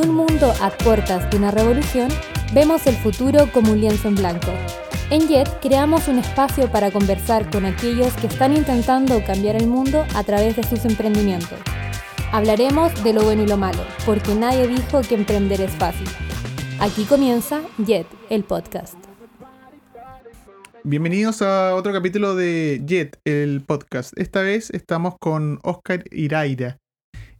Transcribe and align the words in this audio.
un 0.00 0.14
mundo 0.14 0.52
a 0.60 0.70
puertas 0.70 1.30
de 1.30 1.36
una 1.36 1.50
revolución, 1.50 2.08
vemos 2.54 2.86
el 2.86 2.96
futuro 2.96 3.50
como 3.52 3.72
un 3.72 3.80
lienzo 3.80 4.08
en 4.08 4.14
blanco. 4.14 4.52
En 5.10 5.28
Jet 5.28 5.48
creamos 5.60 6.08
un 6.08 6.18
espacio 6.18 6.70
para 6.70 6.90
conversar 6.90 7.50
con 7.50 7.66
aquellos 7.66 8.12
que 8.14 8.28
están 8.28 8.56
intentando 8.56 9.22
cambiar 9.24 9.56
el 9.56 9.66
mundo 9.66 10.06
a 10.14 10.24
través 10.24 10.56
de 10.56 10.62
sus 10.62 10.84
emprendimientos. 10.84 11.58
Hablaremos 12.32 13.02
de 13.02 13.12
lo 13.12 13.22
bueno 13.22 13.42
y 13.42 13.46
lo 13.46 13.56
malo, 13.56 13.82
porque 14.06 14.34
nadie 14.34 14.68
dijo 14.68 15.02
que 15.02 15.16
emprender 15.16 15.60
es 15.60 15.72
fácil. 15.72 16.08
Aquí 16.78 17.04
comienza 17.04 17.60
Jet, 17.78 18.06
el 18.30 18.44
podcast. 18.44 18.94
Bienvenidos 20.82 21.42
a 21.42 21.74
otro 21.74 21.92
capítulo 21.92 22.34
de 22.36 22.80
Jet, 22.86 23.20
el 23.24 23.62
podcast. 23.66 24.16
Esta 24.16 24.40
vez 24.40 24.70
estamos 24.70 25.16
con 25.18 25.58
Oscar 25.62 26.04
Iraira. 26.10 26.79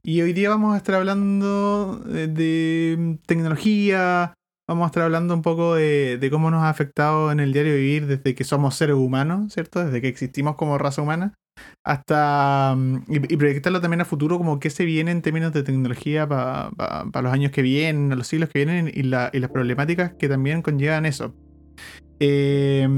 Y 0.03 0.23
hoy 0.23 0.33
día 0.33 0.49
vamos 0.49 0.75
a 0.75 0.79
estar 0.79 0.95
hablando 0.95 1.97
de, 1.97 3.19
tecnología, 3.27 4.35
vamos 4.67 4.85
a 4.85 4.87
estar 4.87 5.03
hablando 5.03 5.35
un 5.35 5.43
poco 5.43 5.75
de, 5.75 6.29
cómo 6.31 6.51
nos 6.51 6.63
ha 6.63 6.71
afectado 6.71 7.31
en 7.31 7.41
el 7.41 7.53
diario 7.53 7.75
vivir 7.75 8.07
desde 8.07 8.35
que 8.35 8.45
somos 8.45 8.77
seres 8.77 8.97
humanos, 8.97 9.53
¿cierto? 9.53 9.85
Desde 9.85 10.01
que 10.01 10.09
existimos 10.09 10.57
como 10.57 10.79
raza 10.79 11.03
humana, 11.03 11.35
hasta... 11.85 12.75
Mm, 12.77 13.03
y, 13.09 13.37
proyectarlo 13.37 13.83
también 13.83 14.01
a 14.01 14.07
futuro, 14.07 14.39
como 14.39 14.59
qué 14.59 14.71
se 14.71 14.87
viene 14.87 15.11
en 15.11 15.21
términos 15.21 15.53
de 15.53 15.65
tecnología 15.65 16.27
para 16.27 17.23
los 17.23 17.33
años 17.33 17.53
que 17.53 17.61
vienen, 17.61 18.17
los 18.17 18.27
siglos 18.27 18.49
que 18.49 18.65
vienen 18.65 18.91
y, 18.93 19.03
las 19.03 19.51
problemáticas 19.53 20.15
que 20.15 20.29
también 20.31 20.63
conllevan 20.63 21.05
eso. 21.05 21.35
Eh, 22.21 22.89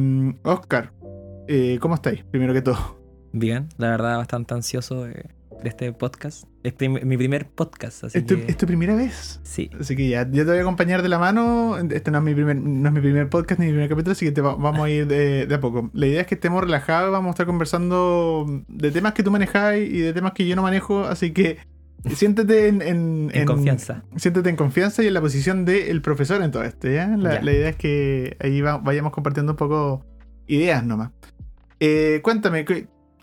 Oscar, 0.44 0.92
eh, 1.48 1.78
¿cómo 1.80 1.96
estáis? 1.96 2.22
Primero 2.24 2.54
que 2.54 2.62
todo. 2.62 3.02
Bien, 3.32 3.68
la 3.78 3.88
verdad 3.88 4.18
bastante 4.18 4.54
ansioso 4.54 5.04
de 5.04 5.41
de 5.62 5.68
este 5.68 5.92
podcast. 5.92 6.44
Este 6.62 6.86
es 6.86 7.04
mi 7.04 7.16
primer 7.16 7.48
podcast. 7.48 8.04
Así 8.04 8.18
¿Es, 8.18 8.56
tu, 8.56 8.66
primera 8.66 8.94
vez? 8.94 9.40
Sí. 9.42 9.70
Así 9.78 9.96
que 9.96 10.08
ya, 10.08 10.28
yo 10.30 10.44
te 10.44 10.50
voy 10.50 10.58
a 10.58 10.62
acompañar 10.62 11.02
de 11.02 11.08
la 11.08 11.18
mano. 11.18 11.76
Este 11.78 12.10
no 12.10 12.18
es 12.18 12.24
mi 12.24 12.34
primer, 12.34 12.56
no 12.56 12.88
es 12.88 12.94
mi 12.94 13.00
primer 13.00 13.28
podcast 13.28 13.60
ni 13.60 13.66
mi 13.66 13.72
primer 13.72 13.88
capítulo, 13.88 14.12
así 14.12 14.26
que 14.26 14.32
te 14.32 14.40
vamos 14.40 14.78
a 14.78 14.90
ir 14.90 15.06
de, 15.06 15.48
a 15.52 15.60
poco. 15.60 15.90
La 15.94 16.06
idea 16.06 16.20
es 16.22 16.26
que 16.26 16.34
estemos 16.34 16.62
relajados, 16.62 17.10
vamos 17.12 17.28
a 17.28 17.30
estar 17.30 17.46
conversando 17.46 18.46
de 18.68 18.90
temas 18.90 19.12
que 19.12 19.22
tú 19.22 19.30
manejas 19.30 19.76
y 19.76 19.98
de 19.98 20.12
temas 20.12 20.32
que 20.32 20.46
yo 20.46 20.56
no 20.56 20.62
manejo, 20.62 21.04
así 21.04 21.32
que 21.32 21.58
siéntete 22.14 22.68
en, 22.68 22.82
en, 22.82 23.46
confianza. 23.46 24.02
Siéntete 24.16 24.50
en 24.50 24.56
confianza 24.56 25.02
y 25.02 25.06
en 25.06 25.14
la 25.14 25.20
posición 25.20 25.64
del 25.64 26.02
profesor 26.02 26.42
en 26.42 26.50
todo 26.50 26.64
esto, 26.64 26.90
¿ya? 26.90 27.08
La, 27.16 27.40
idea 27.42 27.68
es 27.68 27.76
que 27.76 28.36
ahí 28.40 28.60
vayamos 28.60 29.12
compartiendo 29.12 29.52
un 29.52 29.56
poco 29.56 30.04
ideas 30.46 30.84
nomás. 30.84 31.10
Eh, 31.80 32.20
cuéntame, 32.22 32.64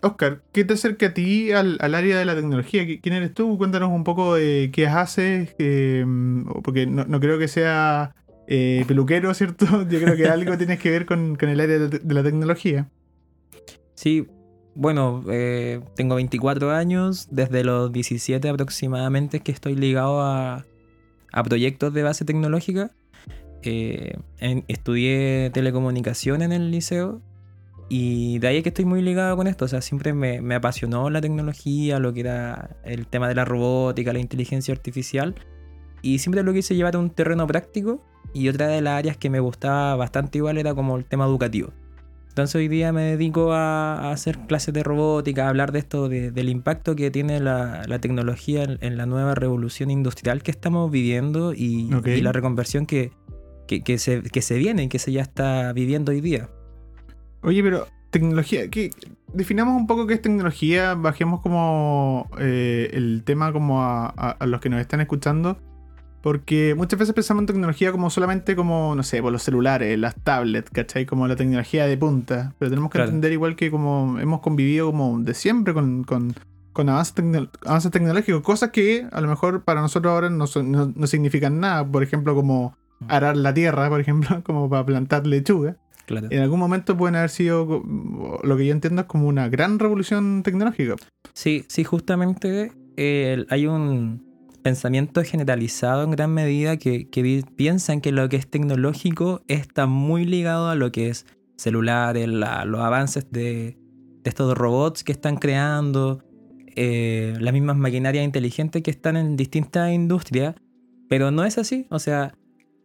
Oscar, 0.02 0.42
¿qué 0.54 0.64
te 0.64 0.74
acerca 0.74 1.08
a 1.08 1.14
ti 1.14 1.52
al, 1.52 1.78
área 1.82 2.18
de 2.18 2.26
la 2.26 2.36
tecnología? 2.36 2.86
¿Quién 3.02 3.16
eres 3.16 3.34
tú? 3.34 3.58
Cuéntanos 3.58 3.90
un 3.90 4.04
poco 4.04 4.36
de 4.36 4.70
qué 4.72 4.88
haces, 4.88 5.56
mm, 5.60 6.62
porque 6.64 6.86
no, 6.88 7.20
creo 7.20 7.38
que 7.38 7.48
sea 7.48 8.16
eh, 8.48 8.86
peluquero, 8.88 9.34
¿cierto? 9.34 9.66
Yo 9.90 10.00
creo 10.00 10.16
que 10.16 10.26
algo 10.30 10.58
tienes 10.58 10.80
que 10.80 10.90
ver 10.90 11.06
con, 11.06 11.38
el 11.40 11.60
área 11.60 11.80
de, 11.80 12.14
la 12.14 12.24
tecnología. 12.24 12.90
Sí, 13.94 14.28
bueno, 14.76 15.24
eh, 15.30 15.82
tengo 15.96 16.16
24 16.16 16.72
años, 16.72 17.28
desde 17.32 17.66
los 17.66 17.92
17 17.92 18.48
aproximadamente 18.48 19.42
que 19.42 19.52
estoy 19.52 19.76
ligado 19.76 20.22
a, 20.22 20.66
proyectos 21.44 21.94
de 21.94 22.04
base 22.04 22.24
tecnológica. 22.24 22.92
Eh, 23.62 24.18
estudié 24.70 25.50
telecomunicación 25.54 26.42
en 26.42 26.54
el 26.54 26.72
liceo 26.72 27.22
y 27.90 28.38
de 28.38 28.48
ahí 28.48 28.58
es 28.58 28.64
que 28.64 28.70
estoy 28.70 28.86
muy 28.86 29.02
ligado 29.02 29.36
con 29.36 29.48
esto. 29.48 29.66
O 29.66 29.68
sea, 29.68 29.82
siempre 29.82 30.14
me, 30.14 30.42
me, 30.42 30.56
apasionó 30.56 31.10
la 31.10 31.22
tecnología, 31.22 32.00
lo 32.00 32.14
que 32.14 32.22
era 32.22 32.78
el 32.84 33.08
tema 33.08 33.28
de 33.28 33.36
la 33.36 33.46
robótica, 33.46 34.14
la 34.14 34.20
inteligencia 34.20 34.74
artificial. 34.74 35.36
Y 36.02 36.20
siempre 36.20 36.44
lo 36.44 36.54
quise 36.54 36.76
llevar 36.76 36.96
a 36.96 37.00
un 37.00 37.10
terreno 37.10 37.48
práctico. 37.48 38.06
Y 38.34 38.48
otra 38.48 38.68
de 38.68 38.82
las 38.82 39.00
áreas 39.00 39.18
que 39.18 39.32
me 39.32 39.40
gustaba 39.40 39.96
bastante 39.96 40.38
igual 40.38 40.60
era 40.60 40.76
como 40.76 40.98
el 40.98 41.06
tema 41.06 41.26
educativo. 41.26 41.74
Entonces 42.30 42.56
hoy 42.56 42.68
día 42.68 42.94
me 42.94 43.02
dedico 43.02 43.54
a, 43.54 44.12
hacer 44.12 44.38
clases 44.48 44.74
de 44.74 44.84
robótica, 44.84 45.48
a 45.48 45.50
hablar 45.50 45.72
de 45.72 45.80
esto, 45.80 46.08
del 46.08 46.48
impacto 46.48 46.96
que 46.96 47.10
tiene 47.10 47.40
la, 47.40 47.84
la 47.88 48.00
tecnología 48.00 48.64
en, 48.64 48.98
la 48.98 49.08
nueva 49.08 49.34
revolución 49.34 49.90
industrial 49.90 50.44
que 50.44 50.52
estamos 50.52 50.92
viviendo 50.92 51.54
y, 51.54 51.90
y 52.06 52.22
la 52.22 52.32
reconversión 52.32 52.86
que, 52.86 53.12
que, 53.68 53.82
que, 53.82 53.98
se, 53.98 54.22
que 54.22 54.42
se 54.44 54.58
viene 54.58 54.84
y 54.84 54.88
que 54.90 55.00
se 55.00 55.12
ya 55.12 55.22
está 55.22 55.74
viviendo 55.74 56.12
hoy 56.12 56.22
día. 56.22 56.50
Oye, 57.42 57.64
pero 57.64 57.88
tecnología, 58.10 58.70
¿qué? 58.70 58.92
definamos 59.34 59.76
un 59.76 59.88
poco 59.88 60.08
qué 60.08 60.16
es 60.16 60.22
tecnología, 60.22 60.96
bajemos 60.96 61.42
como 61.42 62.30
eh, 62.40 62.90
el 62.94 63.24
tema 63.24 63.52
como 63.52 63.82
a, 63.82 64.38
los 64.46 64.60
que 64.60 64.70
nos 64.70 64.82
están 64.82 65.02
escuchando, 65.02 65.58
porque 66.22 66.74
muchas 66.76 67.00
veces 67.00 67.16
pensamos 67.16 67.44
en 67.44 67.48
tecnología 67.48 67.92
como 67.92 68.10
solamente 68.10 68.56
como, 68.56 68.96
no 68.96 69.04
sé, 69.04 69.22
por 69.22 69.32
los 69.32 69.44
celulares, 69.44 69.98
las 69.98 70.16
tablets, 70.16 70.70
¿cachai? 70.72 71.06
Como 71.06 71.28
la 71.28 71.36
tecnología 71.36 71.86
de 71.86 71.98
punta, 71.98 72.54
pero 72.60 72.70
tenemos 72.70 72.92
que 72.92 73.00
entender 73.00 73.32
igual 73.32 73.56
que 73.56 73.72
como 73.72 74.18
hemos 74.20 74.42
convivido 74.42 74.88
como 74.88 75.20
de 75.20 75.34
siempre 75.34 75.74
con, 75.74 76.04
con, 76.04 76.34
con 76.74 76.90
avances, 76.90 77.14
tecnológicos, 77.92 78.42
cosas 78.42 78.72
que 78.72 79.08
a 79.12 79.22
lo 79.22 79.28
mejor 79.28 79.64
para 79.64 79.82
nosotros 79.82 80.12
ahora 80.12 80.30
no, 80.30 80.46
no 80.46 81.08
significan 81.08 81.60
nada, 81.60 81.88
por 81.88 82.04
ejemplo 82.04 82.36
como 82.36 82.76
mm. 83.00 83.06
arar 83.08 83.38
la 83.38 83.54
tierra, 83.54 83.90
por 83.90 84.02
ejemplo, 84.02 84.42
como 84.44 84.70
para 84.70 84.86
plantar 84.86 85.26
lechuga. 85.28 85.78
En 86.10 86.42
algún 86.42 86.60
momento 86.60 86.98
pueden 86.98 87.16
haber 87.16 87.30
sido, 87.30 87.84
lo 88.44 88.58
que 88.58 88.66
yo 88.66 88.72
entiendo 88.72 89.02
es 89.02 89.08
como 89.08 89.28
una 89.28 89.50
gran 89.50 89.80
revolución 89.80 90.44
tecnológica. 90.44 90.96
Sí, 91.34 91.66
sí, 91.68 91.84
justamente 91.84 92.72
hay 93.50 93.68
un 93.68 94.30
pensamiento 94.62 95.24
generalizado 95.24 96.04
en 96.04 96.12
gran 96.12 96.34
medida 96.34 96.78
que, 96.78 97.08
piensan 97.56 98.02
que 98.02 98.12
lo 98.12 98.28
que 98.30 98.38
es 98.38 98.50
tecnológico 98.50 99.42
está 99.48 99.86
muy 99.86 100.26
ligado 100.26 100.70
a 100.70 100.76
lo 100.76 100.92
que 100.92 101.10
es 101.10 101.26
celulares, 101.58 102.28
los 102.28 102.80
avances 102.80 103.32
de, 103.32 103.78
estos 104.24 104.56
robots 104.56 105.04
que 105.04 105.12
están 105.12 105.38
creando, 105.38 106.24
eh, 106.76 107.34
las 107.40 107.52
mismas 107.52 107.78
maquinarias 107.78 108.24
inteligentes 108.24 108.84
que 108.84 108.92
están 108.92 109.18
en 109.18 109.36
distintas 109.36 109.92
industrias, 109.92 110.56
pero 111.08 111.32
no 111.32 111.46
es 111.46 111.58
así. 111.58 111.88
O 111.90 111.98
sea, 111.98 112.36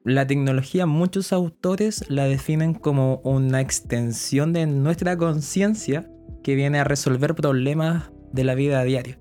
la 0.04 0.26
tecnología 0.26 0.84
muchos 0.84 1.32
autores 1.32 2.04
la 2.08 2.24
definen 2.24 2.74
como 2.74 3.20
una 3.24 3.60
extensión 3.62 4.52
de 4.52 4.66
nuestra 4.66 5.16
conciencia 5.16 6.08
que 6.42 6.54
viene 6.54 6.78
a 6.78 6.84
resolver 6.84 7.34
problemas 7.34 8.10
de 8.30 8.44
la 8.44 8.54
vida 8.54 8.84
diaria. 8.84 9.18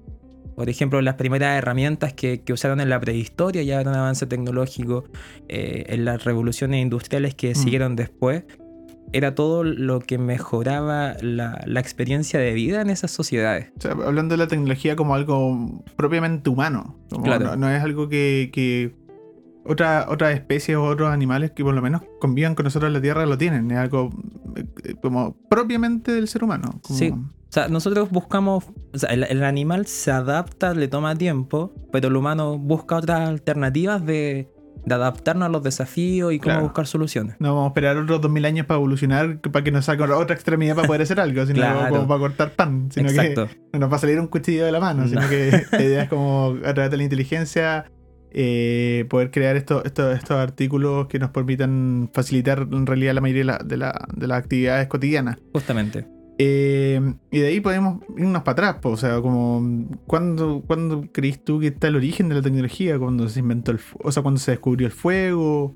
Por 0.56 0.70
ejemplo, 0.70 1.02
las 1.02 1.16
primeras 1.16 1.58
herramientas 1.58 2.14
que, 2.14 2.44
usaron 2.52 2.82
en 2.82 2.90
la 2.90 3.00
prehistoria 3.00 3.64
ya 3.64 3.80
eran 3.80 3.94
un 3.94 4.00
avance 4.00 4.28
tecnológico, 4.28 5.06
eh, 5.48 5.86
en 5.88 6.06
las 6.06 6.26
revoluciones 6.26 6.82
industriales 6.82 7.34
que 7.34 7.52
mm. 7.52 7.56
siguieron 7.56 7.96
después, 7.96 8.44
era 9.14 9.36
todo 9.36 9.64
lo 9.64 10.00
que 10.02 10.18
mejoraba 10.18 11.16
la, 11.22 11.64
experiencia 11.78 12.40
de 12.40 12.54
vida 12.54 12.82
en 12.82 12.90
esas 12.90 13.12
sociedades. 13.12 13.72
hablando 13.84 14.34
de 14.34 14.38
la 14.38 14.48
tecnología 14.48 14.96
como 14.96 15.16
algo 15.16 15.84
propiamente 15.96 16.50
humano, 16.50 16.98
claro. 17.24 17.56
no, 17.56 17.70
es 17.70 17.82
algo 17.82 18.10
que 18.10 18.94
otras 19.66 20.34
especies 20.34 20.78
o 20.78 20.84
otros 20.84 21.10
animales 21.10 21.52
que 21.52 21.64
por 21.64 21.74
lo 21.74 21.82
menos 21.82 22.02
convivan 22.20 22.56
con 22.56 22.66
nosotros 22.66 22.90
en 22.90 22.94
la 22.94 23.02
Tierra 23.02 23.26
lo 23.26 23.38
tienen. 23.38 23.72
Es 23.72 23.78
algo 23.78 24.10
eh, 24.56 24.96
como 25.02 25.36
propiamente 25.50 26.12
del 26.12 26.28
ser 26.28 26.44
humano. 26.44 26.82
Sí. 26.84 27.14
O 27.54 27.54
sea, 27.54 27.68
nosotros 27.68 28.10
buscamos, 28.10 28.66
o 28.94 28.98
sea, 28.98 29.12
el, 29.12 29.44
animal 29.44 29.86
se 29.86 30.10
adapta, 30.10 30.74
le 30.74 30.88
toma 30.88 31.16
tiempo, 31.16 31.72
pero 31.92 32.08
el 32.08 32.16
humano 32.16 32.58
busca 32.58 32.96
otras 32.96 33.30
alternativas 33.30 34.04
de, 34.04 34.50
adaptarnos 34.90 35.46
a 35.46 35.50
los 35.50 35.62
desafíos 35.62 36.34
y 36.34 36.40
cómo 36.40 36.62
buscar 36.62 36.88
soluciones. 36.88 37.36
No 37.38 37.50
vamos 37.50 37.66
a 37.66 37.68
esperar 37.68 37.96
otros 37.98 38.22
2000 38.22 38.46
años 38.46 38.66
para 38.66 38.80
evolucionar, 38.80 39.40
para 39.40 39.64
que 39.64 39.72
nos 39.72 39.86
saque 39.86 40.02
otra 40.02 40.36
extremidad 40.36 40.76
para 40.76 40.88
poder 40.88 41.04
hacer 41.04 41.20
algo, 41.20 41.46
sino 41.46 41.64
como 41.90 42.08
para 42.08 42.20
cortar 42.20 42.52
pan. 42.54 42.90
Sino 42.92 43.10
Exacto. 43.10 43.48
que 43.48 43.56
no 43.74 43.80
nos 43.82 43.92
va 43.92 43.98
a 43.98 44.00
salir 44.00 44.20
un 44.20 44.28
cuchillo 44.28 44.66
de 44.66 44.72
la 44.72 44.80
mano, 44.80 45.08
sino 45.08 45.22
que 45.30 45.66
la 45.72 45.84
idea 45.84 46.04
es 46.04 46.10
como 46.10 46.58
a 46.66 46.74
través 46.74 46.90
de 46.90 46.98
la 46.98 47.04
inteligencia 47.04 47.86
eh, 48.34 49.06
poder 49.10 49.30
crear 49.30 49.56
estos, 49.56 49.86
estos, 49.86 50.32
artículos 50.32 51.08
que 51.08 51.20
nos 51.20 51.30
permitan 51.30 52.10
facilitar 52.14 52.68
en 52.72 52.88
realidad 52.88 53.14
la 53.14 53.22
mayoría 53.22 53.60
de, 53.64 53.78
las 53.78 54.38
actividades 54.38 54.88
cotidianas. 54.88 55.38
Justamente. 55.54 56.08
Eh, 56.40 57.00
y 57.30 57.40
de 57.40 57.48
ahí 57.48 57.60
podemos 57.60 58.02
irnos 58.18 58.42
para 58.42 58.70
atrás, 58.70 58.86
o 58.92 58.98
sea, 58.98 59.22
como 59.22 59.88
¿cuándo, 60.08 60.64
¿cuándo 60.66 61.08
crees 61.12 61.44
tú 61.44 61.60
que 61.60 61.68
está 61.68 61.90
el 61.90 61.96
origen 61.96 62.28
de 62.28 62.36
la 62.36 62.42
tecnología? 62.42 62.98
Cuando 62.98 63.30
se 63.30 63.40
inventó 63.40 63.72
el 63.72 63.80
o 64.04 64.12
sea, 64.12 64.24
cuando 64.24 64.40
se 64.40 64.52
descubrió 64.52 64.88
el 64.88 64.94
fuego. 64.94 65.76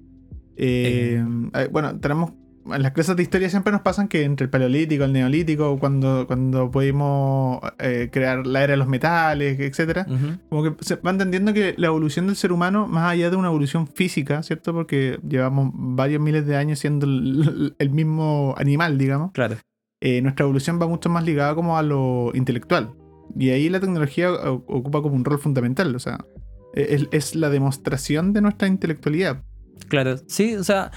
Eh, 0.55 1.23
bueno, 1.71 1.99
tenemos 1.99 2.31
en 2.73 2.81
las 2.81 2.91
clases 2.91 3.15
de 3.15 3.23
historia 3.23 3.49
siempre 3.49 3.71
nos 3.71 3.81
pasan 3.81 4.07
que 4.07 4.23
entre 4.23 4.45
el 4.45 4.49
paleolítico, 4.49 5.03
el 5.03 5.13
neolítico, 5.13 5.77
cuando, 5.79 6.25
cuando 6.27 6.69
pudimos 6.71 7.59
eh, 7.79 8.09
crear 8.11 8.45
la 8.45 8.63
era 8.63 8.71
de 8.71 8.77
los 8.77 8.87
metales, 8.87 9.59
etcétera, 9.59 10.05
como 10.49 10.63
que 10.63 10.83
se 10.83 10.95
va 10.95 11.11
entendiendo 11.11 11.53
que 11.53 11.75
la 11.77 11.87
evolución 11.87 12.27
del 12.27 12.35
ser 12.35 12.51
humano, 12.51 12.87
más 12.87 13.11
allá 13.11 13.29
de 13.29 13.35
una 13.35 13.47
evolución 13.47 13.87
física, 13.87 14.43
¿cierto? 14.43 14.73
Porque 14.73 15.19
llevamos 15.27 15.71
varios 15.73 16.21
miles 16.21 16.45
de 16.45 16.57
años 16.57 16.79
siendo 16.79 17.05
el, 17.05 17.89
mismo 17.89 18.55
animal, 18.57 18.97
digamos. 18.97 19.31
Claro. 19.31 19.57
Eh, 20.01 20.21
nuestra 20.21 20.43
evolución 20.43 20.79
va 20.81 20.87
mucho 20.87 21.09
más 21.09 21.23
ligada 21.23 21.55
como 21.55 21.77
a 21.77 21.83
lo 21.83 22.31
intelectual. 22.33 22.93
Y 23.37 23.49
ahí 23.49 23.69
la 23.69 23.79
tecnología 23.79 24.31
ocupa 24.31 25.01
como 25.01 25.15
un 25.15 25.25
rol 25.25 25.39
fundamental. 25.39 25.95
O 25.95 25.99
sea, 25.99 26.25
Es, 26.73 27.07
es 27.11 27.35
la 27.35 27.49
demostración 27.49 28.33
de 28.33 28.41
nuestra 28.41 28.67
intelectualidad. 28.67 29.43
Claro, 29.89 30.17
sí, 30.27 30.55
o 30.55 30.63
sea, 30.63 30.91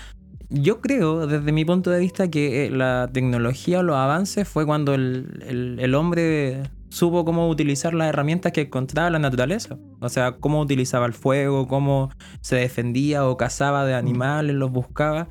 yo 0.50 0.80
creo, 0.80 1.26
desde 1.26 1.52
mi 1.52 1.64
punto 1.64 1.90
de 1.90 2.00
vista, 2.00 2.28
que 2.28 2.66
eh, 2.66 2.70
la 2.70 3.08
tecnología 3.12 3.80
o 3.80 3.82
los 3.82 3.96
avances 3.96 4.46
fue 4.48 4.66
cuando 4.66 4.94
el, 4.94 5.76
el- 5.78 5.94
hombre 5.94 6.62
supo 6.88 7.24
cómo 7.24 7.48
utilizar 7.48 7.94
las 7.94 8.08
herramientas 8.08 8.50
que 8.52 8.62
encontraba 8.62 9.06
en 9.08 9.12
la 9.14 9.18
naturaleza. 9.20 9.78
O 10.00 10.08
sea, 10.08 10.32
cómo 10.32 10.60
utilizaba 10.60 11.06
el 11.06 11.12
fuego, 11.12 11.68
cómo 11.68 12.10
se 12.40 12.56
defendía 12.56 13.26
o 13.26 13.36
cazaba 13.36 13.84
de 13.86 13.94
animales, 13.94 14.56
los 14.56 14.70
buscaba. 14.72 15.28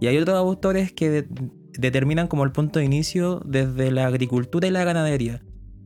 Y 0.00 0.06
hay 0.06 0.16
otros 0.18 0.36
autores 0.38 0.92
que 0.92 1.10
de- 1.10 1.28
determinan 1.78 2.28
como 2.28 2.44
el 2.44 2.52
punto 2.52 2.78
de 2.78 2.84
inicio 2.86 3.40
desde 3.44 3.90
la 3.90 4.06
agricultura 4.06 4.66
y 4.66 4.70
la 4.70 4.84
ganadería. 4.84 5.42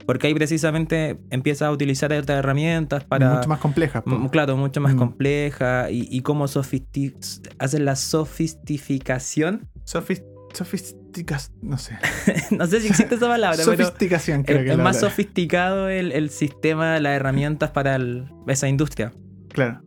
Porque 0.07 0.29
ahí 0.29 0.35
precisamente 0.35 1.19
empieza 1.31 1.67
a 1.67 1.73
utilizar 1.73 2.13
otras 2.13 2.39
herramientas 2.39 3.05
para... 3.05 3.35
Mucho 3.35 3.49
más 3.49 3.59
compleja. 3.59 4.03
po. 4.05 4.11
Mm, 4.13 4.29
Claro, 4.29 4.57
mucho 4.57 4.81
más 4.81 4.95
Mm. 4.95 4.99
compleja 4.99 5.91
y, 5.91 6.07
y 6.11 6.21
cómo 6.23 6.45
hacen 6.45 7.85
la 7.85 7.97
sofistificación. 7.97 9.69
Sofis- 9.85 10.25
sofisticas. 10.55 11.53
No 11.63 11.77
sé. 11.79 11.99
no 12.51 12.67
sé 12.67 12.81
si 12.81 12.89
existe 12.89 13.15
esa 13.17 13.29
palabra, 13.29 13.59
pero 13.65 13.73
Sofisticación, 13.77 14.43
creo 14.45 14.59
es, 14.59 14.65
que 14.65 14.71
es 14.73 14.77
la 14.79 14.85
más 14.85 15.01
sofisticado 15.01 15.89
el, 15.89 16.13
el 16.13 16.31
sistema, 16.31 16.99
las 17.01 17.17
herramientas 17.17 17.71
para 17.71 17.97
el- 17.97 18.29
esa 18.47 18.69
industria. 18.69 19.13
Claro. 19.49 19.83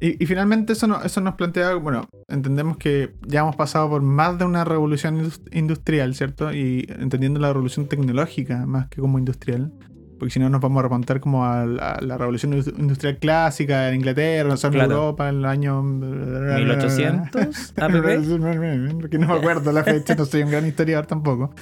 Y, 0.00 0.22
y 0.22 0.26
finalmente 0.26 0.74
eso, 0.74 0.86
no- 0.86 1.02
eso 1.02 1.20
nos 1.20 1.34
plantea, 1.34 1.74
bueno, 1.74 2.08
entendemos 2.28 2.76
que 2.76 3.14
ya 3.26 3.40
hemos 3.40 3.56
pasado 3.56 3.88
por 3.90 4.02
más 4.02 4.38
de 4.38 4.44
una 4.44 4.64
revolución 4.64 5.18
indus- 5.18 5.42
industrial, 5.52 6.14
¿cierto? 6.14 6.52
Y 6.52 6.86
entendiendo 6.98 7.40
la 7.40 7.48
revolución 7.52 7.86
tecnológica 7.88 8.64
más 8.66 8.88
que 8.88 9.00
como 9.00 9.18
industrial, 9.18 9.72
porque 10.18 10.32
si 10.34 10.38
no 10.40 10.48
nos 10.50 10.60
vamos 10.60 10.78
a 10.80 10.82
remontar 10.82 11.20
como 11.20 11.44
a 11.44 11.64
la, 11.66 11.92
a 11.92 12.00
la 12.00 12.16
revolución 12.18 12.52
indus- 12.52 12.72
industrial 12.78 13.18
clásica 13.18 13.88
en 13.88 13.96
Inglaterra, 13.96 14.50
en 14.62 14.70
Claro. 14.72 14.92
Europa, 14.94 15.28
en 15.28 15.36
el 15.38 15.44
año... 15.44 15.82
1800 15.82 17.74
APP. 17.76 18.96
Porque 19.00 19.18
no 19.18 19.26
me 19.28 19.34
acuerdo 19.34 19.72
la 19.72 19.84
fecha, 19.84 20.14
no 20.14 20.24
soy 20.24 20.42
un 20.42 20.50
gran 20.50 20.66
historiador 20.66 21.06
tampoco. 21.06 21.54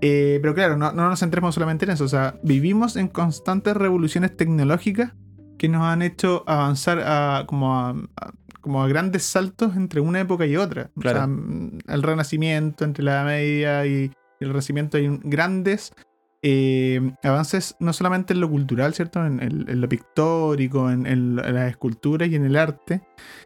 Eh, 0.00 0.38
pero 0.42 0.54
claro, 0.54 0.76
no, 0.76 0.92
no 0.92 1.08
nos 1.08 1.20
centremos 1.20 1.54
solamente 1.54 1.84
en 1.84 1.92
eso. 1.92 2.04
O 2.04 2.08
sea, 2.08 2.36
vivimos 2.42 2.96
en 2.96 3.08
constantes 3.08 3.76
revoluciones 3.76 4.36
tecnológicas 4.36 5.12
que 5.64 5.68
nos 5.70 5.82
han 5.82 6.02
hecho 6.02 6.44
avanzar 6.46 7.00
a, 7.04 7.44
como, 7.46 7.74
a, 7.78 7.90
a- 7.90 8.32
como 8.60 8.82
a 8.82 8.88
grandes 8.88 9.22
saltos 9.22 9.76
entre 9.76 10.00
una 10.00 10.20
época 10.20 10.44
y 10.46 10.56
otra. 10.56 10.90
O 10.96 11.00
Claro. 11.00 11.18
sea, 11.20 11.94
el 11.94 12.02
Renacimiento, 12.02 12.84
entre 12.84 13.02
la 13.04 13.12
Edad 13.12 13.24
Media 13.26 13.86
y, 13.86 14.10
el 14.40 14.48
Renacimiento 14.48 14.96
hay 14.98 15.08
grandes 15.22 15.92
eh, 16.42 17.00
avances 17.22 17.76
no 17.80 17.94
solamente 17.94 18.34
en 18.34 18.40
lo 18.40 18.50
cultural, 18.50 18.92
¿cierto? 18.92 19.24
En, 19.24 19.80
lo 19.80 19.88
pictórico, 19.88 20.90
en, 20.90 21.06
en 21.06 21.36
las 21.36 21.70
esculturas 21.70 22.28
y 22.28 22.34
en 22.36 22.44
el 22.44 22.56
arte, 22.56 23.00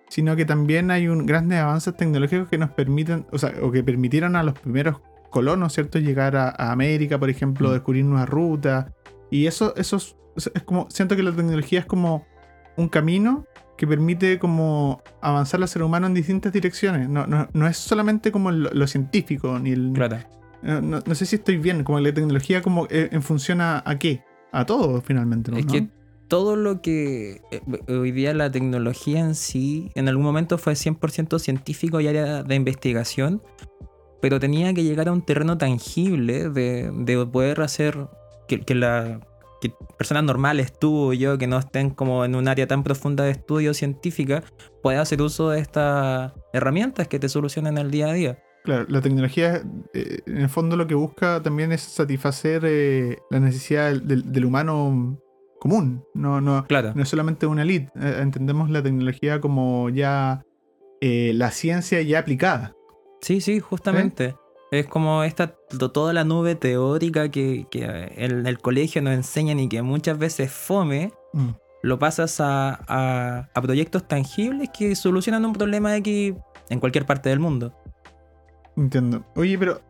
sino 0.08 0.34
que 0.34 0.44
también 0.44 0.90
hay 0.90 1.06
un, 1.06 1.24
grandes 1.24 1.60
avances 1.60 1.96
tecnológicos 1.96 2.48
que 2.48 2.58
nos 2.58 2.70
permiten, 2.70 3.26
o 3.30 3.38
sea, 3.38 3.52
o 3.62 3.70
que 3.70 3.84
permitieron 3.84 4.34
a 4.34 4.42
los 4.42 4.58
primeros 4.58 4.96
colonos, 5.30 5.72
¿cierto? 5.74 5.98
Llegar 6.00 6.34
a, 6.36 6.48
a 6.48 6.72
América, 6.72 7.18
por 7.20 7.30
ejemplo, 7.30 7.68
Mm. 7.68 7.72
descubrir 7.74 8.04
nuevas 8.04 8.28
rutas. 8.28 8.86
Y 9.30 9.46
eso, 9.46 9.74
eso 9.76 9.96
es, 9.96 10.50
es 10.54 10.62
como, 10.64 10.88
siento 10.90 11.16
que 11.16 11.22
la 11.22 11.32
tecnología 11.34 11.80
es 11.80 11.86
como 11.86 12.26
un 12.76 12.88
camino 12.88 13.44
que 13.76 13.86
permite 13.86 14.38
como 14.38 15.02
avanzar 15.20 15.60
al 15.62 15.68
ser 15.68 15.82
humano 15.82 16.06
en 16.06 16.14
distintas 16.14 16.52
direcciones. 16.52 17.08
No, 17.08 17.26
no, 17.26 17.48
no 17.52 17.66
es 17.66 17.76
solamente 17.76 18.32
como 18.32 18.50
lo, 18.50 18.70
lo 18.70 18.86
científico, 18.86 19.58
ni 19.58 19.70
el... 19.72 19.92
Claro. 19.94 20.18
No, 20.62 20.80
no- 20.80 21.00
no 21.04 21.14
sé 21.14 21.26
si 21.26 21.36
estoy 21.36 21.56
bien, 21.58 21.84
como 21.84 22.00
la 22.00 22.12
tecnología 22.12 22.62
como 22.62 22.86
eh, 22.90 23.08
en 23.12 23.22
función 23.22 23.60
a, 23.60 23.82
a 23.86 23.98
qué? 23.98 24.22
A 24.52 24.64
todo 24.66 25.00
finalmente, 25.02 25.52
¿no? 25.52 25.58
Es 25.58 25.66
que 25.66 25.88
todo 26.26 26.56
lo 26.56 26.82
que 26.82 27.40
eh, 27.52 27.60
hoy 27.92 28.10
día 28.10 28.34
la 28.34 28.50
tecnología 28.50 29.20
en 29.20 29.34
sí, 29.34 29.92
en 29.94 30.08
algún 30.08 30.24
momento 30.24 30.58
fue 30.58 30.72
100% 30.74 31.38
científico 31.38 32.00
y 32.00 32.08
área 32.08 32.42
de 32.42 32.54
investigación, 32.56 33.42
pero 34.20 34.40
tenía 34.40 34.74
que 34.74 34.82
llegar 34.82 35.08
a 35.08 35.12
un 35.12 35.22
terreno 35.22 35.56
tangible 35.58 36.48
de, 36.50 36.90
de 36.92 37.26
poder 37.26 37.60
hacer 37.60 38.08
que, 38.48 38.60
que 38.60 38.74
la 38.74 39.20
que 39.60 39.72
personas 39.96 40.24
normales, 40.24 40.72
tú 40.78 41.12
y 41.12 41.18
yo, 41.18 41.38
que 41.38 41.46
no 41.46 41.58
estén 41.58 41.90
como 41.90 42.24
en 42.24 42.34
un 42.34 42.48
área 42.48 42.66
tan 42.66 42.82
profunda 42.82 43.24
de 43.24 43.32
estudio 43.32 43.74
científica, 43.74 44.44
pueda 44.82 45.00
hacer 45.00 45.20
uso 45.20 45.50
de 45.50 45.60
estas 45.60 46.32
herramientas 46.52 47.08
que 47.08 47.18
te 47.18 47.28
solucionan 47.28 47.78
el 47.78 47.90
día 47.90 48.08
a 48.08 48.12
día. 48.12 48.38
Claro, 48.64 48.86
la 48.88 49.00
tecnología 49.00 49.62
eh, 49.94 50.18
en 50.26 50.38
el 50.38 50.48
fondo 50.48 50.76
lo 50.76 50.86
que 50.86 50.94
busca 50.94 51.42
también 51.42 51.72
es 51.72 51.80
satisfacer 51.80 52.62
eh, 52.64 53.18
la 53.30 53.40
necesidad 53.40 53.92
del, 54.00 54.44
humano 54.44 55.18
común. 55.58 56.04
No, 56.14 56.40
no, 56.40 56.64
Claro. 56.66 56.92
no 56.94 57.02
es 57.02 57.08
solamente 57.08 57.46
una 57.46 57.62
elite. 57.62 57.90
Eh, 57.96 58.18
entendemos 58.20 58.70
la 58.70 58.82
tecnología 58.82 59.40
como 59.40 59.88
ya 59.90 60.44
eh, 61.00 61.32
la 61.34 61.50
ciencia 61.50 62.02
ya 62.02 62.18
aplicada. 62.18 62.74
Sí, 63.20 63.40
sí, 63.40 63.60
justamente. 63.60 64.36
Es 64.70 64.86
como 64.86 65.22
esta, 65.22 65.54
to- 65.78 65.90
toda 65.90 66.12
la 66.12 66.24
nube 66.24 66.54
teórica 66.54 67.30
que, 67.30 67.66
que 67.70 67.84
en 68.16 68.46
el 68.46 68.58
colegio 68.58 69.00
nos 69.02 69.14
enseñan 69.14 69.58
y 69.60 69.68
que 69.68 69.80
muchas 69.82 70.18
veces 70.18 70.50
fome, 70.52 71.12
Mm. 71.32 71.50
lo 71.82 71.98
pasas 71.98 72.40
a, 72.40 72.78
a- 72.88 73.48
a 73.54 73.62
proyectos 73.62 74.06
tangibles 74.08 74.68
que 74.76 74.94
solucionan 74.96 75.44
un 75.44 75.52
problema 75.52 75.94
X 75.96 76.34
en 76.70 76.80
cualquier 76.80 77.06
parte 77.06 77.28
del 77.28 77.38
mundo. 77.40 77.74
Entiendo. 78.76 79.24
Oye, 79.36 79.58
pero 79.58 79.80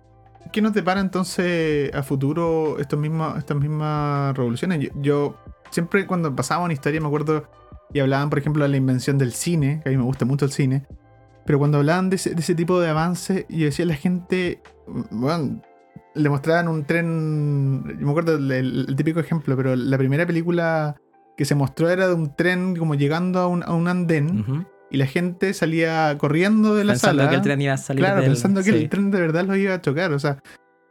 ¿qué 0.52 0.62
nos 0.62 0.72
depara 0.72 1.00
entonces 1.00 1.92
a 1.94 2.02
futuro 2.02 2.78
estos 2.78 2.98
mismos, 2.98 3.36
estas 3.38 3.56
mismas 3.56 4.36
revoluciones? 4.36 4.80
Yo, 4.80 4.90
yo 5.00 5.36
siempre 5.70 6.06
cuando 6.06 6.34
pasaba 6.34 6.64
una 6.64 6.72
historia 6.72 7.00
me 7.00 7.06
acuerdo 7.06 7.48
y 7.92 8.00
hablaban, 8.00 8.30
por 8.30 8.38
ejemplo, 8.38 8.62
de 8.64 8.68
la 8.70 8.76
invención 8.76 9.18
del 9.18 9.32
cine, 9.32 9.80
que 9.82 9.88
a 9.88 9.92
mí 9.92 9.98
me 9.98 10.04
gusta 10.04 10.24
mucho 10.24 10.44
el 10.44 10.52
cine, 10.52 10.86
pero 11.48 11.58
cuando 11.58 11.78
hablaban 11.78 12.10
de 12.10 12.16
ese, 12.16 12.34
de 12.34 12.40
ese 12.42 12.54
tipo 12.54 12.78
de 12.78 12.90
avances, 12.90 13.46
yo 13.48 13.64
decía 13.64 13.86
a 13.86 13.88
la 13.88 13.94
gente, 13.94 14.60
bueno, 15.10 15.62
le 16.14 16.28
mostraban 16.28 16.68
un 16.68 16.84
tren, 16.84 17.84
yo 17.98 18.04
me 18.04 18.10
acuerdo 18.10 18.36
el, 18.36 18.50
el 18.52 18.96
típico 18.96 19.18
ejemplo, 19.18 19.56
pero 19.56 19.74
la 19.74 19.96
primera 19.96 20.26
película 20.26 20.96
que 21.38 21.46
se 21.46 21.54
mostró 21.54 21.88
era 21.88 22.06
de 22.06 22.12
un 22.12 22.36
tren 22.36 22.76
como 22.76 22.96
llegando 22.96 23.38
a 23.40 23.46
un, 23.46 23.62
a 23.62 23.72
un 23.72 23.88
andén 23.88 24.66
y 24.90 24.98
la 24.98 25.06
gente 25.06 25.54
salía 25.54 26.16
corriendo 26.18 26.74
de 26.74 26.84
la 26.84 26.92
Pensando 26.92 27.20
sala. 27.22 27.30
que 27.30 27.36
el 27.36 27.42
tren 27.42 27.62
iba 27.62 27.72
a 27.72 27.76
salir 27.78 28.04
Claro, 28.04 28.20
del- 28.20 28.26
pensando 28.30 28.60
que 28.62 28.70
sí. 28.72 28.76
el 28.76 28.88
tren 28.90 29.10
de 29.10 29.20
verdad 29.20 29.44
lo 29.46 29.56
iba 29.56 29.72
a 29.74 29.80
chocar. 29.80 30.12
O 30.12 30.18
sea, 30.18 30.42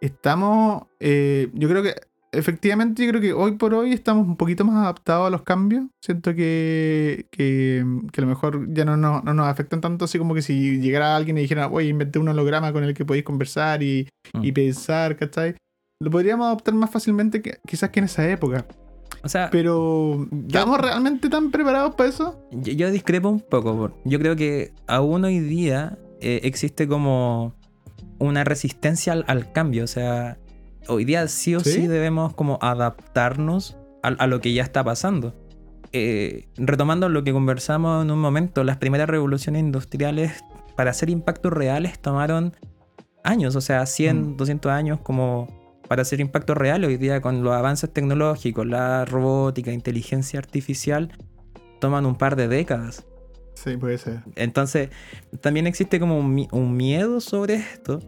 estamos. 0.01 0.84
eh, 1.00 1.50
yo 1.53 1.70
creo 1.70 1.84
que. 1.84 1.93
Efectivamente, 2.31 3.03
yo 3.05 3.10
creo 3.10 3.22
que 3.22 3.34
hoy 3.34 3.53
por 3.53 3.74
hoy 3.74 3.93
estamos 3.93 4.27
un 4.27 4.36
poquito 4.36 4.65
más 4.65 4.75
adaptados 4.75 5.27
a 5.27 5.29
los 5.29 5.43
cambios. 5.43 5.86
Siento 6.03 6.36
que, 6.36 7.25
que, 7.31 7.86
que 8.12 8.22
a 8.22 8.24
lo 8.24 8.27
mejor 8.27 8.67
ya 8.74 8.84
no, 8.86 8.98
no, 8.98 9.22
no 9.22 9.34
nos 9.34 9.48
afectan 9.48 9.79
tanto, 9.81 10.05
así 10.05 10.17
como 10.17 10.34
que 10.36 10.41
si 10.41 10.79
llegara 10.79 11.15
alguien 11.15 11.38
y 11.38 11.41
dijera, 11.41 11.67
oye, 11.67 11.88
inventé 11.88 12.19
un 12.19 12.27
holograma 12.27 12.74
con 12.74 12.84
el 12.84 12.93
que 12.93 13.05
podéis 13.05 13.25
conversar 13.25 13.81
y, 13.84 14.07
Mm. 14.34 14.43
y 14.43 14.51
pensar, 14.51 15.15
¿cachai? 15.15 15.55
Lo 16.01 16.12
podríamos 16.12 16.48
adoptar 16.48 16.74
más 16.74 16.91
fácilmente 16.91 17.41
que 17.41 17.60
quizás 17.65 17.89
que 17.91 18.00
en 18.00 18.05
esa 18.05 18.29
época. 18.29 18.65
O 19.24 19.29
sea, 19.29 19.50
Pero, 19.50 20.27
¿estamos 20.48 20.79
realmente 20.81 21.29
tan 21.29 21.50
preparados 21.50 21.96
para 21.96 22.10
eso? 22.10 22.38
Yo, 22.51 22.74
yo 22.74 22.91
discrepo 22.91 23.29
un 23.29 23.39
poco. 23.39 23.98
Yo 24.03 24.19
creo 24.19 24.36
que 24.36 24.74
aún 24.86 25.24
hoy 25.24 25.39
día 25.39 25.98
eh, 26.19 26.41
existe 26.43 26.88
como 26.89 27.55
una 28.19 28.43
resistencia 28.43 29.13
al, 29.13 29.24
al 29.27 29.51
cambio. 29.53 29.86
O 29.86 29.88
sea, 29.88 30.38
hoy 30.88 31.05
día 31.05 31.27
sí 31.27 31.55
o 31.55 31.60
sí, 31.60 31.72
¿Sí? 31.72 31.88
debemos 31.88 32.34
como 32.34 32.60
adaptarnos 32.62 33.77
a, 34.03 34.10
a 34.10 34.27
lo 34.27 34.39
que 34.41 34.53
ya 34.53 34.63
está 34.63 34.84
pasando. 34.84 35.34
Eh, 35.93 36.48
retomando 36.57 37.07
lo 37.10 37.24
que 37.24 37.31
conversamos 37.31 38.03
en 38.03 38.12
un 38.12 38.19
momento, 38.19 38.63
las 38.63 38.77
primeras 38.77 39.10
revoluciones 39.10 39.62
industriales 39.62 40.43
para 40.75 40.91
hacer 40.91 41.10
impactos 41.10 41.53
reales 41.53 42.00
tomaron 42.00 42.53
años, 43.24 43.55
o 43.55 43.62
sea, 43.62 43.86
100, 43.86 44.34
Mm. 44.34 44.38
200 44.38 44.72
años 44.72 45.00
como 45.01 45.48
para 45.88 46.01
hacer 46.01 46.19
impactos 46.19 46.57
reales. 46.57 46.89
Hoy 46.89 46.98
día 46.98 47.22
con 47.22 47.43
los 47.43 47.53
avances 47.53 47.91
tecnológicos, 47.91 48.65
la 48.67 49.05
robótica, 49.05 49.72
inteligencia 49.72 50.39
artificial, 50.39 51.13
toman 51.79 52.05
un 52.05 52.15
par 52.15 52.36
de 52.36 52.48
décadas. 52.48 53.05
Sí, 53.53 53.75
puede 53.77 53.98
ser. 53.98 54.22
Entonces, 54.36 54.89
también 55.41 55.65
existe 55.65 56.00
como 56.00 56.19
un 56.19 56.77
miedo 56.77 57.22
sobre 57.22 57.55
esto, 57.55 58.00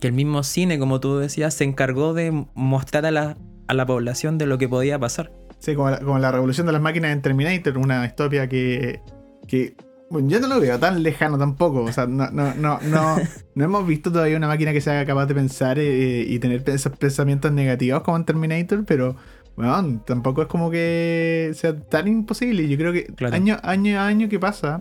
que 0.00 0.08
el 0.08 0.12
mismo 0.12 0.42
cine, 0.42 0.78
como 0.78 1.00
tú 1.00 1.18
decías, 1.18 1.54
se 1.54 1.64
encargó 1.64 2.14
de 2.14 2.46
mostrar 2.54 3.06
a 3.06 3.10
la, 3.10 3.36
a 3.68 3.74
la 3.74 3.86
población 3.86 4.38
de 4.38 4.46
lo 4.46 4.58
que 4.58 4.68
podía 4.68 4.98
pasar. 4.98 5.32
Sí, 5.58 5.74
como 5.74 5.90
la, 5.90 5.98
como 6.00 6.18
la 6.18 6.30
revolución 6.32 6.66
de 6.66 6.72
las 6.72 6.82
máquinas 6.82 7.12
en 7.12 7.22
Terminator, 7.22 7.78
una 7.78 8.02
distopia 8.02 8.48
que, 8.48 9.00
que 9.48 9.74
bueno, 10.10 10.28
yo 10.28 10.38
no 10.38 10.46
lo 10.48 10.60
veo 10.60 10.78
tan 10.78 11.02
lejano 11.02 11.38
tampoco. 11.38 11.82
O 11.82 11.92
sea, 11.92 12.06
no, 12.06 12.30
no, 12.30 12.54
no, 12.54 12.78
no, 12.82 13.16
no 13.54 13.64
hemos 13.64 13.86
visto 13.86 14.12
todavía 14.12 14.36
una 14.36 14.48
máquina 14.48 14.72
que 14.72 14.80
sea 14.80 15.04
capaz 15.06 15.26
de 15.26 15.34
pensar 15.34 15.78
eh, 15.78 16.24
y 16.28 16.38
tener 16.38 16.62
esos 16.68 16.96
pensamientos 16.96 17.50
negativos 17.52 18.02
como 18.02 18.16
en 18.18 18.24
Terminator, 18.24 18.84
pero 18.84 19.16
bueno, 19.56 20.02
tampoco 20.06 20.42
es 20.42 20.48
como 20.48 20.70
que 20.70 21.50
sea 21.54 21.74
tan 21.80 22.06
imposible. 22.06 22.68
Yo 22.68 22.76
creo 22.76 22.92
que 22.92 23.06
Claro. 23.06 23.34
año, 23.34 23.56
año 23.62 23.98
a 23.98 24.06
año 24.06 24.28
que 24.28 24.38
pasa, 24.38 24.80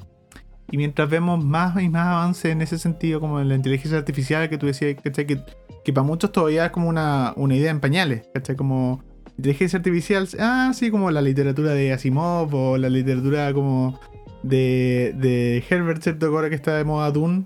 y 0.72 0.77
mientras 0.77 1.10
vemos 1.10 1.43
más 1.43 1.81
y 1.81 1.89
más 1.89 2.07
avances 2.07 2.51
en 2.51 2.62
ese 2.62 2.77
sentido, 2.77 3.19
como 3.19 3.39
en 3.39 3.50
la 3.50 3.55
inteligencia 3.55 3.98
artificial 3.98 4.50
que 4.50 4.57
tú 4.57 4.65
decías, 4.65 4.95
¿cachai? 5.03 5.25
Que, 5.27 5.39
que 5.84 5.93
para 5.93 6.05
muchos 6.05 6.31
todavía 6.31 6.65
es 6.65 6.72
como 6.72 6.89
una, 6.89 7.34
una 7.36 7.55
idea 7.55 7.72
en 7.72 7.79
pañales, 7.79 8.27
¿cachai? 8.34 8.55
Como 8.55 9.03
inteligencia 9.38 9.77
artificial, 9.77 10.27
ah, 10.39 10.72
sí, 10.74 10.89
como 10.89 11.12
la 11.12 11.22
literatura 11.22 11.74
de 11.74 11.93
Asimov 11.93 12.53
o 12.55 12.77
la 12.77 12.89
literatura 12.89 13.53
como 13.53 14.00
de, 14.43 15.13
de 15.17 15.63
Herbert, 15.69 16.01
¿cierto? 16.01 16.27
Ahora 16.27 16.50
que 16.50 16.55
está 16.55 16.75
de 16.77 16.84
moda 16.84 17.12
Dune. 17.12 17.45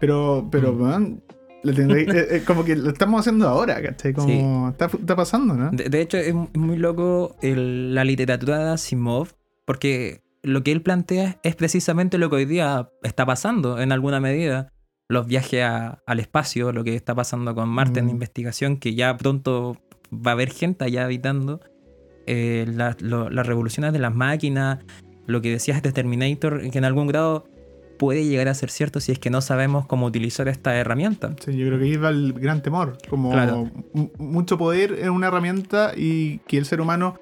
Pero, 0.00 0.46
pero, 0.50 0.72
Mm. 0.72 0.80
man, 0.82 1.22
la 1.62 1.72
tecnología- 1.72 2.12
eh, 2.14 2.26
eh, 2.36 2.42
como 2.46 2.64
que 2.64 2.76
lo 2.76 2.90
estamos 2.90 3.20
haciendo 3.20 3.48
ahora, 3.48 3.82
¿cachai? 3.82 4.12
Como 4.12 4.68
está, 4.70 4.86
está 4.86 5.16
pasando, 5.16 5.54
¿no? 5.54 5.70
De, 5.72 5.88
de 5.88 6.00
hecho, 6.00 6.16
es 6.18 6.32
mu- 6.34 6.48
muy 6.54 6.76
loco 6.76 7.34
el- 7.42 7.94
la 7.94 8.04
literatura 8.04 8.58
de 8.58 8.70
Asimov, 8.70 9.28
porque 9.64 10.20
lo 10.42 10.62
que 10.62 10.72
él 10.72 10.82
plantea 10.82 11.38
es 11.42 11.56
precisamente 11.56 12.18
lo 12.18 12.30
que 12.30 12.36
hoy 12.36 12.44
día 12.44 12.88
está 13.02 13.26
pasando 13.26 13.80
en 13.80 13.92
alguna 13.92 14.20
medida. 14.20 14.72
Los 15.08 15.26
viajes 15.26 15.62
a- 15.64 16.02
al 16.06 16.20
espacio, 16.20 16.72
lo 16.72 16.84
que 16.84 16.94
está 16.94 17.14
pasando 17.14 17.54
con 17.54 17.68
Marte 17.68 18.00
en 18.00 18.06
Mm. 18.06 18.10
investigación, 18.10 18.76
que 18.76 18.94
ya 18.94 19.16
pronto 19.16 19.76
va 20.12 20.30
a 20.30 20.34
haber 20.34 20.50
gente 20.50 20.84
allá 20.84 21.04
habitando. 21.04 21.60
eh, 22.30 22.66
la- 22.68 22.94
lo- 23.00 23.30
las 23.30 23.46
revoluciones 23.46 23.90
de 23.94 23.98
las 24.00 24.14
máquinas, 24.14 24.80
lo 25.26 25.40
que 25.40 25.50
decías 25.50 25.82
de 25.82 25.92
Terminator, 25.92 26.60
que 26.70 26.76
en 26.76 26.84
algún 26.84 27.06
grado 27.06 27.48
puede 27.98 28.26
llegar 28.26 28.48
a 28.48 28.54
ser 28.54 28.68
cierto 28.68 29.00
si 29.00 29.12
es 29.12 29.18
que 29.18 29.30
no 29.30 29.40
sabemos 29.40 29.86
cómo 29.86 30.04
utilizar 30.04 30.46
esta 30.46 30.76
herramienta. 30.76 31.34
Sí, 31.42 31.56
yo 31.56 31.66
creo 31.68 31.78
que 31.78 31.86
ahí 31.86 31.96
va 31.96 32.10
el 32.10 32.34
gran 32.34 32.60
temor. 32.62 32.98
Como 33.08 33.30
Claro. 33.32 33.70
mucho 34.18 34.58
poder 34.58 34.98
en 35.00 35.08
una 35.08 35.28
herramienta 35.28 35.92
y 35.96 36.40
que 36.46 36.58
el 36.58 36.66
ser 36.66 36.82
humano 36.82 37.18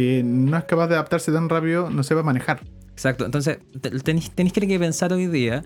que 0.00 0.22
no 0.24 0.56
es 0.56 0.64
capaz 0.64 0.88
de 0.88 0.94
adaptarse 0.94 1.30
tan 1.32 1.48
rápido 1.48 1.90
no 1.90 2.02
sepa 2.02 2.22
manejar. 2.22 2.60
Exacto, 2.92 3.24
entonces 3.24 3.58
te- 3.80 3.90
tenéis, 4.00 4.30
tenéis 4.30 4.52
que 4.52 4.78
pensar 4.78 5.12
hoy 5.12 5.26
día 5.26 5.64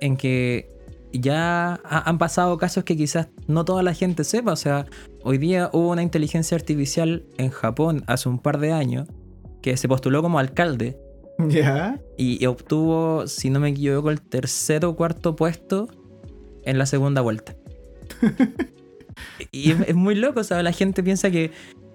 en 0.00 0.16
que 0.16 0.68
ya 1.12 1.74
ha- 1.84 2.08
han 2.08 2.18
pasado 2.18 2.56
casos 2.58 2.84
que 2.84 2.96
quizás 2.96 3.28
no 3.46 3.64
toda 3.64 3.82
la 3.82 3.94
gente 3.94 4.24
sepa. 4.24 4.52
O 4.52 4.56
sea, 4.56 4.86
hoy 5.24 5.38
día 5.38 5.70
hubo 5.72 5.90
una 5.90 6.02
inteligencia 6.02 6.56
artificial 6.56 7.24
en 7.38 7.50
Japón 7.50 8.02
hace 8.06 8.28
un 8.28 8.38
par 8.38 8.58
de 8.58 8.72
años 8.72 9.08
que 9.60 9.76
se 9.76 9.86
postuló 9.88 10.22
como 10.22 10.38
alcalde 10.38 10.96
¿Ya? 11.48 12.00
y, 12.16 12.42
y 12.42 12.46
obtuvo, 12.46 13.26
si 13.26 13.50
no 13.50 13.60
me 13.60 13.68
equivoco, 13.70 14.10
el 14.10 14.20
tercer 14.20 14.84
o 14.84 14.94
cuarto 14.96 15.36
puesto 15.36 15.88
en 16.64 16.78
la 16.78 16.86
segunda 16.86 17.20
vuelta. 17.22 17.54
y 19.52 19.72
es, 19.72 19.80
es 19.88 19.94
muy 19.94 20.14
loco, 20.14 20.40
o 20.40 20.44
sea, 20.44 20.62
la 20.62 20.72
gente 20.72 21.02
piensa 21.02 21.30
que, 21.30 21.50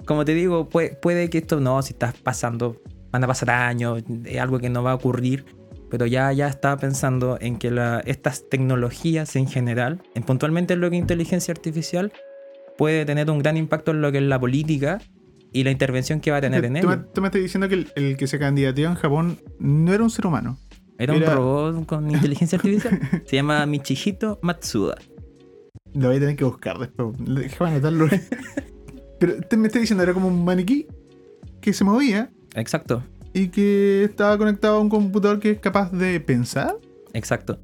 como 0.07 0.25
te 0.25 0.33
digo, 0.33 0.67
puede, 0.69 0.95
puede 0.95 1.29
que 1.29 1.37
esto 1.37 1.59
no, 1.59 1.81
si 1.83 1.93
estás 1.93 2.15
pasando, 2.15 2.81
van 3.11 3.23
a 3.23 3.27
pasar 3.27 3.51
años, 3.51 4.03
es 4.25 4.39
algo 4.39 4.57
que 4.59 4.69
no 4.69 4.81
va 4.81 4.91
a 4.93 4.95
ocurrir, 4.95 5.45
pero 5.91 6.05
ya, 6.05 6.31
ya 6.33 6.47
estaba 6.47 6.77
pensando 6.77 7.37
en 7.39 7.57
que 7.57 7.69
la- 7.71 8.01
estas 8.05 8.49
tecnologías 8.49 9.35
en 9.35 9.47
general, 9.47 10.01
en 10.15 10.23
puntualmente 10.23 10.73
en 10.73 10.81
lo 10.81 10.89
que 10.89 10.95
es 10.97 11.01
inteligencia 11.01 11.51
artificial, 11.53 12.11
puede 12.77 13.05
tener 13.05 13.29
un 13.29 13.39
gran 13.39 13.57
impacto 13.57 13.91
en 13.91 14.01
lo 14.01 14.11
que 14.11 14.17
es 14.17 14.23
la 14.23 14.39
política 14.39 14.99
y 15.53 15.63
la 15.63 15.71
intervención 15.71 16.19
que 16.19 16.29
va 16.31 16.37
a 16.37 16.41
tener 16.41 16.65
en 16.65 16.73
tú, 16.81 16.91
ello. 16.91 17.05
tú 17.13 17.21
me 17.21 17.27
estás 17.27 17.41
diciendo 17.41 17.67
que 17.69 17.75
el, 17.75 17.91
el 17.95 18.17
que 18.17 18.27
se 18.27 18.37
candidateó 18.37 18.89
en 18.89 18.95
Japón 18.95 19.39
no 19.59 19.93
era 19.93 20.03
un 20.03 20.09
ser 20.09 20.27
humano. 20.27 20.57
Era 20.99 21.13
un 21.13 21.21
robot 21.23 21.85
con 21.85 22.09
inteligencia 22.11 22.57
artificial. 22.57 22.99
Se 23.25 23.35
llama 23.35 23.65
Michihito 23.65 24.39
Matsuda. 24.41 24.95
Lo 25.93 26.07
voy 26.09 26.17
a 26.17 26.19
tener 26.19 26.35
que 26.35 26.43
buscar 26.43 26.77
después. 26.79 27.15
Déjame 27.19 27.71
anotarlo. 27.71 28.07
Pero 29.19 29.41
te- 29.41 29.57
me 29.57 29.67
estás 29.67 29.81
diciendo, 29.81 30.03
era 30.03 30.13
como 30.13 30.27
un 30.27 30.43
maniquí 30.45 30.87
que 31.61 31.73
se 31.73 31.83
movía 31.83 32.29
Exacto, 32.55 33.03
y 33.33 33.49
que 33.49 34.03
estaba 34.03 34.37
conectado 34.37 34.77
a 34.77 34.79
un 34.79 34.89
computador 34.89 35.39
que 35.39 35.51
es 35.51 35.59
capaz 35.59 35.91
de 35.91 36.19
pensar. 36.19 36.75
exacto. 37.13 37.59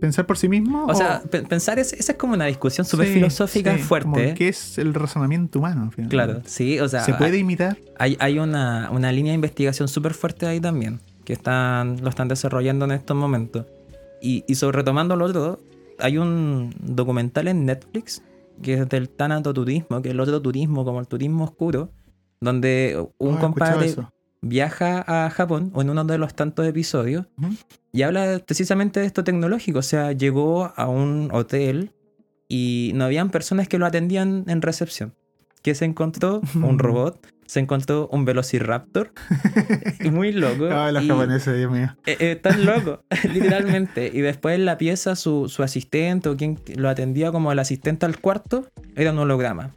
¿Pensar 0.00 0.26
por 0.26 0.36
sí 0.36 0.48
mismo? 0.48 0.86
O 0.86 0.94
sea, 0.96 1.22
pe- 1.30 1.42
pensar, 1.42 1.78
es, 1.78 1.92
esa 1.92 2.10
es 2.12 2.18
como 2.18 2.34
una 2.34 2.46
discusión 2.46 2.84
súper 2.84 3.06
Sí, 3.06 3.12
filosófica 3.14 3.76
sí, 3.76 3.82
fuerte. 3.84 4.10
como. 4.10 4.34
¿Qué 4.34 4.48
es 4.48 4.76
el 4.78 4.94
razonamiento 4.94 5.60
humano? 5.60 5.84
al 5.84 5.92
final? 5.92 6.10
Claro, 6.10 6.42
sí, 6.44 6.80
o 6.80 6.88
sea, 6.88 7.04
¿Se 7.04 7.14
puede 7.14 7.38
imitar? 7.38 7.76
hay, 8.00 8.16
hay 8.18 8.40
una, 8.40 8.90
una 8.90 9.12
línea 9.12 9.30
de 9.30 9.36
investigación 9.36 9.86
súper 9.86 10.12
fuerte 10.14 10.44
ahí 10.46 10.58
también, 10.60 10.98
que 11.24 11.32
están, 11.32 12.02
lo 12.02 12.08
están 12.08 12.26
desarrollando 12.26 12.84
en 12.84 12.90
estos 12.90 13.16
momentos. 13.16 13.66
Y, 14.20 14.42
y 14.48 14.56
sobre 14.56 14.78
retomando 14.78 15.14
lo 15.14 15.24
otro, 15.26 15.60
hay 16.00 16.18
un 16.18 16.74
documental 16.80 17.46
en 17.46 17.64
Netflix 17.64 18.22
que 18.60 18.74
es 18.74 18.88
del 18.88 19.08
tanatoturismo, 19.08 20.02
que 20.02 20.08
es 20.08 20.14
el 20.14 20.20
otro 20.20 20.42
turismo, 20.42 20.84
como 20.84 21.00
el 21.00 21.06
turismo 21.06 21.44
oscuro, 21.44 21.90
donde 22.40 22.96
un 23.18 23.34
Oh, 23.34 23.38
escuchado 23.38 23.40
compadre 23.40 23.94
viaja 24.42 25.04
a 25.06 25.30
Japón, 25.30 25.70
o 25.72 25.82
en 25.82 25.90
uno 25.90 26.04
de 26.04 26.18
los 26.18 26.34
tantos 26.34 26.66
episodios, 26.66 27.26
y 27.92 28.02
habla 28.02 28.40
precisamente 28.44 29.00
de 29.00 29.06
esto 29.06 29.24
tecnológico. 29.24 29.78
O 29.78 29.82
sea, 29.82 30.12
llegó 30.12 30.72
a 30.76 30.88
un 30.88 31.30
hotel 31.32 31.92
y 32.48 32.90
no 32.94 33.04
habían 33.04 33.30
personas 33.30 33.68
que 33.68 33.78
lo 33.78 33.86
atendían 33.86 34.44
en 34.48 34.60
recepción. 34.60 35.14
Que 35.62 35.76
se 35.76 35.84
encontró 35.84 36.40
un 36.56 36.78
robot, 36.80 37.24
se 37.52 37.60
encontró 37.60 38.08
un 38.10 38.24
velociraptor, 38.24 39.12
y 40.02 40.10
muy 40.10 40.32
loco. 40.32 40.68
Ay, 40.72 40.92
los 40.94 41.04
y- 41.04 41.08
japoneses, 41.08 41.54
Dios 41.58 41.70
mío. 41.70 41.94
eh, 42.06 42.16
eh, 42.18 42.36
tan 42.36 42.64
loco, 42.64 43.02
literalmente. 43.30 44.10
Y 44.12 44.22
después 44.22 44.54
en 44.54 44.64
la 44.64 44.78
pieza 44.78 45.16
su, 45.16 45.50
su 45.50 45.62
asistente 45.62 46.30
o 46.30 46.36
quien 46.38 46.58
lo 46.76 46.88
atendía 46.88 47.30
como 47.30 47.52
el 47.52 47.58
asistente 47.58 48.06
al 48.06 48.18
cuarto 48.20 48.66
era 48.96 49.12
un 49.12 49.18
holograma. 49.18 49.72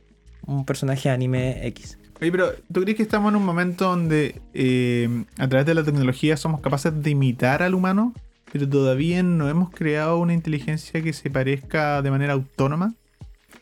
Un 0.45 0.63
personaje 0.65 1.09
de 1.09 1.15
anime 1.15 1.67
X. 1.67 1.97
Oye, 2.21 2.31
pero 2.31 2.53
¿tú 2.71 2.81
crees 2.83 2.95
que 2.95 3.03
estamos 3.03 3.29
en 3.31 3.35
un 3.35 3.43
momento 3.45 3.89
donde 3.89 4.41
eh, 4.53 5.09
a 5.37 5.49
través 5.49 5.65
de 5.65 5.73
la 5.73 5.83
tecnología 5.83 6.37
somos 6.37 6.61
capaces 6.61 6.93
de 7.03 7.09
imitar 7.09 7.61
al 7.61 7.73
humano, 7.73 8.13
pero 8.53 8.69
todavía 8.69 9.21
no 9.21 9.49
hemos 9.49 9.69
creado 9.69 10.17
una 10.19 10.33
inteligencia 10.33 11.01
que 11.01 11.11
se 11.11 11.29
parezca 11.29 12.01
de 12.01 12.09
manera 12.11 12.31
autónoma? 12.31 12.93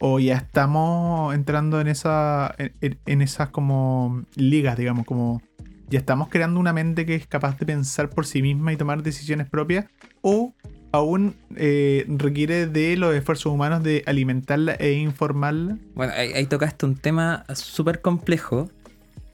¿O 0.05 0.19
ya 0.19 0.35
estamos 0.35 1.33
entrando 1.33 1.79
en 1.79 1.87
esa 1.87 2.53
en, 2.57 3.21
esas 3.21 3.47
como 3.51 4.25
ligas, 4.35 4.77
digamos, 4.77 5.05
como 5.05 5.41
ya 5.87 5.97
estamos 5.97 6.27
creando 6.27 6.59
una 6.59 6.73
mente 6.73 7.05
que 7.05 7.15
es 7.15 7.25
capaz 7.25 7.57
de 7.57 7.65
pensar 7.65 8.09
por 8.09 8.25
sí 8.25 8.41
misma 8.41 8.73
y 8.73 8.75
tomar 8.75 9.01
decisiones 9.01 9.47
propias? 9.47 9.85
¿O 10.21 10.53
aún 10.91 11.35
eh, 11.55 12.05
requiere 12.09 12.67
de 12.67 12.97
los 12.97 13.15
esfuerzos 13.15 13.53
humanos 13.53 13.81
de 13.81 14.03
alimentarla 14.05 14.73
e 14.73 14.91
informarla? 14.91 15.77
Bueno, 15.95 16.11
ahí 16.17 16.45
tocaste 16.47 16.85
un 16.85 16.97
tema 16.97 17.45
súper 17.53 18.01
complejo 18.01 18.69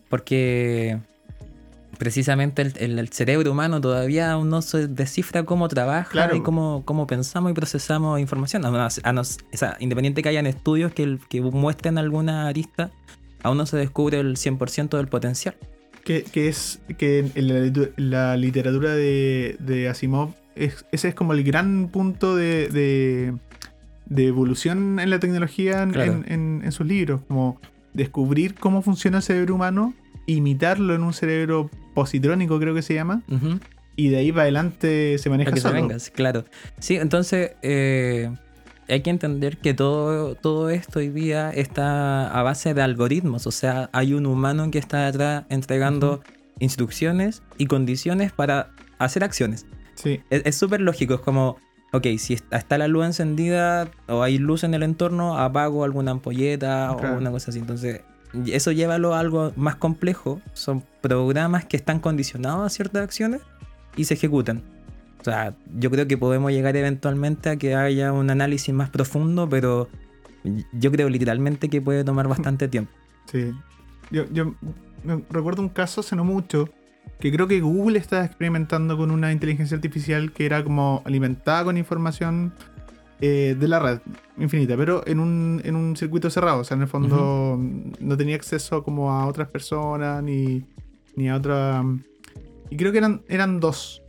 porque 0.08 1.00
precisamente 2.00 2.64
el, 2.64 2.74
el- 2.78 2.98
el 2.98 3.10
cerebro 3.10 3.52
humano 3.52 3.80
todavía 3.80 4.32
aún 4.32 4.50
no 4.50 4.64
se 4.64 4.88
descifra 4.88 5.44
cómo 5.44 5.68
trabaja 5.68 6.10
Claro. 6.10 6.36
y 6.36 6.42
cómo, 6.42 6.82
cómo 6.86 7.06
pensamos 7.06 7.52
y 7.52 7.54
procesamos 7.54 8.20
información. 8.20 8.66
A 8.66 8.72
no- 8.72 8.88
a 9.04 9.14
no- 9.14 9.22
o 9.22 9.24
sea, 9.54 9.78
independiente 9.80 10.24
que 10.24 10.30
hayan 10.30 10.48
estudios 10.48 10.92
que, 10.94 11.20
que 11.30 11.42
muestren 11.42 12.00
alguna 12.00 12.48
arista, 12.48 12.90
aún 13.44 13.58
no 13.58 13.66
se 13.68 13.78
descubre 13.78 14.20
el 14.20 14.38
100% 14.38 14.98
del 14.98 15.08
potencial. 15.08 15.56
Que, 16.04 16.24
que 16.24 16.48
es 16.48 16.80
que 16.98 17.30
en 17.36 18.10
la, 18.10 18.36
literatura 18.38 18.94
de, 18.96 19.58
de 19.60 19.90
Asimov 19.90 20.34
es, 20.56 20.86
ese 20.92 21.10
es 21.10 21.14
como 21.16 21.34
el 21.34 21.44
gran 21.44 21.90
punto 21.90 22.36
de, 22.36 22.70
de, 22.70 23.34
de 24.08 24.26
evolución 24.28 25.00
en 25.00 25.10
la 25.10 25.20
tecnología 25.20 25.84
en, 25.84 25.92
Claro. 25.92 26.14
en- 26.14 26.26
en- 26.32 26.62
en 26.64 26.72
sus 26.72 26.88
libros, 26.88 27.22
como 27.28 27.60
descubrir 27.94 28.56
cómo 28.56 28.82
funciona 28.82 29.18
el 29.18 29.24
cerebro 29.24 29.56
humano, 29.56 29.94
imitarlo 30.26 30.96
en 30.96 31.04
un 31.04 31.14
cerebro 31.14 31.70
positrónico 31.94 32.60
creo 32.60 32.74
que 32.76 32.82
se 32.82 32.94
llama, 32.94 33.22
y 33.96 34.10
de 34.10 34.18
ahí 34.18 34.32
para 34.32 34.44
adelante 34.44 35.18
se 35.18 35.30
maneja 35.30 35.52
que 35.52 35.58
se 35.58 35.64
solo. 35.68 35.74
venga, 35.76 35.98
claro. 36.14 36.46
Sí, 36.80 36.96
entonces 36.96 37.52
eh, 37.62 38.32
hay 38.88 39.02
que 39.02 39.10
entender 39.10 39.58
que 39.58 39.74
todo, 39.74 40.36
todo 40.36 40.70
esto 40.70 41.00
hoy 41.00 41.10
día 41.10 41.52
está 41.52 42.30
a 42.32 42.42
base 42.44 42.74
de 42.74 42.82
algoritmos. 42.82 43.46
O 43.46 43.52
sea, 43.52 43.90
hay 43.92 44.14
un 44.14 44.26
humano 44.26 44.72
que 44.72 44.80
está 44.80 45.06
detrás 45.06 45.44
entregando 45.50 46.22
instrucciones 46.60 47.42
y 47.58 47.66
condiciones 47.66 48.32
para 48.32 48.72
hacer 49.00 49.24
acciones. 49.24 49.66
Sí, 49.96 50.22
Es 50.30 50.56
súper 50.56 50.80
lógico, 50.82 51.16
es 51.16 51.20
como, 51.20 51.58
ok, 51.92 52.08
si 52.20 52.36
está 52.52 52.78
la 52.78 52.88
luz 52.88 53.06
encendida 53.06 53.90
o 54.08 54.24
hay 54.24 54.38
luz 54.38 54.64
en 54.64 54.74
el 54.74 54.84
entorno, 54.84 55.38
apago 55.38 55.84
alguna 55.84 56.12
ampolleta 56.12 56.96
Claro. 56.98 57.16
o 57.16 57.18
una 57.18 57.32
cosa 57.32 57.52
así. 57.52 57.60
Entonces, 57.60 58.02
eso 58.48 58.72
llévalo 58.72 59.14
a 59.14 59.20
algo 59.20 59.54
más 59.56 59.76
complejo. 59.76 60.42
Son 60.54 60.84
programas 61.02 61.66
que 61.66 61.78
están 61.78 62.00
condicionados 62.00 62.66
a 62.66 62.70
ciertas 62.70 63.04
acciones 63.04 63.42
y 63.96 64.06
se 64.06 64.14
ejecutan. 64.14 64.64
O 65.20 65.24
sea, 65.24 65.56
yo 65.78 65.92
creo 65.92 66.08
que 66.08 66.18
podemos 66.18 66.52
llegar 66.52 66.76
eventualmente 66.78 67.50
a 67.50 67.56
que 67.58 67.76
haya 67.76 68.14
un 68.14 68.30
análisis 68.30 68.74
más 68.74 68.90
profundo, 68.90 69.50
pero 69.50 69.90
yo 70.72 70.92
creo 70.92 71.10
literalmente 71.10 71.70
que 71.70 71.82
puede 71.82 72.04
tomar 72.04 72.28
bastante 72.28 72.68
tiempo. 72.70 72.92
sí. 73.32 73.54
Yo, 74.12 74.26
yo 74.32 74.56
me 75.04 75.24
recuerdo 75.30 75.62
un 75.62 75.70
caso 75.70 76.02
hace 76.02 76.16
no 76.16 76.24
mucho 76.24 76.68
que 77.20 77.32
creo 77.32 77.48
que 77.48 77.60
Google 77.60 78.00
estaba 78.00 78.26
experimentando 78.26 78.98
con 78.98 79.12
una 79.12 79.32
inteligencia 79.32 79.76
artificial 79.76 80.32
que 80.32 80.46
era 80.46 80.64
como 80.64 81.04
alimentada 81.06 81.66
con 81.66 81.78
información 81.78 82.54
eh, 83.22 83.56
de 83.60 83.68
la 83.68 83.80
red 83.80 84.00
infinita, 84.38 84.78
pero 84.78 85.06
en 85.06 85.20
un, 85.20 85.62
en 85.66 85.76
un 85.76 85.96
circuito 85.98 86.30
cerrado. 86.30 86.60
O 86.60 86.64
sea, 86.64 86.76
en 86.76 86.82
el 86.84 86.88
fondo 86.88 87.58
no 88.00 88.18
tenía 88.18 88.36
acceso 88.36 88.84
como 88.84 89.12
a 89.12 89.26
otras 89.28 89.50
personas 89.50 90.24
ni, 90.24 90.64
ni 91.16 91.30
a 91.30 91.36
otra. 91.36 91.84
Y 92.70 92.78
creo 92.78 92.92
que 92.92 92.98
eran, 93.00 93.22
eran 93.28 93.60
dos. 93.60 94.02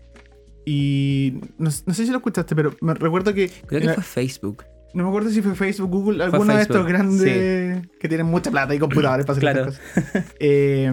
Y 0.64 1.35
no, 1.59 1.71
no 1.87 1.95
sé 1.95 2.05
si 2.05 2.11
lo 2.11 2.19
escuchaste, 2.19 2.55
pero 2.55 2.75
me 2.81 2.95
recuerdo 2.95 3.33
que. 3.35 3.50
Creo 3.67 3.81
que 3.81 3.95
fue 3.95 4.02
Facebook. 4.02 4.64
no 4.95 5.02
me 5.05 5.09
acuerdo 5.09 5.31
si 5.31 5.40
fue 5.43 5.55
Facebook, 5.55 5.90
Google, 5.90 6.23
alguno 6.23 6.55
de 6.55 6.62
estos 6.62 6.87
grandes 6.87 7.87
que 7.99 8.09
tienen 8.09 8.26
mucha 8.26 8.50
plata 8.50 8.75
y 8.75 8.79
computadores 8.79 9.25
para 9.26 9.38
hacer 9.38 9.50
Claro. 9.52 9.64
cosas. 9.67 10.25
Eh, 10.38 10.93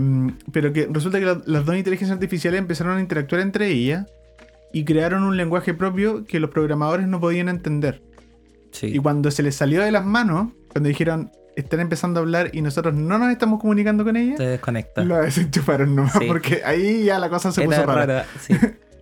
pero 0.52 0.72
que 0.74 0.88
resulta 0.92 1.20
que 1.20 1.26
la- 1.26 1.42
las 1.46 1.66
dos 1.66 1.76
inteligencias 1.76 2.16
artificiales 2.16 2.60
empezaron 2.60 2.98
a 2.98 3.02
interactuar 3.02 3.42
entre 3.42 3.68
ellas 3.70 4.06
y 4.74 4.84
crearon 4.86 5.24
un 5.24 5.36
lenguaje 5.38 5.74
propio 5.74 6.26
que 6.26 6.40
los 6.40 6.50
programadores 6.50 7.08
no 7.08 7.20
podían 7.20 7.50
entender. 7.50 8.02
Sí. 8.79 8.88
Y 8.88 9.00
cuando 9.00 9.31
se 9.31 9.43
les 9.43 9.55
salió 9.55 9.81
de 9.81 9.91
las 9.91 10.05
manos, 10.05 10.51
cuando 10.72 10.88
dijeron, 10.89 11.31
están 11.55 11.79
empezando 11.79 12.19
a 12.19 12.24
hablar 12.24 12.51
y 12.53 12.62
nosotros 12.62 12.93
no 12.93 13.17
nos 13.17 13.31
estamos 13.31 13.60
comunicando 13.60 14.03
con 14.03 14.15
ellas, 14.15 14.38
Te 14.38 14.46
desconecta. 14.48 15.03
lo 15.03 15.17
desenchufaron 15.17 15.96
nomás, 15.96 16.13
Sí. 16.13 16.25
porque 16.27 16.62
ahí 16.63 17.05
ya 17.05 17.17
la 17.17 17.29
cosa 17.29 17.51
se 17.51 17.62
Era 17.63 17.69
puso 17.77 17.86
rara. 17.88 18.05
rara, 18.05 18.25
sí. 18.39 18.53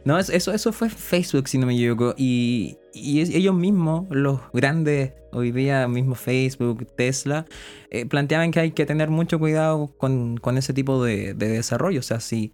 No, 0.05 0.17
es- 0.19 0.29
eso, 0.29 0.53
eso 0.53 0.71
fue 0.71 0.89
Facebook, 0.89 1.47
si 1.49 1.57
no 1.57 1.65
me 1.65 1.73
equivoco. 1.73 2.13
Y, 2.15 2.77
y 2.93 3.19
ellos 3.21 3.55
mismos, 3.55 4.05
los 4.11 4.39
grandes, 4.53 5.13
hoy 5.31 5.51
día 5.51 5.87
mismo 5.87 6.13
Facebook, 6.15 6.87
Tesla, 6.95 7.45
eh, 7.89 8.05
planteaban 8.05 8.51
que 8.51 8.59
hay 8.59 8.71
que 8.71 8.85
tener 8.85 9.09
mucho 9.09 9.39
cuidado 9.39 9.87
con, 9.97 10.37
con 10.37 10.57
ese 10.59 10.73
tipo 10.73 11.03
de, 11.03 11.33
de 11.33 11.47
desarrollo. 11.49 11.99
O 11.99 12.03
sea, 12.03 12.19
si 12.19 12.53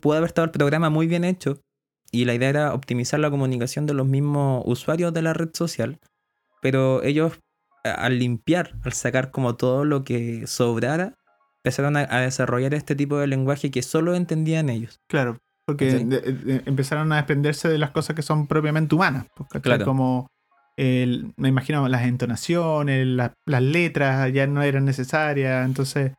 pudo 0.00 0.14
haber 0.16 0.26
estado 0.28 0.44
el 0.46 0.50
programa 0.50 0.90
muy 0.90 1.06
bien 1.06 1.24
hecho 1.24 1.60
y 2.12 2.24
la 2.24 2.34
idea 2.34 2.48
era 2.50 2.74
optimizar 2.74 3.20
la 3.20 3.30
comunicación 3.30 3.86
de 3.86 3.94
los 3.94 4.06
mismos 4.06 4.62
usuarios 4.66 5.12
de 5.14 5.22
la 5.22 5.32
red 5.34 5.50
social, 5.54 5.98
pero 6.66 7.00
ellos 7.04 7.38
al 7.84 8.18
limpiar, 8.18 8.72
al 8.82 8.92
sacar 8.92 9.30
como 9.30 9.54
todo 9.54 9.84
lo 9.84 10.02
que 10.02 10.48
sobrara, 10.48 11.14
empezaron 11.62 11.96
a, 11.96 12.00
a 12.10 12.20
desarrollar 12.22 12.74
este 12.74 12.96
tipo 12.96 13.16
de 13.18 13.28
lenguaje 13.28 13.70
que 13.70 13.82
solo 13.82 14.16
entendían 14.16 14.68
ellos. 14.68 14.98
Claro, 15.08 15.38
porque 15.64 15.86
¿Cachai? 15.92 16.04
de- 16.04 16.20
de- 16.32 16.62
empezaron 16.66 17.12
a 17.12 17.16
desprenderse 17.16 17.68
de 17.68 17.78
las 17.78 17.92
cosas 17.92 18.16
que 18.16 18.22
son 18.22 18.48
propiamente 18.48 18.96
humanas. 18.96 19.26
¿cachai? 19.36 19.60
Claro. 19.62 19.84
Como, 19.84 20.26
el- 20.76 21.32
me 21.36 21.48
imagino, 21.48 21.86
las 21.88 22.02
entonaciones, 22.02 23.06
la- 23.06 23.34
las 23.46 23.62
letras 23.62 24.32
ya 24.32 24.48
no 24.48 24.62
eran 24.62 24.84
necesarias. 24.84 25.64
Entonces, 25.64 26.10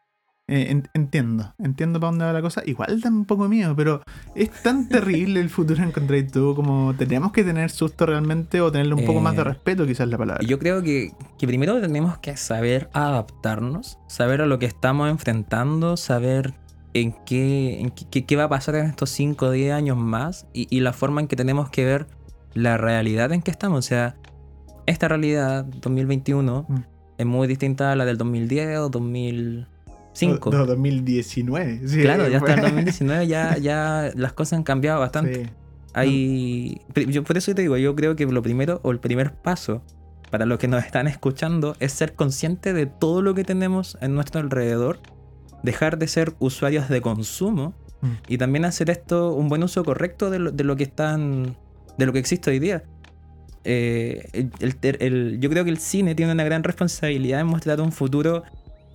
eh, 0.47 0.67
en- 0.69 0.87
entiendo, 0.93 1.53
entiendo 1.59 1.99
para 1.99 2.11
dónde 2.11 2.25
va 2.25 2.33
la 2.33 2.41
cosa. 2.41 2.61
Igual 2.65 3.01
da 3.01 3.09
un 3.09 3.25
poco 3.25 3.47
miedo, 3.49 3.75
pero 3.75 4.01
es 4.35 4.49
tan 4.63 4.87
terrible 4.89 5.39
el 5.41 5.49
futuro, 5.49 5.83
encontré 5.83 6.23
tú, 6.23 6.53
como 6.55 6.93
tenemos 6.97 7.31
que 7.31 7.43
tener 7.43 7.69
susto 7.69 8.05
realmente 8.05 8.61
o 8.61 8.71
tenerle 8.71 8.93
un 8.95 9.05
poco 9.05 9.19
más 9.21 9.35
de 9.35 9.41
Eh, 9.41 9.45
respeto, 9.45 9.85
quizás 9.85 10.07
la 10.07 10.17
palabra. 10.17 10.43
Yo 10.45 10.57
creo 10.59 10.81
que, 10.81 11.11
que 11.37 11.47
primero 11.47 11.79
tenemos 11.81 12.17
que 12.19 12.37
saber 12.37 12.89
adaptarnos, 12.93 13.99
saber 14.07 14.41
a 14.41 14.45
lo 14.45 14.57
que 14.59 14.65
estamos 14.65 15.09
enfrentando, 15.09 15.97
saber 15.97 16.53
en 16.93 17.13
qué, 17.25 17.81
en 17.81 17.91
qué, 17.91 18.25
qué- 18.25 18.35
va 18.37 18.45
a 18.45 18.49
pasar 18.49 18.75
en 18.75 18.85
estos 18.87 19.09
5 19.11 19.47
o 19.47 19.51
10 19.51 19.73
años 19.73 19.97
más 19.97 20.47
y, 20.53 20.67
y 20.75 20.79
la 20.79 20.93
forma 20.93 21.21
en 21.21 21.27
que 21.27 21.35
tenemos 21.35 21.69
que 21.69 21.85
ver 21.85 22.07
la 22.53 22.77
realidad 22.77 23.31
en 23.33 23.41
que 23.41 23.51
estamos. 23.51 23.79
O 23.79 23.81
sea, 23.87 24.15
esta 24.85 25.07
realidad 25.09 25.65
2021 25.65 26.65
Mm. 26.67 26.75
es 27.17 27.25
muy 27.25 27.47
distinta 27.47 27.91
a 27.91 27.95
la 27.95 28.05
del 28.05 28.17
2010 28.17 28.77
o 28.79 28.89
2005. 30.19 30.51
No, 30.51 30.65
2019. 30.65 31.81
sí, 31.87 32.01
claro, 32.01 32.27
ya 32.27 32.37
hasta 32.37 32.53
el 32.55 32.61
2019 32.61 33.27
ya, 33.27 33.57
ya 33.57 34.11
las 34.15 34.33
cosas 34.33 34.57
han 34.57 34.63
cambiado 34.63 34.99
bastante. 34.99 35.45
Sí. 35.45 35.51
Hay, 35.93 36.81
yo 37.07 37.23
por 37.23 37.37
eso 37.37 37.53
te 37.55 37.61
digo, 37.63 37.77
yo 37.77 37.95
creo 37.95 38.15
que 38.15 38.25
lo 38.25 38.41
primero 38.41 38.79
o 38.83 38.91
el 38.91 38.99
primer 38.99 39.33
paso 39.33 39.81
para 40.29 40.45
los 40.45 40.59
que 40.59 40.67
nos 40.67 40.83
están 40.85 41.07
escuchando 41.07 41.75
es 41.79 41.91
ser 41.93 42.13
consciente 42.13 42.73
de 42.73 42.85
todo 42.85 43.21
lo 43.21 43.33
que 43.33 43.43
tenemos 43.43 43.97
en 44.01 44.13
nuestro 44.13 44.41
alrededor, 44.41 44.99
dejar 45.63 45.97
de 45.97 46.07
ser 46.07 46.33
usuarios 46.39 46.89
de 46.89 47.01
consumo 47.01 47.73
Mm. 47.99 48.07
y 48.27 48.37
también 48.37 48.63
hacer 48.65 48.91
esto 48.91 49.33
un 49.33 49.49
buen 49.49 49.63
uso 49.63 49.83
correcto 49.83 50.29
de 50.29 50.37
lo, 50.37 50.51
de 50.51 50.63
lo 50.63 50.75
que 50.75 50.83
están, 50.83 51.57
de 51.97 52.05
lo 52.05 52.13
que 52.13 52.19
existe 52.19 52.51
hoy 52.51 52.59
día. 52.59 52.83
Eh, 53.63 54.29
el- 54.59 54.77
el- 54.99 55.39
yo 55.41 55.49
creo 55.49 55.63
que 55.63 55.71
el 55.71 55.77
cine 55.79 56.13
tiene 56.13 56.31
una 56.31 56.43
gran 56.43 56.63
responsabilidad 56.63 57.41
en 57.41 57.47
mostrar 57.47 57.81
un 57.81 57.91
futuro 57.91 58.43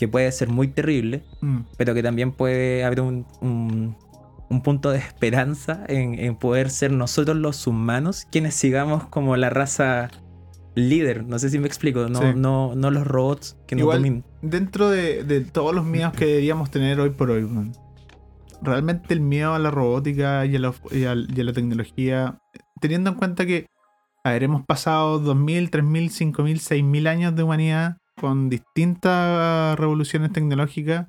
que 0.03 0.09
puede 0.09 0.33
ser 0.33 0.49
muy 0.49 0.67
terrible, 0.67 1.23
Mm. 1.43 1.59
pero 1.77 1.95
que 1.95 2.03
también 2.03 2.33
puede 2.33 2.83
haber 2.83 3.03
un, 3.03 3.25
un- 3.41 3.97
un 4.51 4.61
punto 4.65 4.91
de 4.91 4.99
esperanza 4.99 5.85
en, 5.87 6.19
en 6.19 6.35
poder 6.35 6.71
ser 6.71 6.91
nosotros 6.91 7.37
los 7.37 7.69
humanos 7.69 8.27
quienes 8.33 8.55
sigamos 8.57 9.05
como 9.07 9.37
la 9.37 9.49
raza 9.49 10.11
líder. 10.75 11.25
No 11.25 11.39
sé 11.39 11.51
si 11.51 11.61
me 11.61 11.69
explico, 11.69 12.09
no, 12.09 12.19
Sí. 12.21 12.27
no, 12.35 12.75
no 12.75 12.91
los 12.91 13.07
robots 13.07 13.57
que 13.69 13.77
nos 13.77 13.83
Igual- 13.83 13.99
dominen. 13.99 14.25
dentro 14.43 14.91
de, 14.91 15.23
de 15.23 15.43
todos 15.43 15.73
los 15.73 15.85
miedos 15.85 16.15
que 16.15 16.27
deberíamos 16.27 16.69
tener 16.73 16.99
hoy 16.99 17.11
por 17.11 17.31
hoy, 17.31 17.43
man, 17.43 17.71
realmente 18.61 19.15
el 19.15 19.21
miedo 19.21 19.55
a 19.55 19.61
la 19.61 19.71
robótica 19.71 20.45
y 20.47 20.57
a 20.57 20.59
la, 20.59 20.75
y 20.91 21.05
a- 21.05 21.15
y 21.15 21.41
a 21.41 21.45
la 21.45 21.53
tecnología, 21.53 22.41
teniendo 22.81 23.11
en 23.11 23.17
cuenta 23.17 23.47
que, 23.47 23.67
a 24.25 24.33
ver, 24.33 24.43
hemos 24.43 24.67
pasado 24.67 25.21
2.000, 25.21 25.71
3.000, 25.71 26.11
5.000, 26.11 26.59
6.000 26.59 27.07
años 27.07 27.37
de 27.37 27.43
humanidad 27.45 27.99
con 28.23 28.49
distintas 28.49 29.79
revoluciones 29.79 30.33
tecnológicas 30.33 31.09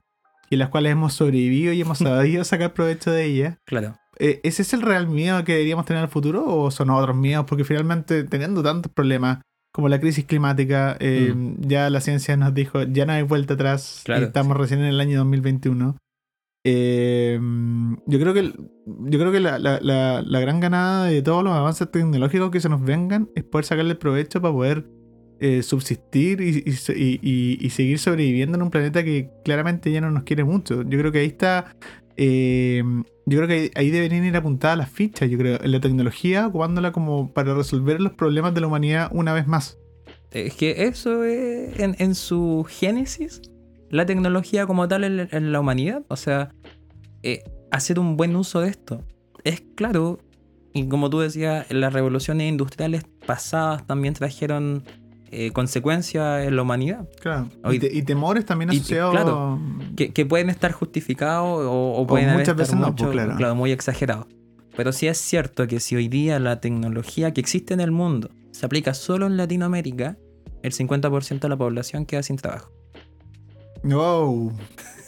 y 0.49 0.57
las 0.57 0.67
cuales 0.67 0.91
hemos 0.91 1.13
sobrevivido 1.13 1.71
y 1.71 1.79
hemos 1.79 1.97
sabido 1.99 2.43
sacar 2.43 2.73
provecho 2.73 3.09
de 3.11 3.23
ellas. 3.23 3.57
Claro. 3.65 3.95
Eh, 4.19 4.41
¿Ese 4.43 4.61
es 4.63 4.73
el 4.73 4.81
real 4.81 5.07
miedo 5.07 5.43
que 5.45 5.53
deberíamos 5.53 5.85
tener 5.85 6.03
al 6.03 6.09
futuro 6.09 6.45
o 6.45 6.69
son 6.71 6.89
otros 6.89 7.15
miedos? 7.15 7.45
Porque 7.47 7.63
finalmente, 7.63 8.25
teniendo 8.25 8.61
tantos 8.61 8.91
problemas 8.91 9.39
como 9.73 9.89
la 9.89 9.99
crisis 9.99 10.25
climática, 10.25 10.95
eh, 10.99 11.33
ya 11.59 11.89
la 11.89 11.99
ciencia 11.99 12.37
nos 12.37 12.53
dijo, 12.53 12.83
ya 12.83 13.07
no 13.07 13.13
hay 13.13 13.23
vuelta 13.23 13.55
atrás, 13.55 14.01
y 14.01 14.05
Claro, 14.05 14.25
estamos 14.27 14.55
recién 14.55 14.81
en 14.81 14.85
el 14.87 14.99
año 14.99 15.17
2021. 15.19 15.97
Eh, 16.65 17.39
yo 18.05 18.19
creo 18.19 18.33
que, 18.33 18.53
yo 18.85 19.19
creo 19.19 19.31
que 19.31 19.39
la, 19.39 19.57
la- 19.59 19.79
la- 19.81 20.21
la 20.21 20.39
gran 20.39 20.59
ganada 20.59 21.05
de 21.05 21.21
todos 21.21 21.43
los 21.43 21.53
avances 21.53 21.89
tecnológicos 21.91 22.51
que 22.51 22.61
se 22.61 22.69
nos 22.69 22.81
vengan 22.83 23.29
es 23.35 23.43
poder 23.43 23.65
sacarle 23.65 23.95
provecho 23.95 24.41
para 24.41 24.53
poder 24.53 24.85
eh, 25.39 25.63
subsistir 25.63 26.41
y, 26.41 26.63
y 26.65 26.71
se- 26.73 26.97
y- 26.97 27.19
y- 27.21 27.57
y 27.59 27.69
seguir 27.69 27.99
sobreviviendo 27.99 28.57
en 28.57 28.61
un 28.63 28.69
planeta 28.71 29.03
que 29.03 29.29
claramente 29.43 29.91
ya 29.91 30.01
no 30.01 30.11
nos 30.11 30.23
quiere 30.23 30.43
mucho. 30.43 30.83
Yo 30.83 30.97
creo 30.99 31.11
que 31.11 31.19
ahí 31.19 31.27
está 31.27 31.75
eh, 32.15 32.83
yo 33.25 33.37
creo 33.39 33.47
que 33.47 33.71
ahí- 33.75 33.89
deberían 33.89 34.23
ir 34.25 34.35
apuntadas 34.35 34.77
las 34.77 34.89
fichas, 34.89 35.29
yo 35.29 35.37
creo, 35.37 35.59
en 35.63 35.71
la 35.71 35.79
tecnología, 35.79 36.45
ocupándola 36.47 36.91
como 36.91 37.33
para 37.33 37.55
resolver 37.55 37.99
los 37.99 38.13
problemas 38.13 38.53
de 38.53 38.61
la 38.61 38.67
humanidad 38.67 39.09
una 39.13 39.33
vez 39.33 39.47
más. 39.47 39.79
Es 40.31 40.53
que 40.55 40.83
eso 40.85 41.23
es 41.23 41.79
en, 41.79 42.15
su 42.15 42.65
génesis, 42.69 43.41
la 43.89 44.05
tecnología 44.05 44.65
como 44.67 44.87
tal 44.87 45.03
en, 45.03 45.27
en 45.31 45.51
la 45.51 45.59
humanidad. 45.59 46.03
O 46.07 46.15
sea, 46.15 46.49
eh, 47.23 47.43
hacer 47.71 47.99
un 47.99 48.17
buen 48.17 48.35
uso 48.35 48.61
de 48.61 48.69
esto. 48.69 49.03
Es 49.43 49.61
claro, 49.75 50.19
y 50.73 50.87
como 50.87 51.09
tú 51.09 51.19
decías, 51.19 51.65
las 51.71 51.93
revoluciones 51.93 52.49
industriales 52.49 53.03
pasadas 53.25 53.85
también 53.87 54.13
trajeron 54.15 54.83
eh, 55.33 55.51
consecuencias 55.51 56.45
en 56.47 56.55
la 56.55 56.61
humanidad. 56.61 57.07
Claro. 57.21 57.49
Hoy- 57.63 57.75
Y, 57.75 57.79
te- 57.79 57.95
y 57.95 58.01
temores 58.03 58.45
también 58.45 58.69
asociados. 58.69 59.11
claro, 59.13 59.59
Que, 59.95 60.11
que 60.13 60.25
pueden 60.25 60.49
estar 60.49 60.71
justificados 60.71 61.65
o, 61.65 61.93
o 61.93 62.07
pueden 62.07 62.29
haber 62.29 62.39
muchas 62.41 62.53
estar 62.53 62.77
veces 62.77 62.79
no, 62.79 62.95
pues, 62.95 63.35
claro. 63.37 63.55
muy 63.55 63.71
exagerados. 63.71 64.27
Pero 64.75 64.91
sí 64.91 65.07
es 65.07 65.17
cierto 65.19 65.67
que 65.67 65.79
si 65.79 65.95
hoy 65.95 66.07
día 66.07 66.39
la 66.39 66.59
tecnología 66.59 67.31
que 67.31 67.41
existe 67.41 67.73
en 67.73 67.79
el 67.79 67.91
mundo 67.91 68.29
se 68.51 68.65
aplica 68.65 68.93
solo 68.93 69.27
en 69.27 69.37
Latinoamérica, 69.37 70.17
el 70.63 70.71
50% 70.73 71.39
de 71.41 71.49
la 71.49 71.57
población 71.57 72.05
queda 72.05 72.23
sin 72.23 72.37
trabajo. 72.37 72.71
Wow. 73.83 74.53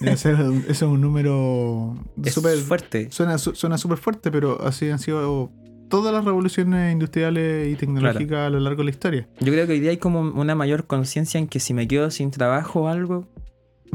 Ese 0.01 0.33
es, 0.33 0.39
un- 0.39 0.57
ese 0.63 0.71
es 0.71 0.81
un 0.81 0.99
número 1.01 1.95
súper 2.25 2.57
fuerte. 2.57 3.07
Suena 3.11 3.38
su- 3.38 3.55
suena 3.55 3.77
súper 3.77 3.97
fuerte, 3.97 4.29
pero 4.31 4.61
así 4.65 4.89
han 4.89 4.99
sido 4.99 5.49
todas 5.89 6.13
las 6.13 6.25
revoluciones 6.25 6.91
industriales 6.91 7.71
y 7.71 7.75
tecnológicas 7.75 8.47
a 8.47 8.49
lo 8.49 8.59
largo 8.59 8.79
de 8.79 8.85
la 8.85 8.91
historia. 8.91 9.27
Yo 9.39 9.51
creo 9.51 9.65
que 9.67 9.73
hoy 9.73 9.79
día 9.79 9.91
hay 9.91 9.97
como 9.97 10.21
una 10.21 10.55
mayor 10.55 10.87
conciencia 10.87 11.39
en 11.39 11.47
que 11.47 11.59
si 11.59 11.73
me 11.73 11.87
quedo 11.87 12.11
sin 12.11 12.31
trabajo 12.31 12.81
o 12.81 12.87
algo, 12.87 13.27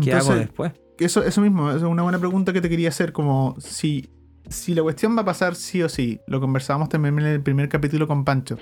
¿qué 0.01 0.13
hago 0.13 0.35
después? 0.35 0.73
Eso, 0.99 1.23
eso 1.23 1.41
mismo, 1.41 1.71
es 1.71 1.83
una 1.83 2.03
buena 2.03 2.19
pregunta 2.19 2.53
que 2.53 2.61
te 2.61 2.69
quería 2.69 2.91
hacer, 2.91 3.13
como 3.13 3.57
si, 3.59 4.11
si 4.49 4.75
la 4.75 4.83
cuestión 4.83 5.17
va 5.17 5.23
a 5.23 5.25
pasar 5.25 5.55
sí 5.55 5.83
o 5.83 5.89
sí, 5.89 6.21
lo 6.27 6.41
conversábamos 6.41 6.91
también 6.91 7.19
en 7.19 7.27
el 7.27 7.43
primer 7.43 7.69
capítulo 7.69 8.07
con 8.07 8.25
Pancho. 8.25 8.59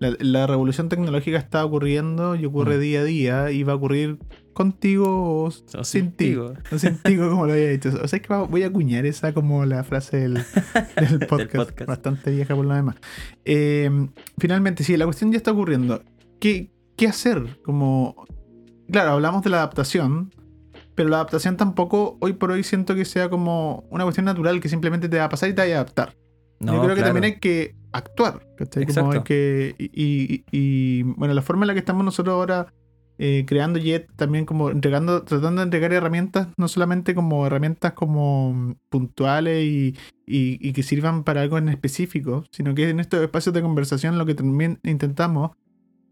La, 0.00 0.16
la 0.18 0.46
revolución 0.46 0.88
tecnológica 0.88 1.38
está 1.38 1.64
ocurriendo 1.64 2.34
y 2.34 2.44
ocurre 2.46 2.76
Mm. 2.78 2.80
día 2.80 3.00
a 3.00 3.04
día 3.04 3.50
y 3.52 3.62
va 3.62 3.74
a 3.74 3.76
ocurrir 3.76 4.18
contigo 4.54 5.06
o, 5.08 5.44
O 5.44 5.84
sin 5.84 6.12
ti. 6.12 6.34
O 6.36 6.54
sin 6.78 6.96
ti, 6.98 7.16
como 7.16 7.46
lo 7.46 7.52
había 7.52 7.68
dicho. 7.68 7.90
O 8.02 8.08
sea, 8.08 8.18
es 8.18 8.22
que 8.26 8.34
voy 8.34 8.62
a 8.62 8.66
acuñar 8.68 9.06
esa 9.06 9.32
como 9.32 9.64
la 9.66 9.84
frase 9.84 10.16
del, 10.18 10.34
del 10.96 11.18
podcast, 11.28 11.54
podcast. 11.70 11.86
bastante 11.88 12.30
vieja 12.30 12.56
por 12.56 12.64
lo 12.64 12.74
demás. 12.74 12.96
Eh, 13.44 13.90
finalmente, 14.38 14.84
sí, 14.84 14.96
la 14.96 15.04
cuestión 15.04 15.30
ya 15.32 15.36
está 15.36 15.52
ocurriendo. 15.52 16.02
¿Qué, 16.40 16.70
qué 16.96 17.06
hacer? 17.06 17.60
Como, 17.62 18.26
claro, 18.90 19.10
hablamos 19.12 19.42
de 19.44 19.50
la 19.50 19.58
adaptación, 19.58 20.32
pero 20.94 21.10
la 21.10 21.16
adaptación 21.16 21.56
tampoco 21.58 22.16
hoy 22.20 22.32
por 22.32 22.50
hoy 22.50 22.62
siento 22.62 22.94
que 22.94 23.04
sea 23.04 23.28
como 23.28 23.84
una 23.90 24.04
cuestión 24.04 24.24
natural 24.24 24.60
que 24.60 24.68
simplemente 24.70 25.08
te 25.10 25.18
va 25.18 25.24
a 25.24 25.28
pasar 25.28 25.50
y 25.50 25.54
te 25.54 25.60
va 25.62 25.68
a 25.68 25.80
adaptar. 25.80 26.16
No, 26.58 26.72
Yo 26.74 26.78
creo 26.82 26.94
que 26.94 27.02
claro. 27.02 27.14
también 27.14 27.34
hay 27.34 27.40
que 27.40 27.74
actuar, 27.92 28.46
¿cachai? 28.56 28.84
Como 28.86 28.90
Exacto. 29.12 29.18
hay 29.18 29.22
que, 29.24 29.74
y, 29.78 29.90
y- 29.94 30.44
y, 30.50 31.02
bueno, 31.02 31.34
la 31.34 31.42
forma 31.42 31.64
en 31.64 31.68
la 31.68 31.72
que 31.74 31.80
estamos 31.80 32.04
nosotros 32.04 32.32
ahora 32.34 32.72
eh, 33.22 33.44
creando 33.46 33.78
Jet, 33.78 34.08
también 34.16 34.46
como 34.46 34.70
entregando, 34.70 35.22
tratando 35.24 35.60
de 35.60 35.64
entregar 35.64 35.92
herramientas, 35.92 36.48
no 36.56 36.68
solamente 36.68 37.14
como 37.14 37.46
herramientas 37.46 37.92
como 37.92 38.74
puntuales 38.88 39.62
y, 39.64 39.94
y- 40.26 40.72
que 40.72 40.82
sirvan 40.82 41.22
para 41.24 41.42
algo 41.42 41.58
en 41.58 41.68
específico, 41.68 42.44
sino 42.50 42.74
que 42.74 42.88
en 42.88 42.98
estos 42.98 43.20
espacios 43.22 43.54
de 43.54 43.60
conversación 43.60 44.16
lo 44.16 44.24
que 44.24 44.34
también 44.34 44.78
intentamos 44.84 45.50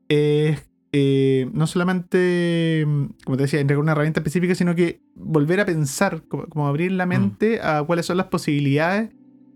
es 0.09 0.69
eh, 0.93 1.49
no 1.53 1.67
solamente, 1.67 2.85
mm, 2.87 3.05
como 3.25 3.37
te 3.37 3.43
decía, 3.45 3.61
entregar 3.61 3.83
una 3.83 3.93
herramienta 3.93 4.21
específica, 4.21 4.55
sino 4.55 4.75
que 4.75 5.01
volver 5.15 5.61
a 5.61 5.67
pensar, 5.67 6.23
como, 6.29 6.47
como 6.47 6.67
abrir 6.67 6.93
la 6.93 7.05
mente 7.07 7.61
a 7.63 7.83
cuáles 7.85 8.07
son 8.07 8.17
las 8.17 8.27
posibilidades 8.27 9.11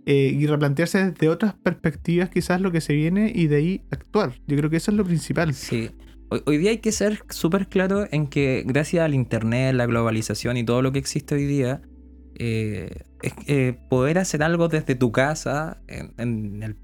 eh, 0.06 0.32
y 0.36 0.46
replantearse 0.46 1.10
desde 1.10 1.28
otras 1.28 1.54
perspectivas 1.54 2.30
quizás 2.30 2.60
lo 2.60 2.72
que 2.72 2.80
se 2.80 2.92
viene 2.94 3.32
y 3.34 3.46
de 3.46 3.56
ahí 3.56 3.82
actuar. 3.90 4.32
Yo 4.46 4.56
creo 4.56 4.70
que 4.70 4.76
eso 4.78 4.90
es 4.90 4.96
lo 4.96 5.04
principal. 5.04 5.54
Sí. 5.54 5.90
Hoy, 6.30 6.42
hoy 6.46 6.58
día 6.58 6.70
hay 6.70 6.78
que 6.78 6.92
ser 6.92 7.22
súper 7.28 7.68
claro 7.68 8.06
en 8.10 8.26
que 8.26 8.64
gracias 8.66 9.04
al 9.04 9.14
Internet, 9.14 9.74
la 9.74 9.86
globalización 9.86 10.56
y 10.56 10.64
todo 10.64 10.82
lo 10.82 10.92
que 10.92 10.98
existe 10.98 11.34
hoy 11.34 11.44
día, 11.46 11.82
eh, 12.34 12.90
eh, 13.46 13.76
poder 13.90 14.18
hacer 14.18 14.42
algo 14.42 14.68
desde 14.68 14.94
tu 14.94 15.12
casa, 15.12 15.80
en, 15.86 16.14
en 16.18 16.62
el- 16.62 16.76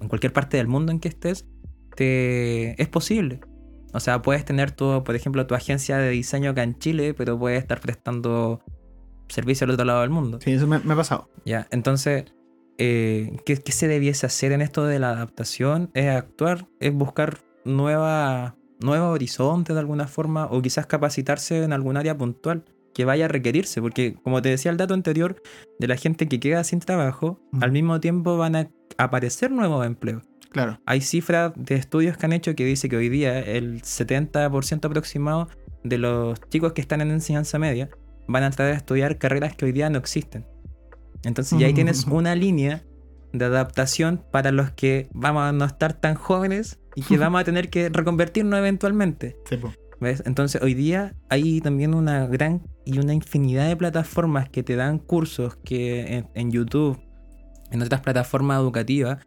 en 0.00 0.08
cualquier 0.08 0.32
parte 0.32 0.56
del 0.56 0.66
mundo 0.66 0.90
en 0.90 0.98
que 1.00 1.08
estés, 1.08 1.46
te, 1.96 2.80
es 2.82 2.88
posible. 2.88 3.40
O 3.92 4.00
sea, 4.00 4.22
puedes 4.22 4.44
tener 4.44 4.72
tu, 4.72 5.04
por 5.04 5.14
ejemplo, 5.14 5.46
tu 5.46 5.54
agencia 5.54 5.98
de 5.98 6.10
diseño 6.10 6.50
acá 6.50 6.64
en 6.64 6.76
Chile, 6.78 7.14
pero 7.14 7.38
puedes 7.38 7.60
estar 7.60 7.80
prestando 7.80 8.60
servicio 9.28 9.66
al 9.66 9.70
otro 9.70 9.84
lado 9.84 10.00
del 10.00 10.10
mundo. 10.10 10.38
Sí, 10.42 10.50
eso 10.50 10.66
me, 10.66 10.80
me 10.80 10.94
ha 10.94 10.96
pasado. 10.96 11.30
Ya, 11.44 11.68
entonces, 11.70 12.24
eh, 12.78 13.36
¿qué, 13.46 13.56
qué 13.56 13.72
se 13.72 13.88
debiese 13.88 14.26
hacer 14.26 14.52
en 14.52 14.60
esto 14.62 14.84
de 14.84 14.98
la 14.98 15.10
adaptación? 15.10 15.90
Es 15.94 16.08
actuar, 16.14 16.66
es 16.80 16.92
buscar 16.92 17.38
nueva, 17.64 18.56
nuevos 18.80 19.14
horizontes 19.14 19.74
de 19.74 19.80
alguna 19.80 20.06
forma, 20.06 20.46
o 20.46 20.62
quizás 20.62 20.86
capacitarse 20.86 21.62
en 21.62 21.72
algún 21.72 21.96
área 21.96 22.16
puntual 22.16 22.64
que 22.94 23.04
vaya 23.04 23.24
a 23.24 23.28
requerirse, 23.28 23.80
porque 23.80 24.14
como 24.22 24.40
te 24.40 24.48
decía 24.50 24.70
el 24.70 24.76
dato 24.76 24.94
anterior, 24.94 25.42
de 25.80 25.88
la 25.88 25.96
gente 25.96 26.28
que 26.28 26.38
queda 26.38 26.62
sin 26.64 26.78
trabajo, 26.80 27.40
Mm. 27.52 27.62
al 27.64 27.72
mismo 27.72 28.00
tiempo 28.00 28.36
van 28.36 28.54
a 28.56 28.70
aparecer 28.98 29.50
nuevos 29.50 29.84
empleos. 29.84 30.22
Claro. 30.50 30.78
Hay 30.86 31.00
cifras 31.00 31.52
de 31.56 31.74
estudios 31.74 32.16
que 32.16 32.26
han 32.26 32.32
hecho 32.32 32.54
que 32.54 32.64
dice 32.64 32.88
que 32.88 32.96
hoy 32.96 33.08
día 33.08 33.40
el 33.40 33.82
70% 33.82 34.86
aproximado 34.86 35.48
de 35.82 35.98
los 35.98 36.40
chicos 36.48 36.72
que 36.72 36.80
están 36.80 37.00
en 37.00 37.10
enseñanza 37.10 37.58
media 37.58 37.90
van 38.28 38.44
a 38.44 38.46
entrar 38.46 38.70
a 38.70 38.76
estudiar 38.76 39.18
carreras 39.18 39.56
que 39.56 39.64
hoy 39.64 39.72
día 39.72 39.90
no 39.90 39.98
existen. 39.98 40.46
Entonces 41.24 41.58
ya 41.58 41.66
ahí 41.66 41.74
tienes 41.74 42.06
una 42.06 42.34
línea 42.34 42.84
de 43.32 43.44
adaptación 43.44 44.24
para 44.30 44.52
los 44.52 44.70
que 44.70 45.08
vamos 45.12 45.42
a 45.42 45.52
no 45.52 45.64
estar 45.64 45.92
tan 45.94 46.14
jóvenes 46.14 46.80
y 46.94 47.02
que 47.02 47.18
vamos 47.18 47.40
a 47.40 47.44
tener 47.44 47.68
que 47.68 47.88
reconvertirnos 47.88 48.58
eventualmente. 48.58 49.36
Sí. 49.48 49.58
¿Ves? 50.00 50.22
Entonces 50.26 50.62
hoy 50.62 50.74
día 50.74 51.14
hay 51.28 51.60
también 51.60 51.94
una 51.94 52.26
gran 52.26 52.62
y 52.84 52.98
una 52.98 53.14
infinidad 53.14 53.68
de 53.68 53.76
plataformas 53.76 54.48
que 54.48 54.62
te 54.62 54.76
dan 54.76 54.98
cursos 54.98 55.56
que 55.64 56.16
en, 56.16 56.28
en 56.34 56.50
YouTube, 56.50 57.00
en 57.70 57.82
otras 57.82 58.00
plataformas 58.02 58.60
educativas, 58.60 59.18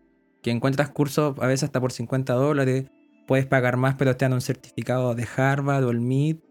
que 0.42 0.52
encuentras 0.52 0.90
cursos 0.90 1.36
a 1.40 1.48
veces 1.48 1.64
hasta 1.64 1.82
por 1.82 1.92
50 1.92 2.34
dólares, 2.34 2.86
puedes 3.28 3.46
pagar 3.46 3.78
más 3.78 3.96
pero 3.96 4.16
te 4.16 4.26
dan 4.26 4.34
un 4.34 4.42
certificado 4.42 5.16
de 5.16 5.28
Harvard 5.36 5.84
o 5.84 5.90
el 5.90 6.00
MIT 6.00 6.44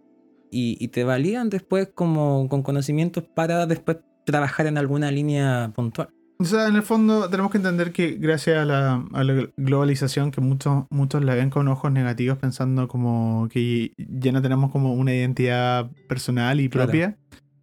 y, 0.51 0.77
y 0.79 0.89
te 0.89 1.05
validan 1.05 1.49
después 1.49 1.89
como 1.95 2.49
con 2.49 2.63
conocimientos 2.63 3.25
para 3.25 3.67
después 3.67 3.99
trabajar 4.27 4.67
en 4.67 4.77
alguna 4.77 5.11
línea 5.11 5.73
puntual. 5.75 6.09
O 6.39 6.45
sea, 6.45 6.69
en 6.69 6.77
el 6.77 6.83
fondo 6.83 7.31
tenemos 7.31 7.51
que 7.51 7.57
entender 7.57 7.93
que 7.93 8.13
gracias 8.21 8.59
a 8.59 8.67
la, 8.67 9.03
a 9.15 9.25
la 9.25 9.49
globalización, 9.57 10.31
que 10.31 10.43
muchos, 10.43 10.85
muchos 10.91 11.25
la 11.25 11.35
ven 11.35 11.49
con 11.49 11.67
ojos 11.69 11.91
negativos 11.91 12.37
pensando 12.37 12.89
como 12.89 13.49
que 13.51 13.93
ya 13.97 14.33
no 14.33 14.43
tenemos 14.43 14.71
como 14.71 14.93
una 14.93 15.15
identidad 15.15 15.91
personal 16.09 16.61
y 16.61 16.69
Claro. 16.69 16.89
propia. 16.91 17.17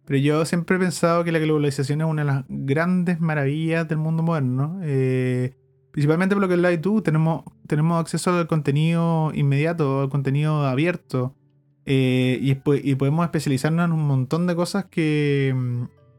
Pero 0.06 0.18
yo 0.18 0.44
siempre 0.44 0.74
he 0.76 0.80
pensado 0.80 1.22
que 1.22 1.30
la 1.30 1.38
globalización 1.38 2.00
es 2.00 2.06
una 2.08 2.22
de 2.22 2.26
las 2.32 2.44
grandes 2.48 3.20
maravillas 3.20 3.86
del 3.88 3.98
mundo 3.98 4.24
moderno. 4.24 4.80
eh, 4.82 5.52
principalmente 5.92 6.34
por 6.34 6.42
lo 6.42 6.48
que 6.48 6.54
hablas 6.54 6.80
tú, 6.80 7.00
tenemos, 7.02 7.44
tenemos 7.68 8.00
acceso 8.00 8.36
al 8.36 8.48
contenido 8.48 9.30
inmediato, 9.34 10.00
al 10.02 10.08
contenido 10.08 10.66
abierto. 10.66 11.36
eh, 11.86 12.38
y, 12.42 12.56
y 12.90 12.94
podemos 12.96 13.24
especializarnos 13.24 13.84
en 13.84 13.92
un 13.92 14.04
montón 14.04 14.48
de 14.48 14.56
cosas 14.56 14.86
que, 14.86 15.54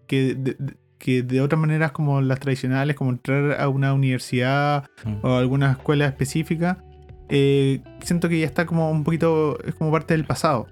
que 0.07 0.35
de, 0.35 0.57
que 0.97 1.21
de 1.23 1.41
otras 1.41 1.59
maneras 1.59 1.91
como 1.91 2.21
las 2.21 2.39
tradicionales, 2.39 2.95
como 2.95 3.11
entrar 3.11 3.59
a 3.59 3.67
una 3.69 3.93
universidad 3.93 4.85
o 5.21 5.29
a 5.29 5.39
alguna 5.39 5.71
escuela 5.73 6.05
específica, 6.05 6.83
eh, 7.29 7.81
siento 8.03 8.29
que 8.29 8.39
ya 8.39 8.45
está 8.45 8.65
como 8.65 8.89
un 8.91 9.03
poquito, 9.03 9.57
es 9.65 9.75
como 9.75 9.91
parte 9.91 10.13
del 10.13 10.25
pasado. 10.25 10.67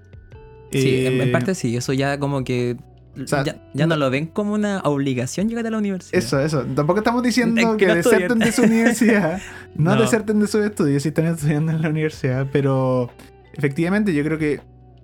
Sí, 0.72 1.06
en, 1.06 1.20
en 1.20 1.28
Eh, 1.28 1.32
parte 1.32 1.54
sí, 1.54 1.76
eso 1.76 1.92
ya 1.92 2.18
como 2.18 2.42
que 2.42 2.76
sea, 3.26 3.44
ya, 3.44 3.56
ya 3.74 3.86
no 3.86 3.94
no- 3.94 4.00
lo 4.04 4.10
ven 4.10 4.26
como 4.26 4.54
una 4.54 4.80
obligación 4.80 5.48
llegar 5.48 5.66
a 5.66 5.70
la 5.70 5.78
universidad. 5.78 6.18
Eso, 6.18 6.40
eso. 6.40 6.64
Tampoco 6.74 6.98
estamos 6.98 7.22
diciendo 7.22 7.60
En 7.60 7.76
que 7.76 7.84
que 7.84 7.86
no 7.86 7.94
deserten 7.94 8.38
de 8.40 8.50
su 8.50 8.62
universidad. 8.62 9.40
No, 9.76 9.94
No. 9.94 10.00
deserten 10.02 10.40
de 10.40 10.46
sus 10.48 10.64
estudios 10.64 11.02
si 11.02 11.08
están 11.10 11.26
estudiando 11.26 11.70
en 11.72 11.82
la 11.82 11.88
universidad. 11.90 12.46
Pero 12.52 13.10
efectivamente 13.52 14.12
yo 14.14 14.24
creo 14.24 14.38
que 14.38 14.60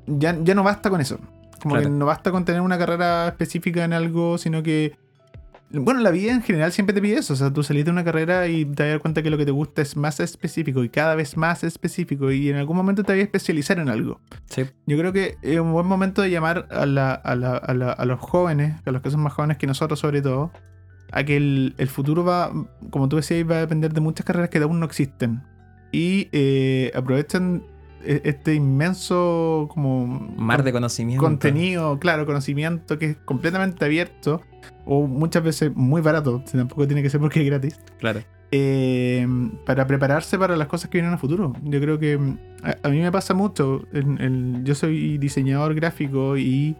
ya, 0.07 0.37
ya 0.43 0.55
no 0.57 0.63
basta 0.65 0.91
con 0.91 1.01
eso. 1.01 1.21
Como 1.63 1.75
Claro. 1.75 1.89
que 1.91 1.95
no 1.97 2.07
basta 2.07 2.31
con 2.31 2.45
tener 2.45 2.61
una 2.61 2.79
carrera 2.79 3.29
específica 3.29 3.85
en 3.85 3.93
algo, 3.93 4.39
sino 4.39 4.63
que... 4.63 4.97
Bueno, 5.73 6.01
la 6.01 6.11
vida 6.11 6.33
en 6.33 6.43
general 6.43 6.73
siempre 6.73 6.93
te 6.93 7.01
pide 7.01 7.19
eso. 7.19 7.35
O 7.35 7.37
sea, 7.37 7.53
tú 7.53 7.63
salís 7.63 7.85
de 7.85 7.93
una 7.93 8.03
carrera 8.03 8.49
y 8.49 8.65
te 8.65 8.89
dar 8.89 8.99
cuenta 8.99 9.23
que 9.23 9.31
lo 9.31 9.39
que 9.39 9.45
te 9.45 9.53
gusta 9.53 9.83
es 9.83 9.97
más 9.97 10.19
específico 10.19 10.83
y 10.83 10.89
cada 10.89 11.15
vez 11.15 11.37
más 11.37 11.63
específico. 11.63 12.33
Y 12.33 12.49
en 12.51 12.57
algún 12.57 12.77
momento 12.77 13.05
te 13.05 13.13
vas 13.13 13.21
a 13.21 13.23
especializar 13.23 13.79
en 13.79 13.89
algo. 13.89 14.19
Sí. 14.47 14.65
Yo 14.87 14.99
creo 14.99 15.13
que 15.13 15.37
es 15.43 15.61
un 15.61 15.73
buen 15.73 15.87
momento 15.87 16.23
de 16.23 16.31
llamar 16.31 16.67
a, 16.73 16.87
la- 16.87 17.13
a 17.15 17.37
la- 17.37 17.57
a 17.57 17.73
la- 17.75 17.93
a 17.93 18.05
los 18.05 18.19
jóvenes, 18.19 18.75
a 18.85 18.91
los 18.91 19.01
que 19.01 19.11
son 19.13 19.21
más 19.21 19.33
jóvenes 19.33 19.59
que 19.59 19.69
nosotros 19.69 20.01
sobre 20.01 20.23
todo, 20.23 20.51
a 21.13 21.23
que 21.23 21.37
el, 21.37 21.75
el 21.79 21.87
futuro 21.87 22.25
va, 22.25 22.51
como 22.91 23.09
tú 23.09 23.15
decías, 23.15 23.49
va 23.49 23.59
a 23.59 23.61
depender 23.61 23.93
de 23.93 24.01
muchas 24.01 24.27
carreras 24.27 24.51
que 24.51 24.59
aún 24.59 24.81
no 24.81 24.87
existen. 24.87 25.41
Y 25.93 26.29
eh, 26.33 26.91
aprovechen 26.97 27.63
este 28.05 28.55
inmenso 28.55 29.69
como 29.73 30.07
Mar 30.37 30.63
de 30.63 30.73
conocimiento. 30.73 31.23
contenido, 31.23 31.99
claro, 31.99 32.27
conocimiento 32.27 32.99
que 32.99 33.07
es 33.07 33.17
completamente 33.25 33.85
abierto 33.85 34.41
o 34.87 35.07
muchas 35.07 35.43
veces 35.43 35.71
muy 35.75 36.01
barato, 36.01 36.43
tampoco 36.51 36.87
tiene 36.87 37.03
que 37.03 37.11
ser 37.11 37.21
porque 37.21 37.41
es 37.41 37.47
gratis 37.47 37.81
Claro. 37.99 38.21
eh, 38.53 39.27
para 39.67 39.87
prepararse 39.87 40.39
para 40.39 40.57
las 40.57 40.67
cosas 40.69 40.91
que 40.91 40.99
vienen 40.99 41.13
a 41.15 41.19
futuro. 41.19 41.53
Yo 41.63 41.81
creo 41.81 41.99
que 41.99 42.19
a, 42.63 42.77
a 42.83 42.89
mí 42.91 43.01
me 43.01 43.13
pasa 43.13 43.35
mucho. 43.35 43.85
en- 43.93 44.21
en- 44.21 44.65
yo 44.65 44.75
soy 44.75 45.19
diseñador 45.19 45.75
gráfico 45.75 46.37
y 46.37 46.77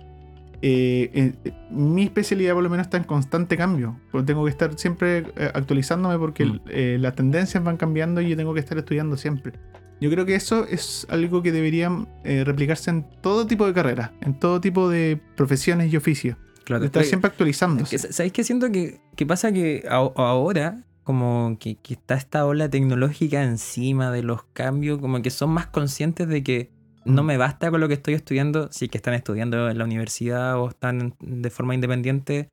eh, 0.63 1.33
eh, 1.45 1.53
mi 1.71 2.03
especialidad 2.03 2.53
por 2.53 2.63
lo 2.63 2.69
menos 2.69 2.87
está 2.87 2.99
en 2.99 3.05
constante 3.05 3.57
cambio. 3.57 3.97
Porque 4.13 4.27
Tengo 4.27 4.45
que 4.45 4.51
estar 4.51 4.77
siempre 4.79 5.25
actualizándome 5.55 6.19
porque 6.19 6.45
Mm. 6.45 6.61
eh, 6.69 6.99
las 7.01 7.15
tendencias 7.15 7.63
van 7.65 7.77
cambiando 7.79 8.21
y 8.21 8.29
yo 8.29 8.37
tengo 8.37 8.53
que 8.53 8.61
estar 8.61 8.77
estudiando 8.77 9.17
siempre. 9.17 9.53
Yo 10.01 10.11
creo 10.11 10.25
que 10.27 10.35
eso 10.35 10.65
es 10.67 11.07
algo 11.11 11.43
que 11.43 11.53
debería 11.53 11.91
eh, 12.25 12.45
replicarse 12.45 12.91
en 12.91 13.05
todo 13.21 13.47
tipo 13.47 13.67
de 13.67 13.75
carreras, 13.75 14.11
en 14.23 14.39
todo 14.39 14.61
tipo 14.61 14.89
de 14.89 15.21
profesiones 15.37 15.93
y 15.93 15.97
oficios. 15.97 16.37
claro. 16.65 16.85
Estar 16.85 17.05
siempre 17.05 17.29
actualizándose. 17.31 17.91
que- 17.97 18.13
¿Sabéis 18.13 18.33
qué 18.33 18.45
siento 18.45 18.71
que, 18.71 19.01
que 19.17 19.27
pasa 19.27 19.51
que 19.53 19.85
a- 19.89 19.97
ahora, 20.17 20.85
como 21.05 21.57
que, 21.59 21.75
que 21.77 21.95
está 21.95 22.15
esta 22.15 22.47
ola 22.47 22.69
tecnológica 22.71 23.43
encima 23.43 24.11
de 24.13 24.23
los 24.23 24.45
cambios, 24.53 24.99
como 25.01 25.21
que 25.21 25.31
son 25.31 25.51
más 25.51 25.67
conscientes 25.67 26.29
de 26.29 26.43
que 26.45 26.71
no 27.05 27.23
Mm. 27.23 27.27
me 27.27 27.37
basta 27.39 27.71
con 27.71 27.81
lo 27.81 27.89
que 27.89 27.95
estoy 27.95 28.15
estudiando, 28.15 28.69
si 28.71 28.85
es 28.85 28.91
que 28.91 28.99
están 28.99 29.15
estudiando 29.15 29.69
en 29.69 29.79
la 29.79 29.85
universidad 29.85 30.59
o 30.61 30.69
están 30.69 31.15
de 31.21 31.51
forma 31.51 31.75
independiente, 31.75 32.49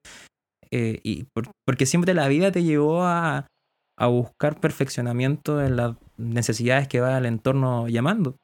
eh, 0.71 0.99
y 1.03 1.25
por- 1.33 1.51
porque 1.65 1.85
siempre 1.85 2.13
la 2.13 2.27
vida 2.27 2.51
te 2.51 2.63
llevó 2.63 3.03
a, 3.03 3.45
a 3.99 4.07
buscar 4.07 4.59
perfeccionamiento 4.59 5.61
en 5.63 5.75
las 5.75 5.95
necesidades 6.17 6.87
que 6.87 6.99
va 6.99 7.17
el 7.17 7.25
entorno 7.25 7.87
llamando. 7.87 8.37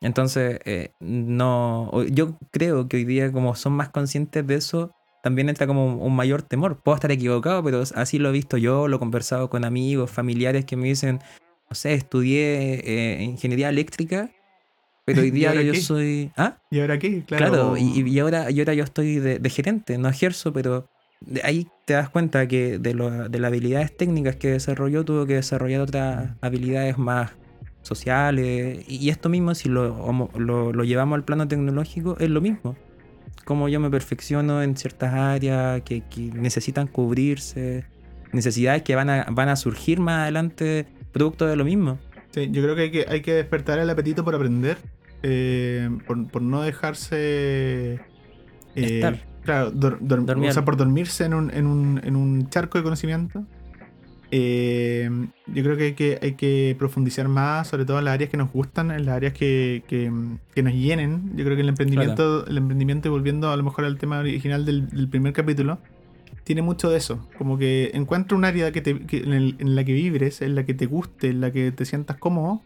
Entonces, 0.00 0.60
eh, 0.64 0.92
no, 1.00 1.90
yo 2.04 2.38
creo 2.50 2.88
que 2.88 2.96
hoy 2.98 3.04
día 3.04 3.30
como 3.32 3.54
son 3.54 3.74
más 3.74 3.90
conscientes 3.90 4.46
de 4.46 4.54
eso, 4.54 4.92
también 5.22 5.48
entra 5.48 5.66
como 5.66 5.96
un 5.96 6.16
mayor 6.16 6.42
temor. 6.42 6.80
Puedo 6.82 6.94
estar 6.96 7.10
equivocado, 7.12 7.62
pero 7.62 7.82
así 7.94 8.18
lo 8.18 8.30
he 8.30 8.32
visto 8.32 8.56
yo, 8.56 8.88
lo 8.88 8.96
he 8.96 8.98
conversado 8.98 9.50
con 9.50 9.64
amigos, 9.64 10.10
familiares 10.10 10.64
que 10.64 10.76
me 10.76 10.88
dicen, 10.88 11.20
no 11.68 11.74
sé, 11.74 11.94
estudié 11.94 12.80
eh, 12.84 13.22
ingeniería 13.22 13.68
eléctrica, 13.68 14.30
pero 15.04 15.20
hoy 15.20 15.28
¿Y 15.28 15.30
día 15.32 15.50
ahora 15.50 15.62
yo 15.62 15.72
qué? 15.72 15.80
soy... 15.80 16.32
¿Ah? 16.36 16.58
¿Y 16.70 16.80
ahora 16.80 16.98
qué? 16.98 17.22
Claro, 17.24 17.76
y, 17.76 18.08
y 18.08 18.18
ahora, 18.18 18.50
y 18.50 18.58
ahora 18.60 18.74
yo 18.74 18.84
estoy 18.84 19.16
de, 19.16 19.38
de 19.38 19.50
gerente, 19.50 19.98
no 19.98 20.08
ejerzo, 20.08 20.52
pero 20.52 20.88
ahí 21.42 21.66
te 21.84 21.94
das 21.94 22.08
cuenta 22.08 22.46
que 22.48 22.78
de, 22.78 22.94
lo- 22.94 23.28
de 23.28 23.38
las 23.38 23.48
habilidades 23.48 23.96
técnicas 23.96 24.36
que 24.36 24.48
desarrolló 24.52 25.04
tuvo 25.04 25.26
que 25.26 25.34
desarrollar 25.34 25.80
otras 25.80 26.30
habilidades 26.40 26.98
más 26.98 27.32
sociales. 27.82 28.84
Y, 28.88 28.96
y 28.96 29.10
esto 29.10 29.28
mismo, 29.28 29.54
si 29.54 29.68
lo, 29.68 30.28
lo, 30.36 30.72
lo 30.72 30.84
llevamos 30.84 31.16
al 31.16 31.24
plano 31.24 31.46
tecnológico, 31.48 32.16
es 32.18 32.30
lo 32.30 32.40
mismo. 32.40 32.76
Como 33.44 33.68
yo 33.68 33.80
me 33.80 33.90
perfecciono 33.90 34.62
en 34.62 34.76
ciertas 34.76 35.12
áreas 35.14 35.82
que, 35.82 36.02
que 36.02 36.20
necesitan 36.32 36.86
cubrirse, 36.86 37.84
necesidades 38.32 38.82
que 38.82 38.94
van 38.94 39.10
a, 39.10 39.26
van 39.30 39.48
a 39.48 39.56
surgir 39.56 39.98
más 39.98 40.22
adelante 40.22 40.86
producto 41.12 41.46
de 41.46 41.56
lo 41.56 41.64
mismo. 41.64 41.98
Sí, 42.30 42.48
yo 42.52 42.62
creo 42.62 42.76
que 42.76 42.82
hay 42.82 42.90
que, 42.90 43.06
hay 43.08 43.22
que 43.22 43.32
despertar 43.32 43.78
el 43.80 43.90
apetito 43.90 44.24
por 44.24 44.34
aprender, 44.34 44.76
eh, 45.22 45.88
por, 46.06 46.28
por 46.28 46.42
no 46.42 46.62
dejarse... 46.62 47.94
eh, 47.94 47.98
Estar. 48.76 49.18
Claro, 49.44 49.70
dor- 49.70 49.98
dor- 50.00 50.20
o 50.50 50.52
sea, 50.52 50.64
por 50.64 50.76
dormirse 50.76 51.24
en 51.24 51.34
un, 51.34 51.50
en, 51.52 51.66
un, 51.66 52.00
en 52.04 52.16
un 52.16 52.48
charco 52.50 52.78
de 52.78 52.84
conocimiento. 52.84 53.44
Eh, 54.32 55.10
yo 55.48 55.62
creo 55.64 55.76
que 55.76 55.84
hay, 55.84 55.92
que 55.94 56.18
hay 56.22 56.32
que 56.34 56.76
profundizar 56.78 57.26
más, 57.26 57.66
sobre 57.68 57.84
todo 57.84 57.98
en 57.98 58.04
las 58.04 58.14
áreas 58.14 58.30
que 58.30 58.36
nos 58.36 58.52
gustan, 58.52 58.90
en 58.92 59.04
las 59.06 59.16
áreas 59.16 59.32
que, 59.32 59.82
que, 59.88 60.12
que 60.54 60.62
nos 60.62 60.72
llenen. 60.72 61.32
Yo 61.36 61.44
creo 61.44 61.56
que 61.56 61.62
el 61.62 61.68
emprendimiento, 61.70 62.46
el 62.46 62.56
emprendimiento, 62.58 63.10
volviendo 63.10 63.50
a 63.50 63.56
lo 63.56 63.62
mejor 63.64 63.84
al 63.86 63.98
tema 63.98 64.20
original 64.20 64.64
del, 64.64 64.88
del 64.88 65.08
primer 65.08 65.32
capítulo, 65.32 65.78
tiene 66.44 66.62
mucho 66.62 66.90
de 66.90 66.98
eso. 66.98 67.26
Como 67.38 67.58
que 67.58 67.90
encuentra 67.94 68.36
un 68.36 68.44
área 68.44 68.70
que 68.70 68.80
te, 68.80 69.00
que 69.00 69.18
en, 69.18 69.32
el- 69.32 69.56
en 69.58 69.74
la 69.74 69.82
que 69.84 69.92
vibres, 69.94 70.42
en 70.42 70.54
la 70.54 70.64
que 70.64 70.74
te 70.74 70.86
guste, 70.86 71.30
en 71.30 71.40
la 71.40 71.50
que 71.50 71.72
te 71.72 71.84
sientas 71.84 72.16
cómodo 72.18 72.62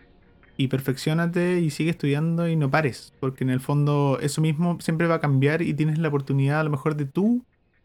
y 0.56 0.68
perfeccionate 0.68 1.60
y 1.60 1.70
sigue 1.70 1.90
estudiando 1.90 2.48
y 2.48 2.56
no 2.56 2.70
pares. 2.70 3.12
Porque 3.20 3.44
en 3.44 3.50
el 3.50 3.60
fondo 3.60 4.18
eso 4.20 4.40
mismo 4.40 4.78
siempre 4.80 5.06
va 5.06 5.16
a 5.16 5.20
cambiar 5.20 5.62
y 5.62 5.74
tienes 5.74 5.98
la 5.98 6.08
oportunidad 6.08 6.60
a 6.60 6.64
lo 6.64 6.70
mejor 6.70 6.96
de 6.96 7.06
tú 7.06 7.44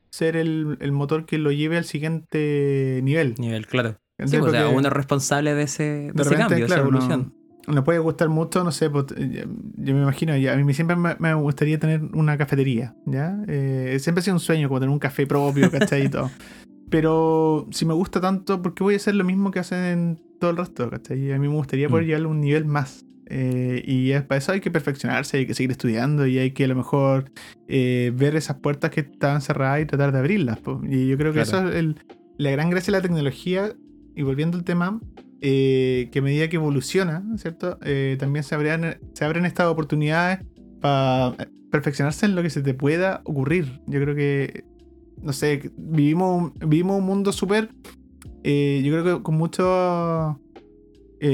ser 0.09 0.35
el, 0.35 0.77
el 0.79 0.91
motor 0.91 1.25
que 1.25 1.37
lo 1.37 1.51
lleve 1.51 1.77
al 1.77 1.85
siguiente 1.85 2.99
nivel. 3.03 3.35
Nivel, 3.37 3.67
claro. 3.67 3.97
Sí, 4.25 4.25
¿Cachai? 4.25 4.39
o 4.41 4.49
sea, 4.49 4.67
uno 4.69 4.87
es 4.87 4.93
responsable 4.93 5.53
de 5.53 5.63
ese, 5.63 5.83
de 5.83 6.11
de 6.11 6.21
ese 6.21 6.29
repente, 6.31 6.37
cambio, 6.37 6.57
de 6.57 6.63
esa 6.65 6.75
claro, 6.75 6.81
evolución. 6.89 7.33
no, 7.67 7.73
no 7.73 7.83
puede 7.83 7.99
gustar 7.99 8.27
mucho, 8.27 8.63
no 8.63 8.71
sé, 8.71 8.89
pues, 8.89 9.05
eh, 9.15 9.47
yo 9.77 9.93
me 9.93 10.01
imagino, 10.01 10.35
ya, 10.35 10.53
a 10.53 10.57
mí 10.57 10.73
siempre 10.73 10.97
me, 10.97 11.15
me 11.19 11.33
gustaría 11.35 11.79
tener 11.79 12.01
una 12.13 12.37
cafetería, 12.37 12.95
¿ya? 13.05 13.37
Eh, 13.47 13.97
siempre 14.01 14.19
ha 14.19 14.23
sido 14.23 14.35
un 14.35 14.41
sueño 14.41 14.67
como 14.67 14.81
tener 14.81 14.91
un 14.91 14.99
café 14.99 15.25
propio, 15.25 15.71
¿cachai? 15.71 16.05
Y 16.05 16.09
todo. 16.09 16.29
Pero 16.89 17.67
si 17.71 17.85
me 17.85 17.93
gusta 17.93 18.19
tanto, 18.19 18.61
¿por 18.61 18.73
qué 18.73 18.83
voy 18.83 18.93
a 18.95 18.97
hacer 18.97 19.15
lo 19.15 19.23
mismo 19.23 19.51
que 19.51 19.59
hacen 19.59 20.19
todo 20.39 20.51
el 20.51 20.57
resto, 20.57 20.89
¿cachai? 20.89 21.31
A 21.31 21.37
mí 21.39 21.47
me 21.47 21.53
gustaría 21.53 21.87
poder 21.89 22.05
Mm. 22.05 22.07
llevarlo 22.07 22.29
a 22.29 22.31
un 22.31 22.41
nivel 22.41 22.65
más. 22.65 23.05
Eh, 23.31 23.83
y 23.85 24.11
es, 24.11 24.23
para 24.23 24.39
eso 24.39 24.51
hay 24.53 24.59
que 24.59 24.71
perfeccionarse, 24.71 25.37
hay 25.37 25.45
que 25.45 25.53
seguir 25.53 25.69
estudiando 25.69 26.25
y 26.25 26.39
hay 26.39 26.49
que 26.51 26.63
a 26.63 26.67
lo 26.67 26.75
mejor 26.75 27.31
eh, 27.67 28.11
ver 28.15 28.35
esas 28.35 28.57
puertas 28.57 28.89
que 28.89 29.01
estaban 29.01 29.41
cerradas 29.41 29.81
y 29.81 29.85
tratar 29.85 30.11
de 30.11 30.17
abrirlas. 30.17 30.57
po. 30.59 30.81
Y 30.89 31.07
yo 31.07 31.17
creo 31.17 31.31
que 31.31 31.43
Claro. 31.43 31.59
eso 31.67 31.69
es 31.69 31.75
el- 31.75 31.95
la 32.37 32.49
gran 32.51 32.71
gracia 32.71 32.91
de 32.91 32.97
la 32.97 33.01
tecnología. 33.03 33.73
Y 34.15 34.23
volviendo 34.23 34.57
al 34.57 34.63
tema, 34.63 34.99
eh, 35.41 36.09
que 36.11 36.19
a 36.19 36.21
medida 36.23 36.49
que 36.49 36.55
evoluciona, 36.55 37.23
¿cierto? 37.37 37.77
Eh, 37.85 38.17
también 38.19 38.43
se 38.43 38.55
abren, 38.55 38.97
se 39.13 39.23
abren 39.23 39.45
estas 39.45 39.67
oportunidades 39.67 40.39
para 40.81 41.35
perfeccionarse 41.71 42.25
en 42.25 42.35
lo 42.35 42.41
que 42.41 42.49
se 42.49 42.61
te 42.61 42.73
pueda 42.73 43.21
ocurrir. 43.25 43.79
Yo 43.85 44.01
creo 44.01 44.15
que, 44.15 44.63
no 45.23 45.33
sé, 45.33 45.71
vivimos, 45.77 46.41
un- 46.43 46.69
vivimos 46.69 46.97
un 46.99 47.05
mundo 47.05 47.31
súper, 47.31 47.69
eh, 48.43 48.81
yo 48.83 48.91
creo 48.91 49.17
que 49.17 49.23
con 49.23 49.35
muchas 49.35 49.65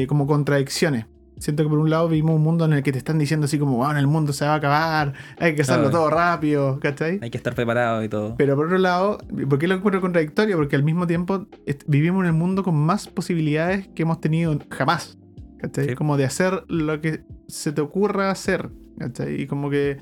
como 0.07 0.25
contradicciones. 0.27 1.05
Siento 1.37 1.63
que 1.63 1.69
por 1.69 1.79
un 1.79 1.89
lado 1.89 2.07
vivimos 2.07 2.35
un 2.37 2.41
mundo 2.43 2.63
en 2.65 2.71
el 2.73 2.81
que 2.81 2.93
te 2.93 2.97
están 2.97 3.19
diciendo 3.19 3.45
así 3.45 3.59
como, 3.59 3.75
bueno, 3.75 3.99
el 3.99 4.07
mundo 4.07 4.31
se 4.31 4.45
va 4.45 4.53
a 4.53 4.55
acabar, 4.55 5.13
hay 5.37 5.53
que 5.53 5.63
hacerlo 5.63 5.89
Claro. 5.89 5.97
todo 5.97 6.09
rápido, 6.09 6.79
¿cachai? 6.79 7.19
Hay 7.21 7.29
que 7.29 7.37
estar 7.37 7.53
preparado 7.53 8.01
y 8.03 8.07
todo. 8.09 8.35
Pero 8.37 8.55
por 8.55 8.67
otro 8.67 8.77
lado, 8.77 9.17
¿por 9.49 9.59
qué 9.59 9.67
lo 9.67 9.75
encuentro 9.75 9.99
contradictorio? 10.01 10.55
Porque 10.55 10.77
al 10.77 10.83
mismo 10.83 11.05
tiempo 11.07 11.45
vivimos 11.87 12.21
en 12.21 12.27
el 12.27 12.33
mundo 12.33 12.63
con 12.63 12.75
más 12.75 13.07
posibilidades 13.09 13.87
que 13.89 14.03
hemos 14.03 14.21
tenido 14.21 14.57
jamás. 14.71 15.17
¿cachai? 15.59 15.89
Sí. 15.89 15.95
Como 15.95 16.15
de 16.17 16.23
hacer 16.25 16.63
lo 16.69 17.01
que 17.01 17.23
se 17.47 17.71
te 17.73 17.81
ocurra 17.81 18.31
hacer. 18.31 18.69
¿cachai? 18.97 19.41
Y 19.41 19.45
como 19.47 19.69
que. 19.69 19.97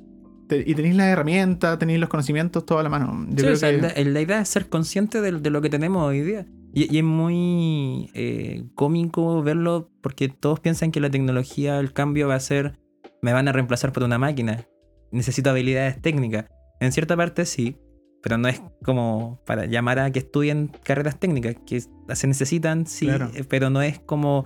Te- 0.48 0.64
y 0.66 0.76
tenéis 0.76 0.96
las 0.96 1.08
herramientas, 1.08 1.78
tenéis 1.80 2.00
los 2.00 2.10
conocimientos 2.10 2.66
todo 2.66 2.80
a 2.80 2.84
la 2.84 2.90
mano. 2.90 3.26
Yo 3.30 3.36
Sí, 3.36 3.36
creo 3.44 3.54
o 3.54 3.56
sea, 3.56 3.72
que. 3.72 4.04
la, 4.04 4.12
la 4.12 4.22
idea 4.22 4.42
es 4.42 4.50
ser 4.50 4.70
consciente 4.70 5.22
de, 5.22 5.32
de 5.32 5.50
lo 5.50 5.62
que 5.62 5.70
tenemos 5.70 6.04
hoy 6.04 6.22
día. 6.22 6.46
Y, 6.74 6.94
y 6.94 6.98
es 7.00 7.04
muy 7.04 8.10
eh, 8.14 8.64
cómico 8.76 9.42
verlo 9.44 9.90
porque 10.02 10.28
todos 10.30 10.60
piensan 10.60 10.92
que 10.92 11.00
la 11.00 11.10
tecnología, 11.10 11.80
el 11.80 11.94
cambio 11.94 12.28
va 12.28 12.36
a 12.36 12.40
ser, 12.40 12.80
me 13.22 13.32
van 13.34 13.48
a 13.48 13.52
reemplazar 13.52 13.92
por 13.94 14.04
una 14.04 14.18
máquina. 14.18 14.66
Necesito 15.12 15.50
habilidades 15.52 16.02
técnicas. 16.02 16.46
En 16.80 16.92
cierta 16.92 17.16
parte 17.16 17.46
sí, 17.46 17.78
pero 18.24 18.38
no 18.38 18.48
es 18.48 18.62
como 18.84 19.42
para 19.46 19.66
llamar 19.66 20.00
a 20.00 20.10
que 20.12 20.20
estudien 20.20 20.72
carreras 20.84 21.20
técnicas, 21.20 21.56
que 21.68 21.82
se 21.82 22.28
necesitan, 22.28 22.88
sí, 22.88 23.06
Claro. 23.06 23.30
eh, 23.36 23.44
pero 23.48 23.70
no 23.70 23.82
es 23.82 24.00
como 24.00 24.46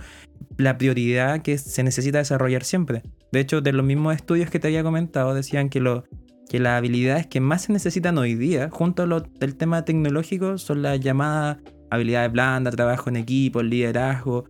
la 0.57 0.77
prioridad 0.77 1.41
que 1.41 1.57
se 1.57 1.83
necesita 1.83 2.17
desarrollar 2.17 2.63
siempre. 2.63 3.03
De 3.31 3.39
hecho, 3.39 3.61
de 3.61 3.73
los 3.73 3.85
mismos 3.85 4.15
estudios 4.15 4.49
que 4.49 4.59
te 4.59 4.67
había 4.67 4.83
comentado, 4.83 5.33
decían 5.33 5.69
que 5.69 5.79
las 5.79 6.77
habilidades 6.77 7.27
que 7.27 7.39
más 7.41 7.63
se 7.63 7.73
necesitan 7.73 8.17
hoy 8.17 8.35
día, 8.35 8.69
junto 8.71 9.03
a 9.03 9.05
lo 9.05 9.19
del 9.21 9.55
tema 9.55 9.83
tecnológico, 9.83 10.57
son 10.57 10.81
las 10.81 10.99
llamadas 10.99 11.57
habilidades 11.89 12.31
blandas, 12.31 12.75
trabajo 12.75 13.09
en 13.09 13.17
equipo, 13.17 13.61
liderazgo. 13.63 14.45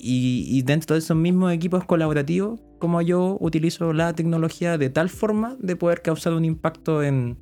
Y, 0.00 0.62
dentro 0.62 0.94
de 0.94 1.00
esos 1.00 1.16
mismos 1.16 1.52
equipos 1.52 1.84
colaborativos, 1.84 2.60
como 2.78 3.02
yo 3.02 3.36
utilizo 3.40 3.92
la 3.92 4.12
tecnología 4.12 4.78
de 4.78 4.90
tal 4.90 5.08
forma 5.08 5.56
de 5.58 5.74
poder 5.74 6.02
causar 6.02 6.34
un 6.34 6.44
impacto 6.44 7.02
en, 7.02 7.36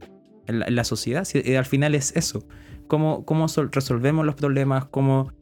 la, 0.47 0.85
sociedad. 0.85 1.25
Si- 1.25 1.43
eh, 1.45 1.59
al 1.59 1.67
final 1.67 1.95
es 1.95 2.17
eso. 2.17 2.47
Cómo, 2.87 3.27
cómo 3.27 3.49
sol- 3.49 3.69
resolvemos 3.73 4.25
los 4.25 4.37
problemas, 4.37 4.87
cómo 4.87 5.33